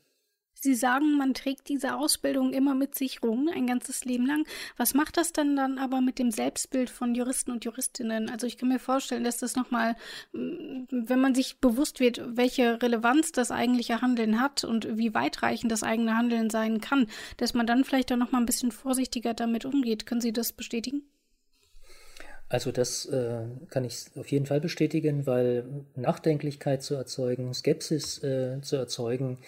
Sie 0.64 0.76
sagen, 0.76 1.18
man 1.18 1.34
trägt 1.34 1.68
diese 1.68 1.96
Ausbildung 1.96 2.54
immer 2.54 2.74
mit 2.74 2.96
sich 2.96 3.22
rum, 3.22 3.50
ein 3.54 3.68
ganzes 3.68 4.06
Leben 4.06 4.26
lang. 4.26 4.46
Was 4.78 4.94
macht 4.94 5.18
das 5.18 5.34
denn 5.34 5.58
dann 5.58 5.78
aber 5.78 6.00
mit 6.00 6.20
dem 6.20 6.32
Selbstbild 6.32 6.90
von 6.90 7.16
Juristen 7.16 7.52
und 7.52 7.66
Juristinnen? 7.66 8.30
Also 8.30 8.48
ich 8.48 8.58
kann 8.58 8.70
mir 8.70 8.80
vorstellen, 8.80 9.26
dass 9.26 9.40
das 9.40 9.58
nochmal, 9.58 9.98
mm, 10.32 10.86
wenn 10.90 11.20
man 11.20 11.36
sich 11.36 11.60
bewusst 11.60 12.00
wird, 12.00 12.22
welche 12.38 12.82
Relevanz 12.82 13.34
das 13.34 13.52
eigentliche 13.52 14.02
Handeln 14.02 14.40
hat 14.40 14.64
und 14.64 14.98
wie 14.98 15.14
weitreichend 15.14 15.70
das 15.70 15.84
eigene 15.84 16.16
Handeln 16.16 16.50
sein 16.50 16.80
kann, 16.80 17.08
dass 17.36 17.54
man 17.54 17.68
dann 17.68 17.84
vielleicht 17.84 18.14
auch 18.14 18.18
nochmal 18.18 18.42
ein 18.42 18.46
bisschen 18.46 18.72
vorsichtiger 18.72 19.34
damit 19.34 19.66
umgeht. 19.66 20.06
Können 20.06 20.22
Sie 20.22 20.32
das 20.32 20.54
bestätigen? 20.54 21.04
Also 22.54 22.72
das 22.72 23.08
äh, 23.08 23.46
kann 23.72 23.84
ich 23.84 24.06
auf 24.16 24.28
jeden 24.28 24.46
Fall 24.46 24.62
bestätigen, 24.62 25.26
weil 25.26 25.66
Nachdenklichkeit 25.96 26.84
zu 26.84 26.94
erzeugen, 26.94 27.52
Skepsis 27.52 28.24
äh, 28.24 28.62
zu 28.62 28.76
erzeugen, 28.76 29.40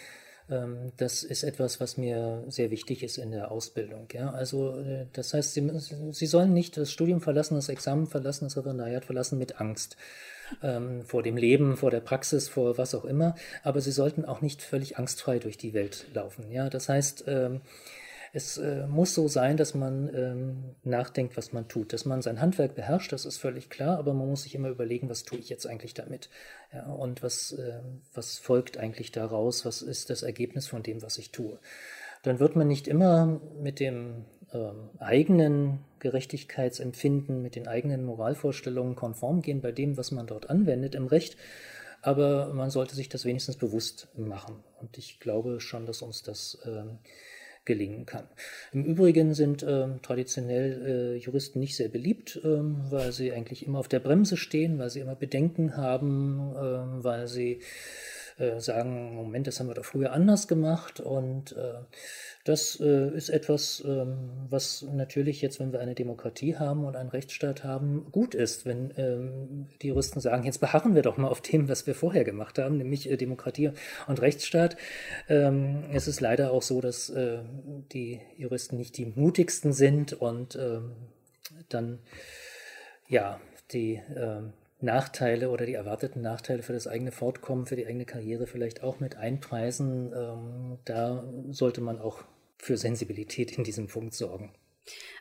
ähm, 0.50 0.92
das 0.98 1.22
ist 1.22 1.44
etwas, 1.44 1.80
was 1.80 1.98
mir 1.98 2.44
sehr 2.48 2.72
wichtig 2.72 3.04
ist 3.04 3.20
in 3.20 3.30
der 3.30 3.52
Ausbildung. 3.52 4.08
Ja? 4.12 4.32
Also 4.32 4.80
äh, 4.80 5.06
das 5.14 5.36
heißt, 5.36 5.54
Sie, 5.54 5.70
Sie 6.14 6.26
sollen 6.26 6.56
nicht 6.56 6.78
das 6.78 6.92
Studium 6.92 7.22
verlassen, 7.22 7.54
das 7.54 7.70
Examen 7.70 8.08
verlassen, 8.08 8.46
das 8.46 8.58
Referendariat 8.58 9.06
verlassen 9.06 9.38
mit 9.38 9.62
Angst 9.62 9.98
ähm, 10.64 11.04
vor 11.06 11.22
dem 11.22 11.38
Leben, 11.38 11.78
vor 11.78 11.92
der 11.92 12.00
Praxis, 12.00 12.50
vor 12.50 12.80
was 12.80 12.96
auch 12.96 13.06
immer. 13.06 13.36
Aber 13.62 13.82
Sie 13.82 13.92
sollten 13.92 14.26
auch 14.26 14.42
nicht 14.42 14.64
völlig 14.64 14.98
angstfrei 14.98 15.38
durch 15.38 15.60
die 15.60 15.76
Welt 15.76 16.08
laufen. 16.16 16.52
Ja? 16.52 16.72
Das 16.72 16.90
heißt, 16.90 17.26
ähm, 17.28 17.62
es 18.36 18.58
äh, 18.58 18.86
muss 18.88 19.14
so 19.14 19.30
sein, 19.30 19.56
dass 19.56 19.76
man 19.76 20.14
ähm, 20.14 20.76
nachdenkt, 20.84 21.38
was 21.38 21.54
man 21.54 21.70
tut, 21.70 21.94
dass 21.94 22.04
man 22.04 22.22
sein 22.22 22.42
Handwerk 22.42 22.76
beherrscht, 22.76 23.14
das 23.14 23.24
ist 23.24 23.38
völlig 23.38 23.70
klar, 23.70 23.98
aber 23.98 24.14
man 24.14 24.28
muss 24.28 24.44
sich 24.44 24.56
immer 24.56 24.68
überlegen, 24.68 25.10
was 25.10 25.24
tue 25.24 25.40
ich 25.40 25.48
jetzt 25.48 25.66
eigentlich 25.66 25.94
damit? 25.94 26.30
Ja, 26.74 26.88
und 26.88 27.24
was, 27.24 27.54
äh, 27.54 27.80
was 28.14 28.38
folgt 28.38 28.78
eigentlich 28.78 29.14
daraus? 29.14 29.64
Was 29.64 29.82
ist 29.82 30.10
das 30.10 30.22
Ergebnis 30.22 30.68
von 30.68 30.84
dem, 30.84 31.02
was 31.02 31.18
ich 31.18 31.32
tue? 31.32 31.58
Dann 32.24 32.40
wird 32.40 32.58
man 32.58 32.68
nicht 32.68 32.90
immer 32.90 33.40
mit 33.62 33.80
dem 33.80 34.26
ähm, 34.54 34.90
eigenen 35.00 35.80
Gerechtigkeitsempfinden, 36.00 37.42
mit 37.42 37.56
den 37.56 37.70
eigenen 37.70 38.04
Moralvorstellungen 38.04 38.96
konform 38.96 39.44
gehen 39.44 39.62
bei 39.62 39.72
dem, 39.72 39.96
was 39.96 40.12
man 40.12 40.28
dort 40.28 40.50
anwendet 40.50 40.94
im 40.94 41.08
Recht, 41.08 41.38
aber 42.02 42.54
man 42.54 42.70
sollte 42.70 42.96
sich 42.96 43.08
das 43.08 43.24
wenigstens 43.24 43.56
bewusst 43.56 44.10
machen. 44.18 44.62
Und 44.82 44.98
ich 44.98 45.22
glaube 45.22 45.62
schon, 45.62 45.86
dass 45.86 46.02
uns 46.02 46.22
das 46.22 46.58
ähm, 46.66 47.00
gelingen 47.66 48.06
kann. 48.06 48.26
Im 48.72 48.86
Übrigen 48.86 49.34
sind 49.34 49.64
äh, 49.64 49.88
traditionell 50.02 51.16
äh, 51.16 51.18
Juristen 51.18 51.60
nicht 51.60 51.76
sehr 51.76 51.90
beliebt, 51.90 52.40
äh, 52.44 52.48
weil 52.92 53.12
sie 53.12 53.32
eigentlich 53.34 53.66
immer 53.66 53.80
auf 53.80 53.88
der 53.88 54.00
Bremse 54.00 54.38
stehen, 54.38 54.78
weil 54.80 54.90
sie 54.90 55.00
immer 55.00 55.16
Bedenken 55.16 55.76
haben, 55.76 56.54
ähm, 56.58 57.04
weil 57.04 57.28
sie 57.28 57.60
äh, 58.38 58.60
sagen, 58.60 59.16
Moment, 59.16 59.48
das 59.48 59.60
haben 59.60 59.68
wir 59.68 59.74
doch 59.74 59.86
früher 59.86 60.12
anders 60.12 60.48
gemacht 60.48 61.00
und 61.00 61.54
äh, 61.54 61.74
das 62.44 62.80
äh, 62.80 63.10
ist 63.16 63.30
etwas, 63.30 63.84
ähm, 63.88 64.30
was 64.50 64.84
natürlich 64.84 65.42
jetzt, 65.42 65.60
wenn 65.60 65.72
wir 65.72 65.80
eine 65.80 65.96
Demokratie 65.96 66.58
haben 66.58 66.86
und 66.86 66.96
einen 66.96 67.10
Rechtsstaat 67.10 67.64
haben, 67.64 68.12
gut 68.12 68.36
ist, 68.36 68.66
wenn 68.66 68.94
ähm, 68.98 69.68
die 69.82 69.88
Juristen 69.88 70.20
sagen, 70.20 70.44
jetzt 70.44 70.60
beharren 70.60 70.96
wir 70.96 71.02
doch 71.02 71.18
mal 71.18 71.28
auf 71.28 71.42
dem, 71.42 71.70
was 71.70 71.88
wir 71.88 71.96
vorher 71.96 72.24
gemacht 72.24 72.60
haben, 72.60 72.78
nämlich 72.78 73.10
äh, 73.10 73.18
Demokratie 73.18 73.72
und 74.08 74.22
Rechtsstaat. 74.22 74.78
Ähm, 75.28 75.86
es 75.94 76.08
ist 76.08 76.22
leider 76.22 76.52
auch 76.52 76.62
so, 76.62 76.82
dass 76.82 77.10
äh, 77.10 77.40
die 77.94 78.22
Juristen 78.38 78.78
nicht 78.78 78.98
die 78.98 79.06
mutigsten 79.06 79.74
sind 79.74 80.14
und 80.14 80.56
ähm, 80.56 80.92
dann 81.70 82.00
ja 83.08 83.40
die 83.72 84.02
ähm, 84.16 84.54
Nachteile 84.82 85.50
oder 85.50 85.66
die 85.66 85.74
erwarteten 85.74 86.22
Nachteile 86.22 86.62
für 86.62 86.74
das 86.74 86.88
eigene 86.88 87.12
Fortkommen, 87.12 87.66
für 87.66 87.76
die 87.76 87.88
eigene 87.88 88.06
Karriere 88.06 88.46
vielleicht 88.48 88.84
auch 88.84 89.00
mit 89.00 89.16
einpreisen. 89.16 90.14
Ähm, 90.14 90.78
da 90.86 91.24
sollte 91.50 91.82
man 91.82 92.00
auch 92.00 92.24
für 92.58 92.78
Sensibilität 92.78 93.58
in 93.58 93.64
diesem 93.64 93.88
Punkt 93.88 94.14
sorgen. 94.14 94.54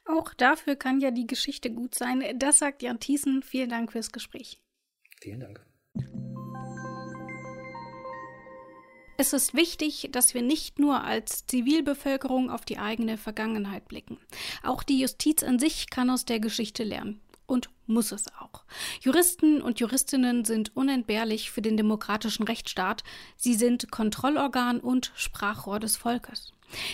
Auch 0.05 0.35
dafür 0.35 0.77
kann 0.77 1.01
ja 1.01 1.11
die 1.11 1.27
Geschichte 1.27 1.71
gut 1.71 1.95
sein. 1.95 2.23
Das 2.39 2.59
sagt 2.59 2.83
Jan 2.83 3.01
Thiessen. 3.01 3.43
Vielen 3.43 3.71
Dank 3.71 3.93
fürs 3.93 4.13
Gespräch. 4.13 4.61
Vielen 5.21 5.41
Dank. 5.41 5.65
Es 9.17 9.33
ist 9.33 9.55
wichtig, 9.55 10.09
dass 10.11 10.35
wir 10.35 10.43
nicht 10.43 10.81
nur 10.81 11.05
als 11.05 11.47
Zivilbevölkerung 11.47 12.51
auf 12.51 12.65
die 12.65 12.79
eigene 12.79 13.17
Vergangenheit 13.17 13.87
blicken. 13.87 14.19
Auch 14.65 14.83
die 14.83 14.99
Justiz 14.99 15.45
an 15.45 15.59
sich 15.61 15.89
kann 15.89 16.11
aus 16.11 16.25
der 16.25 16.41
Geschichte 16.41 16.83
lernen. 16.83 17.21
Und 17.47 17.71
muss 17.87 18.13
es 18.13 18.27
auch. 18.39 18.65
Juristen 19.01 19.61
und 19.61 19.81
Juristinnen 19.81 20.45
sind 20.45 20.77
unentbehrlich 20.77 21.51
für 21.51 21.63
den 21.63 21.77
demokratischen 21.77 22.45
Rechtsstaat. 22.45 23.05
Sie 23.37 23.55
sind 23.55 23.91
Kontrollorgan 23.91 24.81
und 24.81 25.13
Sprachrohr 25.15 25.81
des 25.81 25.97
Volkes. 25.97 26.53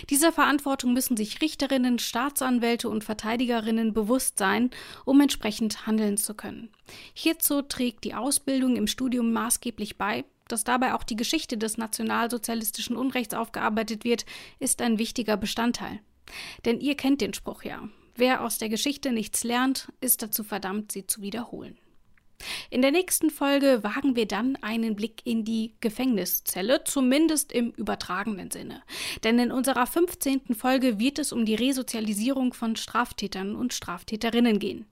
Dieser 0.09 0.31
Verantwortung 0.31 0.93
müssen 0.93 1.17
sich 1.17 1.41
Richterinnen, 1.41 1.99
Staatsanwälte 1.99 2.89
und 2.89 3.03
Verteidigerinnen 3.03 3.93
bewusst 3.93 4.37
sein, 4.37 4.69
um 5.05 5.19
entsprechend 5.21 5.87
handeln 5.87 6.17
zu 6.17 6.35
können. 6.35 6.69
Hierzu 7.13 7.61
trägt 7.61 8.03
die 8.03 8.13
Ausbildung 8.13 8.75
im 8.75 8.87
Studium 8.87 9.31
maßgeblich 9.31 9.97
bei, 9.97 10.25
dass 10.47 10.63
dabei 10.63 10.93
auch 10.93 11.03
die 11.03 11.15
Geschichte 11.15 11.57
des 11.57 11.77
nationalsozialistischen 11.77 12.97
Unrechts 12.97 13.33
aufgearbeitet 13.33 14.03
wird, 14.03 14.25
ist 14.59 14.81
ein 14.81 14.99
wichtiger 14.99 15.37
Bestandteil. 15.37 15.99
Denn 16.65 16.79
ihr 16.79 16.95
kennt 16.95 17.21
den 17.21 17.33
Spruch 17.33 17.63
ja. 17.63 17.87
Wer 18.15 18.43
aus 18.43 18.57
der 18.57 18.69
Geschichte 18.69 19.11
nichts 19.11 19.43
lernt, 19.43 19.91
ist 20.01 20.21
dazu 20.21 20.43
verdammt, 20.43 20.91
sie 20.91 21.07
zu 21.07 21.21
wiederholen. 21.21 21.77
In 22.69 22.81
der 22.81 22.91
nächsten 22.91 23.29
Folge 23.29 23.83
wagen 23.83 24.15
wir 24.15 24.27
dann 24.27 24.57
einen 24.61 24.95
Blick 24.95 25.21
in 25.25 25.43
die 25.43 25.73
Gefängniszelle, 25.79 26.83
zumindest 26.83 27.51
im 27.51 27.71
übertragenen 27.71 28.51
Sinne. 28.51 28.81
Denn 29.23 29.39
in 29.39 29.51
unserer 29.51 29.85
15. 29.85 30.55
Folge 30.55 30.99
wird 30.99 31.19
es 31.19 31.31
um 31.31 31.45
die 31.45 31.55
Resozialisierung 31.55 32.53
von 32.53 32.75
Straftätern 32.75 33.55
und 33.55 33.73
Straftäterinnen 33.73 34.59
gehen. 34.59 34.85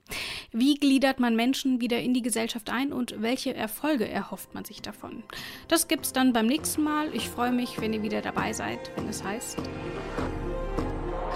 Wie 0.52 0.74
gliedert 0.74 1.20
man 1.20 1.36
Menschen 1.36 1.80
wieder 1.80 2.00
in 2.00 2.14
die 2.14 2.22
Gesellschaft 2.22 2.70
ein 2.70 2.92
und 2.92 3.20
welche 3.20 3.54
Erfolge 3.54 4.08
erhofft 4.08 4.54
man 4.54 4.64
sich 4.64 4.82
davon? 4.82 5.22
Das 5.68 5.88
gibt's 5.88 6.12
dann 6.12 6.32
beim 6.32 6.46
nächsten 6.46 6.82
Mal. 6.82 7.14
Ich 7.14 7.28
freue 7.28 7.52
mich, 7.52 7.80
wenn 7.80 7.92
ihr 7.92 8.02
wieder 8.02 8.22
dabei 8.22 8.52
seid, 8.52 8.90
wenn 8.96 9.08
es 9.08 9.22
heißt. 9.22 9.58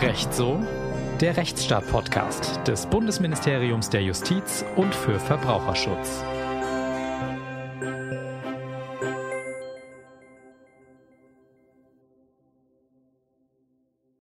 Recht 0.00 0.34
so? 0.34 0.60
Der 1.20 1.36
Rechtsstaat-Podcast 1.36 2.66
des 2.66 2.86
Bundesministeriums 2.86 3.88
der 3.88 4.02
Justiz 4.02 4.64
und 4.74 4.92
für 4.92 5.20
Verbraucherschutz. 5.20 6.24